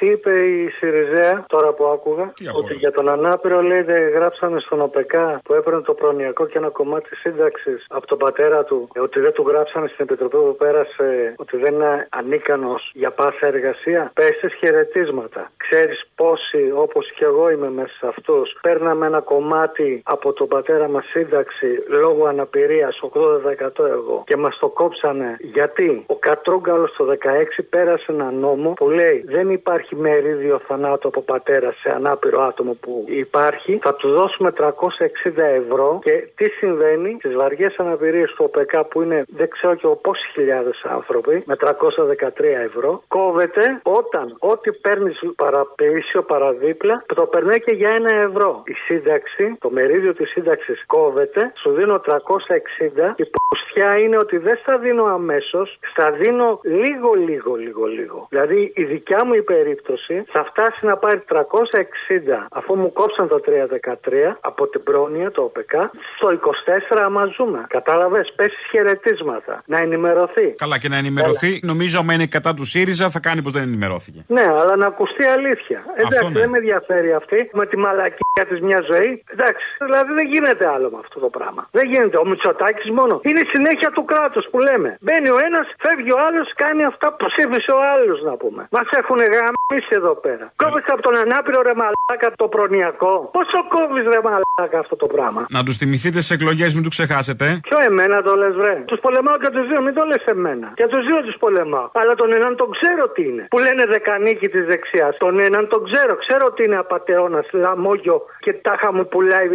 Τι 0.00 0.06
είπε 0.06 0.30
η 0.30 0.68
Σιριζέα 0.68 1.44
τώρα 1.46 1.72
που 1.72 1.84
άκουγα, 1.84 2.32
ότι 2.52 2.74
για 2.74 2.92
τον 2.92 3.10
ανάπηρο 3.10 3.62
λέει 3.62 3.82
δεν 3.82 4.08
γράψανε 4.08 4.60
στον 4.60 4.80
ΟΠΕΚΑ 4.80 5.40
που 5.44 5.54
έπαιρνε 5.54 5.80
το 5.80 5.94
προνοιακό 5.94 6.46
και 6.46 6.58
ένα 6.58 6.68
κομμάτι 6.68 7.16
σύνταξης 7.16 7.84
από 7.88 8.06
τον 8.06 8.18
πατέρα 8.18 8.64
του, 8.64 8.88
ε, 8.94 9.00
ότι 9.00 9.20
δεν 9.20 9.32
του 9.32 9.44
γράψανε 9.48 9.86
στην 9.86 10.04
επιτροπή 10.08 10.36
που 10.36 10.56
πέρασε 10.58 11.34
ότι 11.36 11.56
δεν 11.56 11.74
είναι 11.74 12.06
ανίκανος 12.10 12.90
για 12.94 13.10
πάσα 13.10 13.46
εργασία. 13.46 14.10
Πέσει 14.14 14.48
χαιρετίσματα. 14.58 15.50
Ξέρεις 15.56 16.08
πόσοι, 16.14 16.72
όπως 16.74 17.12
και 17.12 17.24
εγώ 17.24 17.50
είμαι 17.50 17.70
μέσα 17.70 17.92
σε 17.98 18.06
αυτούς, 18.06 18.58
παίρναμε 18.60 19.06
ένα 19.06 19.20
κομμάτι 19.20 20.00
από 20.04 20.32
τον 20.32 20.48
πατέρα 20.48 20.88
μας 20.88 21.04
σύνταξη 21.04 21.66
λόγω 21.88 22.26
αναπηρίας, 22.26 23.00
80% 23.02 23.86
εγώ, 23.86 24.22
και 24.26 24.36
μας 24.36 24.58
το 24.58 24.68
κόψανε 24.68 25.36
γιατί; 25.40 26.04
Ο 26.06 26.16
Κατρούγκαλο 26.16 26.88
το 26.96 27.04
16 27.04 27.62
πέρασε 27.70 28.06
ένα 28.08 28.30
νόμο 28.30 28.72
που 28.72 28.90
λέει 28.90 29.24
δεν 29.26 29.50
υπάρχει 29.50 29.89
μερίδιο 29.94 30.60
θανάτου 30.66 31.08
από 31.08 31.20
πατέρα 31.20 31.74
σε 31.80 31.90
ανάπηρο 31.90 32.42
άτομο 32.42 32.76
που 32.80 33.04
υπάρχει, 33.08 33.78
θα 33.82 33.94
του 33.94 34.08
δώσουμε 34.10 34.52
360 34.58 34.68
ευρώ 35.36 35.98
και 36.02 36.28
τι 36.34 36.50
συμβαίνει 36.50 37.16
στις 37.18 37.34
βαριές 37.34 37.76
αναπηρίες 37.76 38.30
του 38.30 38.44
ΟΠΕΚΑ 38.46 38.84
που 38.84 39.02
είναι 39.02 39.24
δεν 39.28 39.48
ξέρω 39.48 39.74
και 39.74 39.86
πόσοι 40.02 40.30
χιλιάδες 40.32 40.82
άνθρωποι 40.84 41.42
με 41.46 41.56
313 41.60 41.68
ευρώ, 42.64 43.02
κόβεται 43.08 43.80
όταν 43.82 44.36
ό,τι 44.38 44.72
παίρνεις 44.72 45.20
παραπλήσιο 45.36 46.22
παραδίπλα 46.22 47.04
το 47.14 47.26
περνάει 47.26 47.60
και 47.60 47.74
για 47.74 47.90
ένα 47.90 48.14
ευρώ. 48.14 48.62
Η 48.66 48.72
σύνταξη, 48.72 49.56
το 49.60 49.70
μερίδιο 49.70 50.14
της 50.14 50.30
σύνταξης 50.30 50.86
κόβεται, 50.86 51.52
σου 51.60 51.70
δίνω 51.70 52.00
360. 52.06 53.14
Η 53.16 53.24
πουστιά 53.48 53.98
είναι 53.98 54.16
ότι 54.16 54.36
δεν 54.36 54.56
στα 54.56 54.78
δίνω 54.78 55.04
αμέσως, 55.04 55.78
στα 55.90 56.10
δίνω 56.10 56.60
λίγο, 56.62 57.12
λίγο, 57.14 57.54
λίγο, 57.54 57.84
λίγο. 57.86 58.26
Δηλαδή 58.28 58.72
η 58.74 58.84
δικιά 58.84 59.24
μου 59.24 59.34
η 59.34 59.42
περίπτωση 59.42 59.79
θα 60.34 60.44
φτάσει 60.50 60.86
να 60.86 60.96
πάρει 60.96 61.22
360 61.28 62.46
αφού 62.50 62.76
μου 62.76 62.92
κόψαν 62.92 63.28
το 63.28 63.40
313 63.46 64.36
από 64.40 64.68
την 64.68 64.82
πρόνοια, 64.82 65.30
το 65.30 65.42
ΟΠΕΚΑ, 65.42 65.90
στο 66.16 66.28
24 66.28 67.02
άμα 67.06 67.24
ζούμε. 67.36 67.64
Κατάλαβες, 67.68 68.32
πέσεις 68.36 68.66
χαιρετίσματα. 68.70 69.62
Να 69.66 69.78
ενημερωθεί. 69.78 70.46
Καλά 70.64 70.78
και 70.78 70.88
να 70.88 70.96
ενημερωθεί, 70.96 71.60
νομίζω 71.62 71.98
άμα 71.98 72.12
είναι 72.14 72.26
κατά 72.26 72.54
του 72.54 72.64
ΣΥΡΙΖΑ 72.64 73.10
θα 73.10 73.20
κάνει 73.20 73.42
πως 73.42 73.52
δεν 73.52 73.62
ενημερώθηκε. 73.62 74.24
Ναι, 74.26 74.46
αλλά 74.60 74.76
να 74.76 74.86
ακουστεί 74.86 75.24
αλήθεια. 75.36 75.78
Εντάξει, 75.94 76.26
ναι. 76.32 76.40
δεν 76.40 76.48
με 76.52 76.58
ενδιαφέρει 76.62 77.12
αυτή 77.12 77.50
με 77.52 77.66
τη 77.66 77.76
μαλακία 77.76 78.44
της 78.48 78.60
μιας 78.60 78.84
ζωής. 78.92 79.14
Εντάξει, 79.34 79.66
δηλαδή 79.86 80.10
δεν 80.18 80.26
γίνεται 80.32 80.64
άλλο 80.74 80.86
με 80.94 80.98
αυτό 81.04 81.18
το 81.24 81.28
πράγμα. 81.36 81.62
Δεν 81.70 81.86
γίνεται. 81.92 82.16
Ο 82.22 82.26
Μητσοτάκης 82.30 82.90
μόνο. 82.98 83.14
Είναι 83.28 83.40
η 83.46 83.48
συνέχεια 83.54 83.90
του 83.96 84.04
κράτους 84.10 84.44
που 84.50 84.58
λέμε. 84.68 84.90
Μπαίνει 85.04 85.28
ο 85.36 85.38
ένας, 85.48 85.66
φεύγει 85.84 86.12
ο 86.18 86.20
άλλος, 86.26 86.46
κάνει 86.62 86.82
αυτά 86.92 87.06
που 87.10 87.18
ψήφισε 87.30 87.72
ο 87.78 87.80
άλλος 87.92 88.18
να 88.28 88.34
πούμε. 88.42 88.62
Μας 88.76 88.88
έχουν 89.00 89.18
γαμίσει 89.70 89.94
εδώ 90.00 90.14
πέρα. 90.24 90.52
Κόβεις 90.62 90.84
από 90.94 91.02
τον 91.02 91.14
ανάπηρο 91.22 91.58
ρε 91.68 91.74
μαλάκα 91.80 92.28
το 92.36 92.46
προνοιακό. 92.56 93.14
Πόσο 93.36 93.58
κόβεις 93.74 94.04
ρε 94.14 94.20
μαλάκα 94.26 94.78
αυτό 94.84 94.96
το 95.02 95.06
πράγμα; 95.14 95.40
Να 95.56 95.62
τους 95.64 95.76
θυμηθείτε 95.76 96.18
στις 96.22 96.30
εκλογές, 96.36 96.74
μην 96.74 96.82
τους 96.84 96.94
ξεχάσετε. 96.96 97.46
Ποιο 97.68 97.78
εμένα 97.90 98.22
το 98.22 98.34
λες, 98.40 98.54
βρε; 98.60 98.76
Τους 98.90 99.00
πολεμάω 99.00 99.36
και 99.42 99.50
τους 99.54 99.66
δύο, 99.68 99.80
μην 99.86 99.94
το 99.94 100.02
λες 100.10 100.24
εμένα. 100.34 100.66
Και 100.78 100.86
τους 100.92 101.02
δύο 101.08 101.18
τους 101.26 101.36
πολεμάω. 101.44 101.88
Αλλά 102.00 102.14
τον 102.14 102.32
έναν 102.32 102.56
τον 102.56 102.68
ξέρω 102.76 103.04
τι 103.14 103.22
είναι. 103.30 103.44
Που 103.52 103.58
λένε 103.58 103.82
δεκανίκη 103.94 104.48
της 104.54 104.64
δεξιάς. 104.70 105.16
Τον 105.24 105.34
έναν 105.48 105.68
τον 105.72 105.80
ξέρω. 105.88 106.12
Ξέρω 106.24 106.44
ότι 106.50 106.60
είναι 106.66 106.78
απαταιώνα, 106.84 107.40
λαμόγιο 107.52 108.16
και 108.44 108.52
τάχα 108.52 108.88
μου 108.96 109.04
πουλάει 109.12 109.48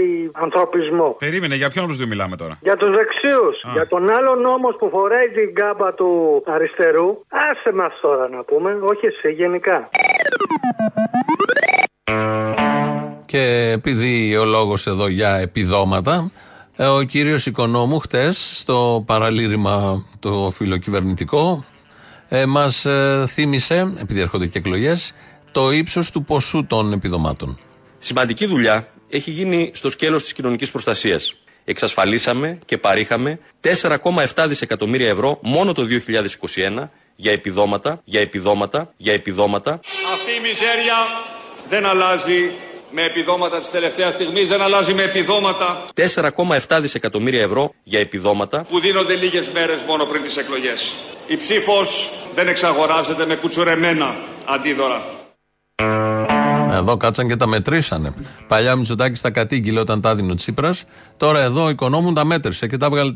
ανθρωπισμό. 0.46 1.10
Περίμενε, 1.20 1.56
για 1.56 1.70
ποιον 1.70 1.84
από 1.84 1.92
τους 1.94 2.00
δύο 2.02 2.10
μιλάμε 2.14 2.36
τώρα; 2.36 2.58
Για 2.68 2.76
τους 2.76 2.92
δεξιούς. 2.98 3.56
Για 3.74 3.88
τον 3.88 4.04
άλλον 4.18 4.46
όμως 4.46 4.76
που 4.80 4.90
φοράει 4.90 5.28
την 5.38 5.56
κάμπα 5.60 5.94
του 5.94 6.10
αριστερού. 6.56 7.08
Άσε 7.50 7.72
μας 7.80 7.94
τώρα 8.02 8.30
να 8.30 8.44
πούμε. 8.44 8.70
Όχι 8.82 9.06
εσύ, 9.06 9.30
γενικά. 9.32 9.90
Και 13.26 13.72
επειδή 13.72 14.36
ο 14.36 14.46
λόγος 14.46 14.88
εδώ 14.88 15.08
για 15.08 15.36
επιδόματα, 15.36 16.32
ε, 16.76 16.86
ο 16.86 17.04
κύριος 17.04 17.46
Οικονόμου 17.46 18.00
χτες 18.00 18.52
στο 18.54 19.04
παραλήρημα 19.06 20.06
το 20.20 20.52
φιλοκυβερνητικό 20.56 21.66
ε, 22.30 22.46
μας 22.46 22.86
ε, 22.86 23.26
θύμισε, 23.28 23.94
επειδή 24.00 24.20
έρχονται 24.20 24.48
και 24.48 24.58
εκλογές, 24.58 25.14
το 25.52 25.72
ύψος 25.72 26.12
του 26.12 26.24
ποσού 26.24 26.66
των 26.66 26.94
επιδομάτων. 26.94 27.58
Σημαντική 28.00 28.46
δουλειά 28.46 28.88
έχει 29.10 29.32
γίνει 29.32 29.72
στο 29.74 29.90
σκέλος 29.90 30.24
της 30.24 30.34
κοινωνικής 30.34 30.72
προστασίας. 30.72 31.36
Εξασφαλίσαμε 31.66 32.60
και 32.66 32.78
παρήχαμε 32.78 33.40
4,7 33.62 34.46
δισεκατομμύρια 34.48 35.10
ευρώ 35.10 35.40
μόνο 35.42 35.74
το 35.74 35.88
2021 36.76 36.90
για 37.16 37.32
επιδόματα, 37.32 38.02
για 38.04 38.22
επιδόματα, 38.22 38.94
για 38.98 39.14
επιδόματα. 39.14 39.80
Αυτή 40.16 40.32
η 40.32 40.40
μιζέρια 40.40 40.96
δεν 41.68 41.86
αλλάζει 41.86 42.52
με 42.92 43.02
επιδόματα 43.04 43.60
της 43.60 43.70
τελευταίας 43.70 44.14
στιγμής, 44.14 44.48
δεν 44.48 44.62
αλλάζει 44.62 44.94
με 44.94 45.04
επιδόματα 45.04 45.88
4,7 46.68 46.80
δισεκατομμύρια 46.82 47.42
ευρώ 47.42 47.74
για 47.84 48.00
επιδόματα 48.00 48.66
που 48.70 48.80
δίνονται 48.80 49.14
λίγες 49.14 49.50
μέρες 49.50 49.82
μόνο 49.88 50.06
πριν 50.06 50.24
τις 50.24 50.38
εκλογές. 50.38 50.92
Η 51.28 51.36
ψήφος 51.38 52.10
δεν 52.34 52.48
εξαγοράζεται 52.48 53.26
με 53.26 53.36
κουτσουρεμένα 53.36 54.16
αντίδωρα. 54.46 55.04
Εδώ 56.86 56.98
κάτσαν 56.98 57.28
και 57.28 57.36
τα 57.36 57.48
μετρήσανε. 57.48 58.14
Παλιά 58.48 58.74
ο 58.74 58.78
Μητσοτάκης 58.78 59.22
τα 59.22 59.30
κατήγγειλε 59.30 59.80
όταν 59.80 60.02
τα 60.02 60.16
δίνει 60.16 60.32
ο 60.32 60.36
Τσίπρας. 60.36 60.84
Τώρα 61.18 61.40
εδώ 61.42 61.64
ο 61.64 61.70
οικονόμου 61.70 62.14
τα 62.14 62.26
μέτρησε 62.26 62.68
και 62.68 62.78
τα 62.78 62.90
βγάλε 62.90 63.12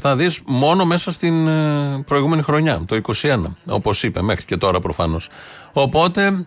4,7 0.00 0.14
δις 0.16 0.40
μόνο 0.44 0.84
μέσα 0.84 1.12
στην 1.12 1.48
ε, 1.48 2.02
προηγούμενη 2.06 2.42
χρονιά, 2.42 2.82
το 2.86 3.00
2021. 3.22 3.42
Όπως 3.66 4.02
είπε, 4.02 4.22
μέχρι 4.22 4.44
και 4.44 4.56
τώρα 4.56 4.80
προφανώς. 4.80 5.28
Οπότε 5.72 6.46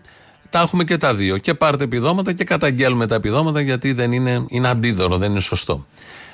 τα 0.50 0.60
έχουμε 0.60 0.84
και 0.84 0.96
τα 0.96 1.14
δύο. 1.14 1.38
Και 1.38 1.54
πάρτε 1.54 1.84
επιδόματα 1.84 2.32
και 2.32 2.44
καταγγέλουμε 2.44 3.06
τα 3.06 3.14
επιδόματα 3.14 3.60
γιατί 3.60 3.92
δεν 3.92 4.12
είναι, 4.12 4.44
είναι 4.48 4.68
αντίδωρο, 4.68 5.16
δεν 5.16 5.30
είναι 5.30 5.40
σωστό. 5.40 5.86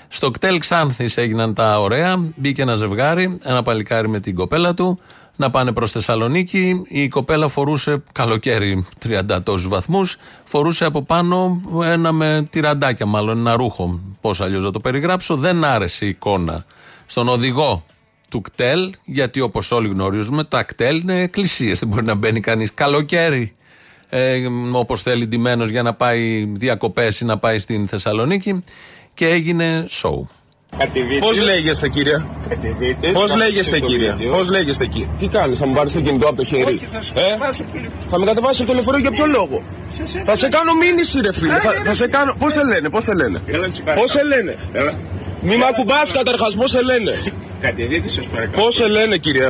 Στο 0.08 0.30
κτέλ 0.30 0.58
Ξάνθης 0.58 1.16
έγιναν 1.16 1.54
τα 1.54 1.80
ωραία. 1.80 2.32
Μπήκε 2.36 2.62
ένα 2.62 2.74
ζευγάρι, 2.74 3.38
ένα 3.42 3.62
παλικάρι 3.62 4.08
με 4.08 4.20
την 4.20 4.34
κοπέλα 4.34 4.74
του. 4.74 5.00
Να 5.36 5.50
πάνε 5.50 5.72
προς 5.72 5.92
Θεσσαλονίκη. 5.92 6.82
Η 6.88 7.08
κοπέλα 7.08 7.48
φορούσε 7.48 8.02
καλοκαίρι 8.12 8.86
30 9.28 9.42
τόσου 9.42 9.68
βαθμούς. 9.68 10.16
Φορούσε 10.44 10.84
από 10.84 11.02
πάνω 11.02 11.60
ένα 11.84 12.12
με 12.12 12.46
τυραντάκια, 12.50 13.06
μάλλον 13.06 13.38
ένα 13.38 13.56
ρούχο. 13.56 14.00
Πώς 14.20 14.40
αλλιώς 14.40 14.64
να 14.64 14.70
το 14.70 14.80
περιγράψω. 14.80 15.36
Δεν 15.36 15.64
άρεσε 15.64 16.04
η 16.04 16.08
εικόνα 16.08 16.64
στον 17.06 17.28
οδηγό 17.28 17.84
του 18.28 18.40
κτέλ, 18.40 18.94
γιατί 19.04 19.40
όπως 19.40 19.72
όλοι 19.72 19.88
γνωρίζουμε, 19.88 20.44
τα 20.44 20.62
κτέλ 20.62 21.00
είναι 21.00 21.20
εκκλησίες. 21.20 21.78
Δεν 21.78 21.88
μπορεί 21.88 22.04
να 22.04 22.14
μπαίνει 22.14 22.40
κανείς 22.40 22.74
καλοκαίρι 22.74 23.54
ε, 24.08 24.46
όπως 24.72 25.02
θέλει 25.02 25.26
ντυμένος 25.26 25.68
για 25.68 25.82
να 25.82 25.94
πάει 25.94 26.44
διακοπές 26.44 27.20
ή 27.20 27.24
να 27.24 27.38
πάει 27.38 27.58
στην 27.58 27.88
Θεσσαλονίκη. 27.88 28.64
Και 29.14 29.28
έγινε 29.28 29.86
σοου. 29.88 30.28
Πώς 31.20 31.40
λέγεστε, 31.40 31.88
κύριε; 31.88 32.24
Πώς 33.12 33.36
λέγεστε, 33.36 33.78
κύριε; 33.80 34.14
Πώς 34.30 34.50
λέγεστε, 34.50 34.86
κύριε; 34.86 35.06
Τι 35.18 35.26
κάνεις, 35.28 35.58
θα 35.58 35.66
μου 35.66 35.74
πάρεις 35.74 35.92
το 35.92 36.00
κινητό 36.00 36.26
από 36.28 36.36
το 36.36 36.44
χέρι; 36.44 36.80
Ε; 37.14 37.22
Θα 38.08 38.18
με 38.18 38.26
κατεβάσει 38.26 38.64
το 38.64 38.72
λεωφορείο 38.72 39.00
για 39.00 39.10
ποιο 39.10 39.26
λόγο; 39.26 39.62
Θα 40.24 40.36
σε 40.36 40.48
κάνω 40.48 40.74
μήνυση, 40.74 41.20
ρε 41.20 41.32
φίλε. 41.32 41.58
Θα, 41.58 41.72
θα 41.84 41.92
σε 41.92 42.08
κάνω. 42.08 42.34
Πώς 42.38 42.52
σε 42.52 42.64
λένε, 42.64 42.88
πώς 42.88 43.02
σε 43.04 43.14
λένε; 43.14 43.40
Πώς 44.00 44.10
σε 44.10 44.24
λένε; 44.24 44.56
Μη 45.40 45.56
με 45.56 45.64
ακουμπάς 45.66 46.12
καταρχάς, 46.12 46.54
πώς 46.54 46.70
σε 46.70 46.82
λένε; 46.82 47.12
Πώς 48.56 48.74
σε 48.74 48.88
λένε, 48.88 49.16
κύριε; 49.16 49.48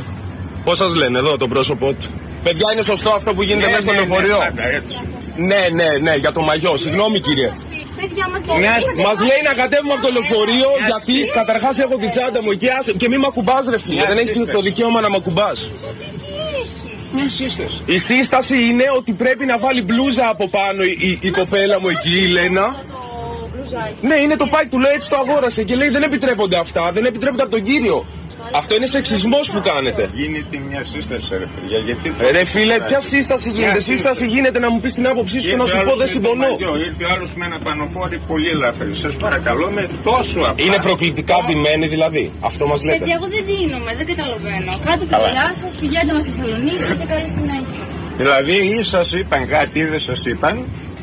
Πώς 0.64 0.76
σας 0.78 0.94
λένε 0.94 1.18
εδώ 1.18 1.36
το 1.36 1.48
πρόσωπό 1.48 1.92
του; 1.92 2.06
Παιδιά, 2.44 2.72
είναι 2.72 2.82
σωστό 2.82 3.10
αυτό 3.10 3.34
που 3.34 3.42
γίνεται 3.42 3.66
μέσα 3.70 3.80
στο 3.82 3.92
λεωφορείο; 3.92 4.38
Ναι, 5.36 5.68
ναι, 5.72 5.98
ναι, 6.00 6.14
για 6.14 6.32
το 6.32 6.40
μαγιό. 6.40 6.76
Συγγνώμη, 6.76 7.20
κύριε. 7.20 7.50
Μας 9.06 9.18
λέει 9.28 9.42
να 9.44 9.54
κατέβουμε 9.62 9.92
από 9.92 10.02
το 10.02 10.12
λεωφορείο 10.12 10.68
γιατί 10.86 11.30
καταρχάς 11.32 11.78
έχω 11.78 11.96
την 11.96 12.10
τσάντα 12.10 12.42
μου 12.42 12.50
εκεί 12.50 12.68
άσε, 12.78 12.92
και 12.92 13.08
μη 13.08 13.18
με 13.18 13.26
ακουμπάς, 13.26 13.66
ρε 13.66 13.78
φίλε. 13.78 14.04
Δεν 14.06 14.18
έχεις 14.18 14.44
το 14.52 14.60
δικαίωμα 14.60 15.00
να 15.00 15.10
με 15.10 15.16
ακουμπάς. 15.16 15.70
Μια 17.12 17.28
σύσταση. 17.28 17.82
Η 17.86 17.98
σύσταση 17.98 18.54
είναι 18.64 18.84
ότι 18.96 19.12
πρέπει 19.12 19.44
να 19.44 19.58
βάλει 19.58 19.82
μπλούζα 19.82 20.28
από 20.28 20.48
πάνω 20.48 20.82
η, 20.82 20.96
η, 21.00 21.18
η 21.22 21.30
κοπέλα 21.30 21.80
μου 21.80 21.88
εκεί, 21.88 22.22
η 22.22 22.26
Λένα. 22.26 22.84
Ναι, 24.00 24.14
είναι 24.14 24.36
το 24.36 24.46
πάει 24.50 24.66
του 24.66 24.78
λέει 24.78 24.92
έτσι 24.92 25.10
το 25.10 25.16
αγόρασε 25.16 25.62
και 25.62 25.74
λέει 25.76 25.88
δεν 25.88 26.02
επιτρέπονται 26.02 26.56
αυτά, 26.56 26.90
δεν 26.92 27.04
επιτρέπονται 27.04 27.42
από 27.42 27.50
τον 27.50 27.62
κύριο. 27.62 28.06
Αυτό 28.60 28.74
είναι 28.76 28.86
σεξισμός 28.86 29.50
που 29.50 29.60
κάνετε. 29.70 30.10
Γίνεται 30.14 30.56
μια 30.68 30.82
σύσταση, 30.84 31.28
ρε 31.30 31.46
παιδιά. 31.54 31.78
Γιατί 31.86 32.14
Ε, 32.28 32.30
Ρε 32.38 32.44
φίλε, 32.44 32.76
ποια 32.88 33.00
σύσταση 33.00 33.50
γίνεται; 33.50 33.80
Σύσταση 33.80 34.26
γίνεται 34.26 34.58
να 34.58 34.70
μου 34.70 34.80
πεις 34.80 34.94
την 34.94 35.06
άποψή 35.06 35.40
σου 35.40 35.48
και 35.50 35.56
να 35.56 35.66
σου 35.66 35.80
πω 35.86 35.94
δεν 35.96 36.06
συμφωνώ. 36.06 36.46
Ήρθε 36.88 37.04
ο 37.04 37.08
άλλος 37.14 37.34
με 37.34 37.44
ένα 37.46 37.58
πανοφόρι 37.58 38.18
πολύ 38.28 38.48
ελαφρύ. 38.48 38.94
Σας 38.94 39.14
παρακαλώ 39.14 39.70
με 39.70 39.88
τόσο 40.04 40.40
απλά. 40.40 40.64
Είναι 40.66 40.78
προκλητικά 40.86 41.34
ντυμένη 41.46 41.86
δηλαδή. 41.86 42.30
Αυτό 42.40 42.66
μας 42.66 42.84
λέτε. 42.84 42.98
Παιδιά, 42.98 43.14
εγώ 43.20 43.28
δεν 43.34 43.42
δίνομαι, 43.50 43.90
δεν 43.98 44.06
καταλαβαίνω. 44.12 44.72
Κάντε 44.86 45.04
τη 45.04 45.10
Καλά. 45.10 45.26
δουλειά 45.26 45.46
σας, 45.60 45.72
πηγαίνετε 45.80 46.12
μας 46.16 46.22
στη 46.24 46.30
Θεσσαλονίκη 46.30 46.84
και 47.00 47.06
καλή 47.12 47.28
συνέχεια. 47.36 47.84
Δηλαδή 48.20 48.54
ή 48.78 48.82
σας 48.82 49.12
είπαν 49.12 49.48
κάτι 49.48 49.78
ή 49.78 49.84
δεν 49.84 49.98
σας 50.08 50.24
είπαν. 50.26 50.54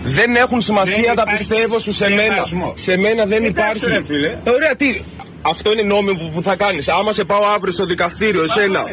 Δεν 0.03 0.35
έχουν 0.35 0.61
σημασία, 0.61 0.95
Δεν 0.95 1.15
τα 1.15 1.23
υπάρχει 1.27 1.37
πιστεύω 1.37 1.79
σε 1.79 2.09
μένα. 2.09 2.33
σεβασμός. 2.33 2.73
Σε 2.75 2.97
μένα 2.97 3.25
δεν 3.25 3.43
Εντάξει, 3.43 3.85
υπάρχει. 3.85 3.85
ρε 3.97 4.03
φίλε. 4.03 4.27
Ε, 4.27 4.49
Ωραία, 4.49 4.75
τι. 4.75 5.01
Αυτό 5.41 5.71
είναι 5.71 5.81
νόμιμο 5.81 6.17
που, 6.19 6.31
που 6.33 6.41
θα 6.41 6.55
κάνεις. 6.55 6.89
Άμα 6.89 7.11
σε 7.11 7.23
πάω 7.23 7.43
αύριο 7.55 7.73
στο 7.73 7.85
δικαστήριο, 7.85 8.43
εσένα. 8.43 8.83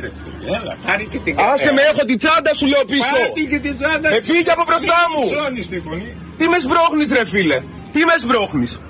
Έλα, 0.56 0.76
πάρει 0.86 1.08
και 1.10 1.18
την 1.18 1.34
Άσε 1.52 1.72
με, 1.72 1.82
έχω 1.90 2.04
την 2.04 2.18
τσάντα 2.18 2.54
σου, 2.54 2.66
λέω 2.66 2.84
πίσω. 2.92 3.14
Πάρε 3.14 3.46
και 3.50 3.58
την 3.58 3.74
τσάντα. 3.78 4.08
Ε, 4.14 4.20
φύγε 4.22 4.50
από 4.56 4.64
μπροστά 4.68 5.00
μου. 5.12 5.22
Ψώνεις 5.30 5.68
τη 5.68 5.78
φωνή. 5.78 6.16
Τι 6.38 6.48
με 6.48 6.58
σμπρώχνεις, 6.64 7.08
ρε 7.16 7.24
φίλε; 7.32 7.58
Τι 7.92 8.00
με 8.08 8.14
σμπρώχνεις; 8.22 8.80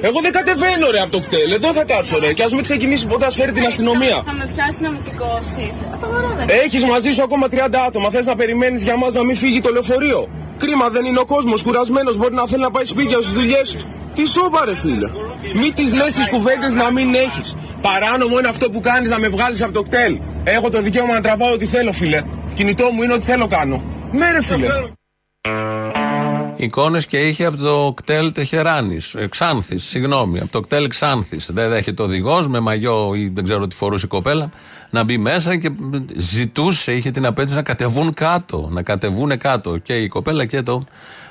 Εγώ 0.00 0.18
δεν 0.20 0.32
κατεβαίνω, 0.32 0.86
ρε, 0.90 1.00
από 1.00 1.10
το 1.10 1.20
κτέλ. 1.20 1.50
Εδώ 1.52 1.72
θα 1.72 1.84
κάτσω, 1.84 2.18
ρε. 2.18 2.32
Και 2.32 2.42
ας 2.42 2.52
μην 2.52 2.62
ξεκινήσει 2.62 3.06
ποτέ, 3.06 3.26
ας 3.26 3.34
φέρει 3.34 3.52
την 3.52 3.66
αστυνομία. 3.66 4.22
Θα 4.26 4.34
με 4.40 4.46
πιάσει 4.54 4.78
να 4.80 4.90
με 4.90 5.00
σηκώσει. 5.04 5.66
Απαγορεύεται. 5.94 6.54
Έχεις 6.64 6.84
μαζί 6.84 7.10
σου 7.10 7.22
ακόμα 7.22 7.46
30 7.50 7.56
άτομα. 7.86 8.10
Θες 8.10 8.26
να 8.26 8.36
περιμένεις 8.36 8.82
για 8.82 8.96
μας 8.96 9.14
να 9.14 9.24
μην 9.24 9.36
φύγει 9.36 9.60
το 9.60 9.70
λεωφορείο; 9.72 10.28
Κρίμα 10.58 10.88
δεν 10.88 11.04
είναι 11.04 11.18
ο 11.18 11.24
κόσμος. 11.24 11.62
Κουρασμένος 11.62 12.16
μπορεί 12.16 12.34
να 12.34 12.46
θέλει 12.46 12.62
να 12.62 12.70
πάει 12.70 12.84
σπίτια 12.84 13.16
στις 13.22 13.32
δουλειές 13.32 13.76
του. 13.76 13.84
Τι 14.14 14.26
σώπα, 14.26 14.64
ρε 14.64 14.76
φίλε. 14.76 15.10
Μη 15.54 15.72
τις 15.72 15.94
λες 15.94 16.12
τι 16.12 16.30
κουβέντες 16.30 16.74
να 16.74 16.92
μην 16.92 17.14
έχεις. 17.14 17.56
Παράνομο 17.80 18.38
είναι 18.38 18.48
αυτό 18.48 18.70
που 18.70 18.80
κάνεις 18.80 19.10
να 19.10 19.18
με 19.18 19.28
βγάλεις 19.28 19.62
από 19.62 19.72
το 19.72 19.82
κτέλ. 19.82 20.18
Έχω 20.44 20.68
το 20.68 20.82
δικαίωμα 20.82 21.14
να 21.14 21.20
τραβάω 21.20 21.52
ό,τι 21.52 21.66
θέλω, 21.66 21.92
φίλε. 21.92 22.22
Κινητό 22.54 22.90
μου 22.90 23.02
είναι 23.02 23.12
ό,τι 23.12 23.24
θέλω 23.24 23.46
κάνω. 23.46 23.82
Ναι, 24.12 24.30
ρε 24.32 24.42
φίλε. 24.42 24.68
Εικόνες 26.56 27.06
και 27.06 27.18
είχε 27.18 27.44
από 27.44 27.56
το 27.56 27.92
κτέλ 27.96 28.32
Τεχεράνης. 28.32 29.14
Ξάνθης, 29.28 29.84
συγγνώμη. 29.84 30.38
Από 30.38 30.52
το 30.52 30.60
κτέλ 30.60 30.88
Ξάνθης. 30.88 31.50
Δεν 31.52 31.68
δέχεται 31.68 32.02
οδηγός 32.02 32.48
με 32.48 32.60
μαγιό 32.60 33.14
ή 33.14 33.30
δεν 33.34 33.44
ξέρω 33.44 33.66
τι 33.66 33.76
φορούσε 33.76 34.04
η 34.04 34.08
κοπέλα 34.08 34.50
να 34.90 35.04
μπει 35.04 35.18
μέσα 35.18 35.56
και 35.56 35.70
ζητούσε, 36.16 36.92
είχε 36.92 37.10
την 37.10 37.26
απέτηση 37.26 37.54
να 37.54 37.62
κατεβούν 37.62 38.14
κάτω. 38.14 38.68
Να 38.72 38.82
κατεβούν 38.82 39.38
κάτω 39.38 39.78
και 39.78 39.96
η 39.96 40.08
κοπέλα 40.08 40.44
και 40.44 40.62
το 40.62 40.84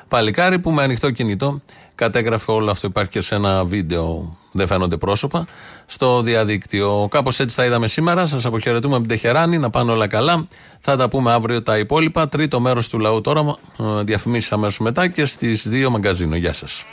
παλικάρι 0.10 0.60
που 0.60 0.72
με 0.72 0.84
ανοιχτό 0.84 1.12
κινητό 1.12 1.62
κατέγραφε 1.98 2.52
όλο 2.52 2.72
αυτό. 2.72 2.88
Υπάρχει 2.88 3.10
και 3.10 3.22
σε 3.22 3.36
ένα 3.36 3.66
βίντεο, 3.66 4.38
δεν 4.52 4.68
φαίνονται 4.68 4.98
πρόσωπα, 4.98 5.46
στο 5.86 6.22
διαδίκτυο. 6.22 7.08
Κάπως 7.12 7.40
έτσι 7.40 7.56
τα 7.56 7.66
είδαμε 7.66 7.88
σήμερα. 7.88 8.26
Σας 8.26 8.46
αποχαιρετούμε 8.46 8.96
από 8.96 9.08
την 9.08 9.16
Τεχεράνη, 9.16 9.58
να 9.58 9.70
πάνε 9.70 9.92
όλα 9.92 10.08
καλά. 10.08 10.48
Θα 10.80 10.98
τα 10.98 11.10
πούμε 11.10 11.32
αύριο 11.32 11.64
τα 11.64 11.78
υπόλοιπα. 11.78 12.28
Τρίτο 12.28 12.60
μέρος 12.60 12.90
του 12.90 13.00
λαού 13.00 13.22
τώρα, 13.22 13.56
ε, 13.80 14.04
διαφημίσεις 14.04 14.52
αμέσως 14.52 14.80
μετά 14.80 15.08
και 15.08 15.26
στις 15.26 15.68
2 15.68 15.90
μαγκαζίνο. 15.90 16.36
Γεια 16.36 16.54
σας. 16.54 16.86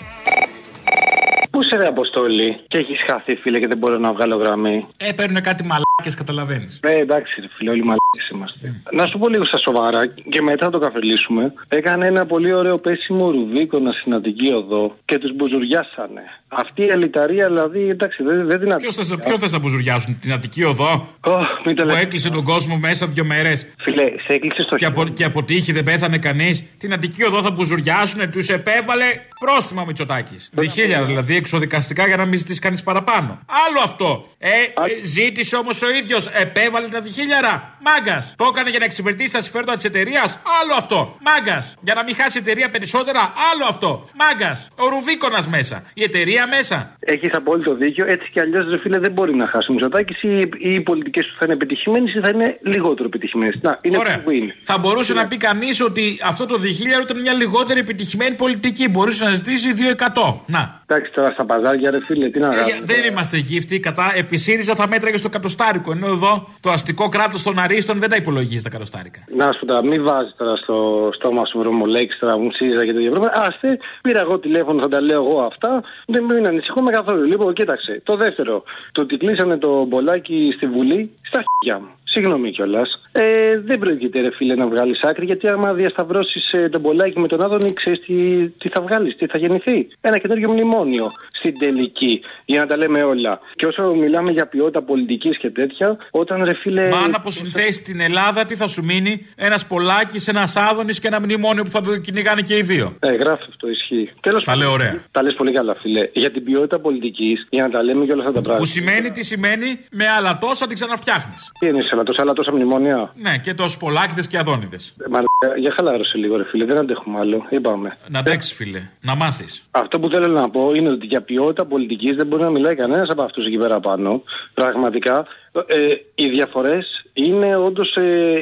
Πού 1.51 1.63
σε 1.63 1.77
ρε 1.77 1.87
Αποστόλη; 1.87 2.61
Και 2.69 2.79
έχεις 2.79 2.99
χαθεί 3.11 3.35
φίλε 3.35 3.59
και 3.59 3.67
δεν 3.67 3.79
μπορώ 3.79 3.99
να 3.99 4.13
βγάλω 4.13 4.37
γραμμή. 4.37 4.87
Ε, 4.97 5.13
παίρνουν 5.13 5.43
κάτι 5.43 5.65
μαλάκες, 5.65 6.15
καταλαβαίνεις. 6.17 6.81
Ε, 6.83 6.93
εντάξει, 6.93 7.41
ρε 7.41 7.47
φίλε, 7.57 7.71
όλοι 7.71 7.83
μαλάκες 7.83 8.04
είμαστε. 8.33 8.75
Να 8.93 9.07
σου 9.07 9.19
πω 9.19 9.29
λίγο 9.29 9.45
στα 9.45 9.59
σοβαρά 9.59 10.07
και 10.07 10.43
μετά 10.43 10.71
το 10.71 10.79
καφελίσουμε. 10.79 11.53
Έκανε 11.69 12.07
ένα 12.07 12.27
πολύ 12.27 12.53
ωραίο 12.53 12.79
πέσιμο 12.79 13.31
ρουβίκονα 13.31 13.93
στην 13.93 14.15
Αττική 14.15 14.53
Οδό 14.55 14.97
και 15.05 15.19
τους 15.19 15.33
μπουζουριάσανε. 15.35 16.23
Αυτή 16.57 16.83
η 16.83 16.89
ελιταρία 16.91 17.47
δηλαδή, 17.47 17.89
εντάξει, 17.89 18.23
δεν, 18.23 18.47
δεν 18.47 18.61
την 18.61 18.75
Ποιος 18.77 18.95
θε 18.95 19.17
ποιο 19.17 19.39
θες 19.39 19.53
να 19.53 19.59
μπουζουριάσουν, 19.59 20.19
την 20.21 20.33
Αττική 20.33 20.65
Οδό. 20.65 21.09
που 21.21 21.97
έκλεισε 22.01 22.31
τον 22.31 22.45
κόσμο 22.45 22.77
μέσα 22.77 23.07
δύο 23.07 23.25
μέρες; 23.25 23.67
Φίλε, 23.79 24.03
σε 24.03 24.33
έκλεισε 24.33 24.63
στο 24.63 24.77
και 24.77 24.87
από, 24.87 25.05
και 25.05 25.25
από 25.25 25.43
τύχη 25.43 25.73
δεν 25.73 25.85
πέθανε 25.85 26.19
κανείς; 26.19 26.65
Την 26.79 26.93
Αττική 26.93 27.25
Οδό 27.25 27.43
θα 27.43 27.51
μπουζουριάσουν, 27.51 28.31
τους 28.31 28.49
επέβαλε 28.49 29.07
πρόστιμα 29.39 29.85
Μητσοτάκης. 29.85 30.51
Διχίλια 30.53 31.05
δηλαδή 31.05 31.37
εξοδικαστικά 31.37 32.07
για 32.07 32.17
να 32.17 32.25
μην 32.25 32.39
ζητήσει 32.39 32.61
κανείς 32.61 32.83
παραπάνω. 32.83 33.39
Άλλο 33.67 33.81
αυτό. 33.85 34.29
Ε, 34.39 34.49
ε, 34.49 35.05
ζήτησε 35.05 35.57
όμως 35.57 35.83
ο 35.83 35.91
ίδιος, 35.91 36.27
επέβαλε 36.27 36.89
τα 36.89 37.01
διχίλιαρα. 37.01 37.79
Μάγκας. 37.81 38.35
Το 38.37 38.45
έκανε 38.53 38.71
για 38.71 38.79
να 38.79 38.85
εξυπηρετήσει 38.85 39.33
τα 39.33 39.41
συμφέροντα 39.41 39.75
της 39.75 39.85
εταιρείας. 39.85 40.39
Άλλο 40.63 40.75
αυτό. 40.77 41.17
Μάγκας. 41.21 41.77
Για 41.81 41.95
να 41.95 42.05
μην 42.05 42.15
χάσει 42.15 42.39
η 42.39 42.41
εταιρεία 42.41 42.71
περισσότερα. 42.71 43.33
Άλλο 43.53 43.65
αυτό. 43.69 44.09
Μάγκας. 44.15 44.71
Ο 44.77 44.89
Ρουβίκονας 44.89 45.49
μέσα. 45.49 45.83
Η 45.95 46.03
εταιρεία 46.03 46.44
μέσα. 46.47 46.97
Έχεις 46.99 47.31
απόλυτο 47.33 47.75
δίκιο. 47.75 48.05
Έτσι 48.09 48.31
κι 48.33 48.41
αλλιώς, 48.41 48.71
ρε 48.71 48.79
φίλε, 48.79 48.99
δεν 48.99 49.13
μπορεί 49.13 49.35
να 49.37 49.47
χάσει 49.47 49.71
ο 49.71 49.75
Μητσοτάκη 49.75 50.15
ή, 50.27 50.37
ή 50.59 50.75
οι 50.75 50.81
πολιτικές 50.81 51.27
τους 51.27 51.37
θα 51.39 51.45
είναι 51.45 51.55
επιτυχημένες 51.55 52.15
ή 52.15 52.21
θα 52.21 52.31
είναι 52.35 52.59
λιγότερο 52.63 53.05
επιτυχημένες. 53.05 53.59
Να, 53.63 53.79
είναι 53.83 53.99
Ωραία. 53.99 54.13
αυτό 54.13 54.25
που 54.25 54.31
είναι. 54.31 54.55
Θα 54.61 54.79
μπορούσε 54.79 55.15
να 55.15 55.27
πει 55.27 55.37
κανείς 55.37 55.81
ότι 55.81 56.19
αυτό 56.25 56.47
το 56.47 56.57
διχίλιαρο 56.57 57.03
ήταν 57.03 57.21
μια 57.21 57.33
λιγότερη 57.33 57.81
επιτυχημένη 57.81 58.35
πολιτική. 58.35 58.89
Μπορούσε 58.89 59.25
να 59.25 59.33
ζητήσει 59.33 59.69
2%. 59.73 60.35
Να. 60.47 60.83
Εντάξει 60.95 61.13
τώρα 61.13 61.29
στα 61.33 61.45
παζάρια, 61.45 61.91
ρε 61.91 62.01
φίλε, 62.07 62.29
τι 62.29 62.39
να 62.39 62.47
Ε, 62.47 62.57
κάνουμε. 62.57 62.81
δεν 62.85 63.05
είμαστε 63.11 63.37
γύφτοι. 63.37 63.81
Κατά 63.81 64.13
επί 64.17 64.37
ΣΥΡΙΖΑ 64.37 64.75
θα 64.75 64.89
μέτραγε 64.89 65.17
στο 65.17 65.29
κατοστάρικο. 65.29 65.93
Ενώ 65.93 66.07
εδώ 66.07 66.49
το 66.61 66.71
αστικό 66.71 67.09
κράτος 67.09 67.43
των 67.43 67.59
Αρίστων 67.59 67.99
δεν 67.99 68.09
τα 68.09 68.17
υπολογίζει 68.17 68.63
τα 68.63 68.69
κατοστάρικα. 68.69 69.21
Να 69.37 69.53
σου 69.53 69.59
πω 69.61 69.67
τώρα, 69.67 69.85
μην 69.85 70.05
βάζεις 70.05 70.35
τώρα 70.37 70.57
στο 70.57 71.09
στόμα 71.15 71.45
σου 71.45 71.59
βρωμολέξει 71.59 72.19
τώρα 72.19 72.39
μου 72.39 72.51
ΣΥΡΙΖΑ 72.53 72.85
και 72.85 72.93
το 72.93 72.99
Ευρώπη. 72.99 73.27
Άστε, 73.33 73.79
πήρα 74.03 74.21
εγώ 74.21 74.39
τηλέφωνο, 74.39 74.83
θα 74.83 74.89
τα 74.89 75.01
λέω 75.01 75.25
εγώ 75.25 75.41
αυτά. 75.41 75.83
Δεν 76.07 76.25
μην 76.25 76.47
ανησυχούμε 76.49 76.91
καθόλου. 76.91 77.25
Λοιπόν, 77.25 77.55
κοίταξε. 77.55 78.01
Το 78.05 78.17
δεύτερο, 78.17 78.63
το 78.93 79.01
ότι 79.01 79.17
κλείσανε 79.17 79.57
το 79.59 79.85
μπολάκι 79.85 80.53
στη 80.57 80.67
Βουλή, 80.67 81.11
στα 81.23 81.43
χέρια 81.47 81.81
μου. 81.83 81.89
Συγγνώμη 82.05 82.51
κιόλας. 82.51 83.04
Ε, 83.17 83.61
δεν 83.61 83.79
πρόκειται, 83.79 84.21
ρε 84.21 84.31
φίλε, 84.31 84.55
να 84.55 84.67
βγάλεις 84.67 85.01
άκρη, 85.03 85.25
γιατί 85.25 85.49
άμα 85.49 85.73
διασταυρώσεις 85.73 86.53
ε, 86.53 86.69
τον 86.69 86.81
μπολάκι 86.81 87.19
με 87.21 87.29
τον 87.29 87.45
Άδωνη, 87.45 87.73
ξέρεις 87.73 88.01
τι, 88.01 88.15
τι 88.49 88.69
θα 88.69 88.83
βγάλεις, 88.83 89.17
τι 89.17 89.27
θα 89.27 89.39
γεννηθεί. 89.39 89.89
Ένα 90.01 90.19
καινούριο 90.19 90.51
μνημόνιο 90.51 91.13
στην 91.39 91.59
τελική, 91.59 92.21
για 92.45 92.61
να 92.61 92.67
τα 92.67 92.77
λέμε 92.77 93.03
όλα. 93.03 93.41
Και 93.57 93.67
όσο 93.67 93.95
μιλάμε 93.95 94.31
για 94.31 94.47
ποιότητα 94.47 94.83
πολιτικής 94.83 95.39
και 95.39 95.51
τέτοια, 95.51 95.97
όταν 96.11 96.45
ρε 96.45 96.55
φίλε. 96.55 96.89
Μα 96.89 96.99
αν 96.99 97.15
αποσυνθέσεις 97.15 97.83
την 97.83 98.01
Ελλάδα, 98.01 98.45
τι 98.45 98.57
θα 98.57 98.67
σου 98.67 98.85
μείνει, 98.85 99.27
ένας 99.37 99.67
Πολάκης, 99.67 100.29
ένας 100.29 100.57
Άδωνης 100.57 100.99
και 101.01 101.07
ένα 101.07 101.21
μνημόνιο 101.21 101.63
που 101.63 101.71
θα 101.71 101.81
το 101.81 101.97
κυνηγάνε 101.97 102.41
και 102.41 102.57
οι 102.57 102.63
δύο. 102.63 102.97
Ε, 103.01 103.15
γράφει 103.15 103.45
αυτό, 103.49 103.69
ισχύει. 103.69 104.11
Τέλος 104.21 104.45
Τα 104.45 104.57
λέω 104.57 104.71
ωραία. 104.71 105.03
Τα 105.11 105.23
λες 105.23 105.35
πολύ 105.35 105.53
καλά, 105.53 105.75
φίλε. 105.75 106.09
Για 106.13 106.31
την 106.31 106.45
ποιότητα 106.45 106.81
πολιτικής, 106.81 107.47
για 107.51 107.63
να 107.63 107.71
τα 107.71 107.83
λέμε 107.83 108.05
και 108.05 108.13
όλα 108.13 108.23
αυτά 108.23 108.35
τα 108.35 108.41
πράγματα. 108.41 108.61
Που 108.61 108.67
σημαίνει 108.67 109.11
τι 109.11 109.25
σημαίνει, 109.25 109.79
με 109.91 110.09
άλλα 110.09 110.39
τόσα 110.39 110.67
την 110.67 110.75
ξαναφτιάχνεις. 110.75 111.53
Τι 111.59 111.67
είναι 111.67 111.83
σε 111.83 111.97
τόσα 112.05 112.23
άλλα 112.23 112.33
τόσα 112.33 112.53
μνημόνια; 112.53 113.04
Σωστά. 113.07 113.31
Ναι, 113.31 113.39
και 113.39 113.55
το 113.55 113.69
Σπολάκηδε 113.69 114.23
και 114.29 114.39
Αδόνιδες. 114.39 114.97
Μα 115.11 115.19
ρε, 115.21 115.61
για 115.61 115.75
χαλάρωσε 115.77 116.19
λίγο, 116.19 116.37
ρε 116.37 116.45
φίλε, 116.45 116.65
δεν 116.65 116.79
αντέχουμε 116.79 117.19
άλλο. 117.19 117.47
Είπαμε. 117.49 117.97
Να 118.09 118.19
αντέξεις, 118.19 118.53
φίλε. 118.53 118.83
Να 119.01 119.15
μάθεις. 119.15 119.69
Αυτό 119.71 120.01
που 120.01 120.09
θέλω 120.09 120.33
να 120.33 120.51
πω 120.51 120.73
είναι 120.75 120.91
ότι 120.91 121.07
για 121.07 121.23
ποιότητα 121.23 121.67
πολιτικής 121.67 122.17
δεν 122.17 122.27
μπορεί 122.27 122.43
να 122.43 122.51
μιλάει 122.51 122.75
κανένας 122.75 123.09
από 123.11 123.25
αυτούς 123.25 123.47
εκεί 123.47 123.57
πέρα 123.57 123.81
πάνω. 123.81 124.23
Πραγματικά. 124.55 125.27
Ε, 125.67 125.95
οι 126.15 126.29
διαφορές 126.29 127.05
είναι 127.13 127.57
όντως 127.57 127.97
ε, 127.97 128.35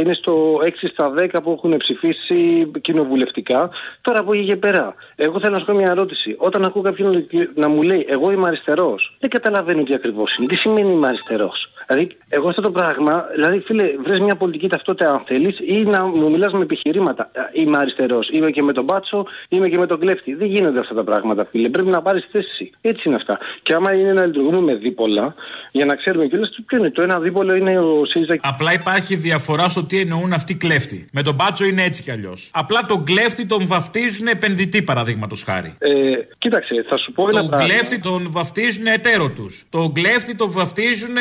είναι 0.00 0.14
στο 0.14 0.58
6 0.62 0.68
στα 0.92 1.14
10 1.18 1.26
που 1.42 1.50
έχουν 1.50 1.76
ψηφίσει 1.76 2.70
κοινοβουλευτικά. 2.80 3.70
Τώρα 4.00 4.18
από 4.18 4.32
εκεί 4.32 4.46
και 4.46 4.56
πέρα, 4.56 4.94
εγώ 5.16 5.40
θέλω 5.40 5.52
να 5.52 5.58
σου 5.58 5.64
κάνω 5.64 5.78
μια 5.78 5.88
ερώτηση. 5.90 6.34
Όταν 6.38 6.64
ακούω 6.64 6.82
κάποιον 6.82 7.26
να 7.54 7.68
μου 7.68 7.82
λέει 7.82 8.06
Εγώ 8.08 8.32
είμαι 8.32 8.46
αριστερός, 8.46 9.16
δεν 9.18 9.30
καταλαβαίνω 9.30 9.82
τι 9.82 9.94
ακριβώς 9.94 10.36
είναι. 10.36 10.46
Τι 10.46 10.56
σημαίνει 10.56 10.92
είμαι 10.92 11.06
αριστερός; 11.06 11.70
Δηλαδή, 11.92 12.16
εγώ 12.28 12.48
αυτό 12.48 12.62
το 12.62 12.70
πράγμα, 12.70 13.24
δηλαδή, 13.34 13.58
φίλε, 13.60 13.84
βρες 14.04 14.20
μια 14.20 14.34
πολιτική 14.36 14.68
ταυτότητα 14.68 15.10
αν 15.10 15.18
θέλεις 15.26 15.58
ή 15.58 15.82
να 15.82 16.06
μου 16.06 16.30
μιλάς 16.30 16.52
με 16.52 16.62
επιχειρήματα. 16.62 17.30
Ε, 17.32 17.60
Είμαι 17.60 17.76
αριστερός, 17.78 18.28
είμαι 18.32 18.50
και 18.50 18.62
με 18.62 18.72
τον 18.72 18.84
μπάτσο, 18.84 19.26
είμαι 19.48 19.68
και 19.68 19.78
με 19.78 19.86
τον 19.86 19.98
κλέφτη. 20.00 20.34
Δεν 20.34 20.46
γίνονται 20.48 20.78
αυτά 20.80 20.94
τα 20.94 21.04
πράγματα, 21.04 21.44
φίλε. 21.50 21.68
Πρέπει 21.68 21.88
να 21.88 22.02
πάρεις 22.02 22.26
θέση. 22.32 22.70
Έτσι 22.80 23.02
είναι 23.06 23.16
αυτά. 23.16 23.38
Και 23.62 23.74
άμα 23.74 23.94
είναι 23.94 24.12
να 24.12 24.26
λειτουργούμε 24.26 24.60
με 24.60 24.74
δίπολα, 24.74 25.34
για 25.72 25.84
να 25.84 25.94
ξέρουμε 25.94 26.26
κιόλα 26.26 26.48
ποιο 26.66 26.78
είναι. 26.78 26.90
Το 26.90 27.02
ένα 27.02 27.20
δίπολο 27.20 27.54
είναι 27.54 27.78
ο 27.78 28.04
ΣΥΡΙΖΑ. 28.04 28.38
Απλά 28.42 28.72
υπάρχει 28.72 29.16
διαφορά 29.16 29.68
στο 29.68 29.84
τι 29.84 30.00
εννοούν 30.00 30.32
αυτοί 30.32 30.54
κλέφτη. 30.56 31.06
Με 31.12 31.22
τον 31.22 31.34
μπάτσο 31.34 31.64
είναι 31.64 31.82
έτσι 31.82 32.02
κι 32.02 32.10
αλλιώς. 32.10 32.50
Απλά 32.54 32.84
τον 32.88 33.04
κλέφτη 33.04 33.46
τον 33.46 33.66
βαφτίζουν 33.66 34.26
επενδυτή, 34.26 34.82
παραδείγματος 34.82 35.42
χάρη. 35.42 35.74
Ε, 35.78 35.90
κοίταξε, 36.38 36.84
θα 36.88 36.96
σου 36.98 37.12
πω 37.12 37.26
ένα 37.30 37.40
Τον 37.40 37.48
πράγμα. 37.50 37.66
κλέφτη 37.66 37.98
τον 38.00 38.26
βαφτίζουν 38.28 38.86
εταίρο 38.86 39.30
τους. 39.30 39.64
Τον 39.70 39.92
κλέφτη 39.92 40.34
τον 40.34 40.52
βαφτίζουν 40.52 41.16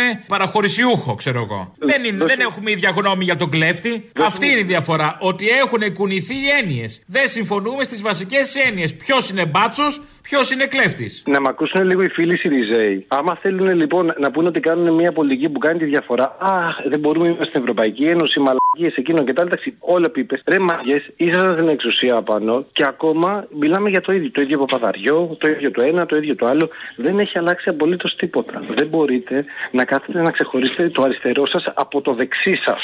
παραχωρησιούχο, 0.61 1.15
ξέρω 1.15 1.41
εγώ. 1.41 1.73
Δεν, 1.77 2.03
είναι, 2.03 2.25
δεν 2.25 2.39
έχουμε 2.39 2.71
ίδια 2.71 2.89
γνώμη 2.89 3.23
για 3.23 3.35
τον 3.35 3.49
κλέφτη. 3.49 4.09
Αυτή 4.25 4.47
είναι 4.47 4.59
η 4.59 4.63
διαφορά. 4.63 5.17
Ότι 5.19 5.47
έχουν 5.49 5.93
κουνηθεί 5.93 6.33
οι 6.33 6.49
έννοιες. 6.61 7.01
Δεν 7.05 7.27
συμφωνούμε 7.27 7.83
στις 7.83 8.01
βασικές 8.01 8.55
έννοιες. 8.55 8.95
Ποιος 8.95 9.29
είναι 9.29 9.45
μπάτσος, 9.45 10.01
ποιος 10.21 10.51
είναι 10.51 10.65
κλέφτης; 10.65 11.23
Να 11.27 11.41
μ' 11.41 11.47
ακούσουν 11.47 11.85
λίγο 11.85 12.01
οι 12.01 12.09
φίλοι 12.09 12.37
Σιριζέοι. 12.37 13.05
Άμα 13.07 13.35
θέλουν 13.41 13.75
λοιπόν 13.75 14.13
να 14.19 14.31
πούνε 14.31 14.47
ότι 14.47 14.59
κάνουν 14.59 14.93
μια 14.93 15.11
πολιτική 15.11 15.49
που 15.49 15.59
κάνει 15.59 15.79
τη 15.79 15.85
διαφορά, 15.85 16.35
Αχ, 16.39 16.75
δεν 16.89 16.99
μπορούμε 16.99 17.23
να 17.25 17.29
είμαστε 17.29 17.49
στην 17.49 17.61
Ευρωπαϊκή 17.61 18.03
Ένωση, 18.03 18.39
μαλακίες 18.39 18.95
εκείνο 18.95 19.23
και 19.23 19.33
τα 19.33 19.41
άλλα. 19.41 19.49
Εντάξει, 19.51 19.75
όλα 19.79 20.09
πίπε. 20.09 20.41
Ρε 20.45 20.59
μαγιέ, 20.59 21.01
ήσασταν 21.15 21.53
στην 21.57 21.69
εξουσία 21.69 22.15
απάνω 22.15 22.65
και 22.71 22.83
ακόμα 22.87 23.47
μιλάμε 23.59 23.89
για 23.89 24.01
το 24.01 24.11
ίδιο. 24.13 24.31
Το 24.31 24.41
ίδιο 24.41 24.57
παπαδαριό, 24.57 25.35
το 25.39 25.49
ίδιο 25.49 25.71
το 25.71 25.81
ένα, 25.81 26.05
το 26.05 26.15
ίδιο 26.15 26.35
το 26.35 26.45
άλλο. 26.45 26.69
Δεν 26.95 27.19
έχει 27.19 27.37
αλλάξει 27.37 27.69
απολύτως 27.69 28.15
τίποτα. 28.15 28.63
Δεν 28.75 28.87
μπορείτε 28.87 29.45
να 29.71 29.83
κάθετε 29.85 30.21
να 30.21 30.31
ξεχωρίσετε 30.31 30.89
το 30.89 31.01
αριστερό 31.03 31.47
σας 31.47 31.63
από 31.75 32.01
το 32.01 32.13
δεξί 32.13 32.53
σας. 32.65 32.81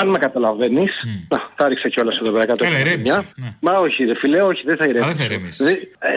Αν 0.00 0.08
με 0.08 0.18
καταλαβαίνεις. 0.18 0.92
Να, 1.28 1.38
θα 1.56 1.68
ρίξα 1.68 1.88
κιόλας 1.88 2.18
εδώ 2.18 2.30
πέρα 2.30 2.46
κάτω. 2.46 2.64
Έλα, 2.64 2.78
ηρέμησε, 2.80 3.26
ναι. 3.36 3.48
Μα 3.60 3.72
όχι, 3.78 4.04
ρε 4.04 4.14
φιλέ, 4.18 4.38
όχι, 4.40 4.62
δεν 4.64 4.76
θα 4.76 4.84
ηρεμήσει. 4.84 5.04
Α, 5.10 5.12
δεν 5.14 5.16
θα 5.16 5.24
ηρεμήσεις. 5.34 5.66
Δεν- 5.66 5.88
ε, 5.98 6.16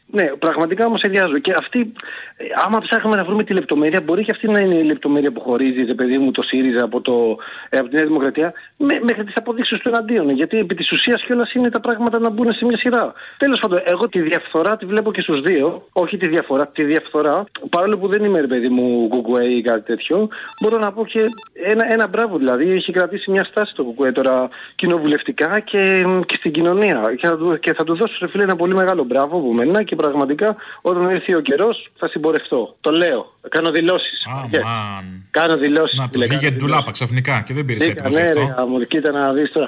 ναι, 0.11 0.23
πραγματικά 0.23 0.85
όμως 0.85 1.01
εδιάζω. 1.01 1.37
Και 1.37 1.53
αυτή, 1.59 1.91
ε, 2.37 2.45
άμα 2.65 2.79
ψάχνουμε 2.79 3.15
να 3.15 3.23
βρούμε 3.23 3.43
τη 3.43 3.53
λεπτομέρεια, 3.53 4.01
μπορεί 4.01 4.23
και 4.23 4.31
αυτή 4.31 4.47
να 4.47 4.59
είναι 4.59 4.75
η 4.75 4.83
λεπτομέρεια 4.83 5.31
που 5.31 5.41
χωρίζει, 5.41 5.83
ρε 5.83 5.93
παιδί 5.93 6.17
μου, 6.17 6.31
το 6.31 6.41
ΣΥΡΙΖΑ 6.43 6.83
από, 6.83 7.01
το, 7.01 7.37
ε, 7.69 7.77
από 7.77 7.89
τη 7.89 7.95
Νέα 7.95 8.05
Δημοκρατία, 8.05 8.53
με, 8.77 8.99
μέχρι 9.01 9.23
τις 9.23 9.33
αποδείξεις 9.37 9.79
του 9.79 9.89
εναντίον. 9.89 10.29
Γιατί 10.29 10.57
επί 10.57 10.75
της 10.75 10.91
ουσίας 10.91 11.23
κιόλας 11.23 11.53
είναι 11.53 11.69
τα 11.69 11.79
πράγματα 11.79 12.19
να 12.19 12.29
μπουν 12.29 12.53
σε 12.53 12.65
μια 12.65 12.77
σειρά. 12.77 13.13
Τέλος 13.37 13.59
πάντων, 13.59 13.81
εγώ 13.83 14.09
τη 14.09 14.21
διαφθορά 14.21 14.77
τη 14.77 14.85
βλέπω 14.85 15.11
και 15.11 15.21
στους 15.21 15.41
δύο. 15.41 15.87
Όχι 15.93 16.17
τη 16.17 16.27
διαφορά, 16.29 16.67
τη 16.67 16.83
διαφθορά. 16.83 17.43
Παρόλο 17.69 17.97
που 17.97 18.07
δεν 18.07 18.23
είμαι, 18.23 18.39
ρε 18.39 18.47
παιδί 18.47 18.69
μου, 18.69 19.07
κουκουέ 19.07 19.45
ή 19.45 19.61
κάτι 19.61 19.81
τέτοιο, 19.81 20.27
μπορώ 20.61 20.77
να 20.77 20.91
πω 20.91 21.05
και 21.05 21.19
ένα, 21.53 21.93
ένα 21.93 22.07
μπράβο 22.07 22.37
δηλαδή. 22.37 22.71
Έχει 22.71 22.91
κρατήσει 22.91 23.31
μια 23.31 23.43
στάση 23.43 23.75
το 23.75 23.83
κουκουέ 23.83 24.11
τώρα 24.11 24.49
κοινοβουλευτικά 24.75 25.59
και, 25.59 26.05
και 26.25 26.35
στην 26.35 26.51
κοινωνία. 26.51 27.01
Και 27.17 27.27
θα, 27.27 27.37
του, 27.37 27.59
και 27.59 27.73
θα 27.73 27.83
του 27.83 27.95
δώσω, 27.95 28.17
ρε 28.21 28.27
φίλε, 28.27 28.43
ένα 28.43 28.55
πολύ 28.55 28.73
μεγάλο 28.73 29.03
μπράβο 29.03 29.37
από 29.37 29.53
μένα 29.53 29.83
και 29.83 29.95
πραγματικά 30.01 30.55
όταν 30.81 31.03
έρθει 31.09 31.35
ο 31.35 31.39
καιρός 31.39 31.91
θα 31.99 32.07
συμπορευτώ. 32.07 32.75
Το 32.81 32.91
λέω. 32.91 33.33
Κάνω 33.49 33.71
δηλώσεις. 33.71 34.25
Αμάν. 34.31 35.25
Κάνω 35.31 35.57
δηλώσεις. 35.57 35.97
Να 35.99 36.09
του 36.09 36.19
βγήκε 36.19 36.51
ντουλάπα 36.51 36.91
ξαφνικά 36.91 37.41
και 37.45 37.53
δεν 37.53 37.65
πήρε 37.65 37.85
έτοιμο 37.85 38.09
γι' 38.09 38.15
Ναι, 38.15 38.21
αυτό. 38.21 38.39
ρε, 38.39 38.45
γάμο, 38.57 38.83
κοίτα 38.83 39.11
να 39.11 39.33
δεις 39.33 39.51
τώρα. 39.51 39.67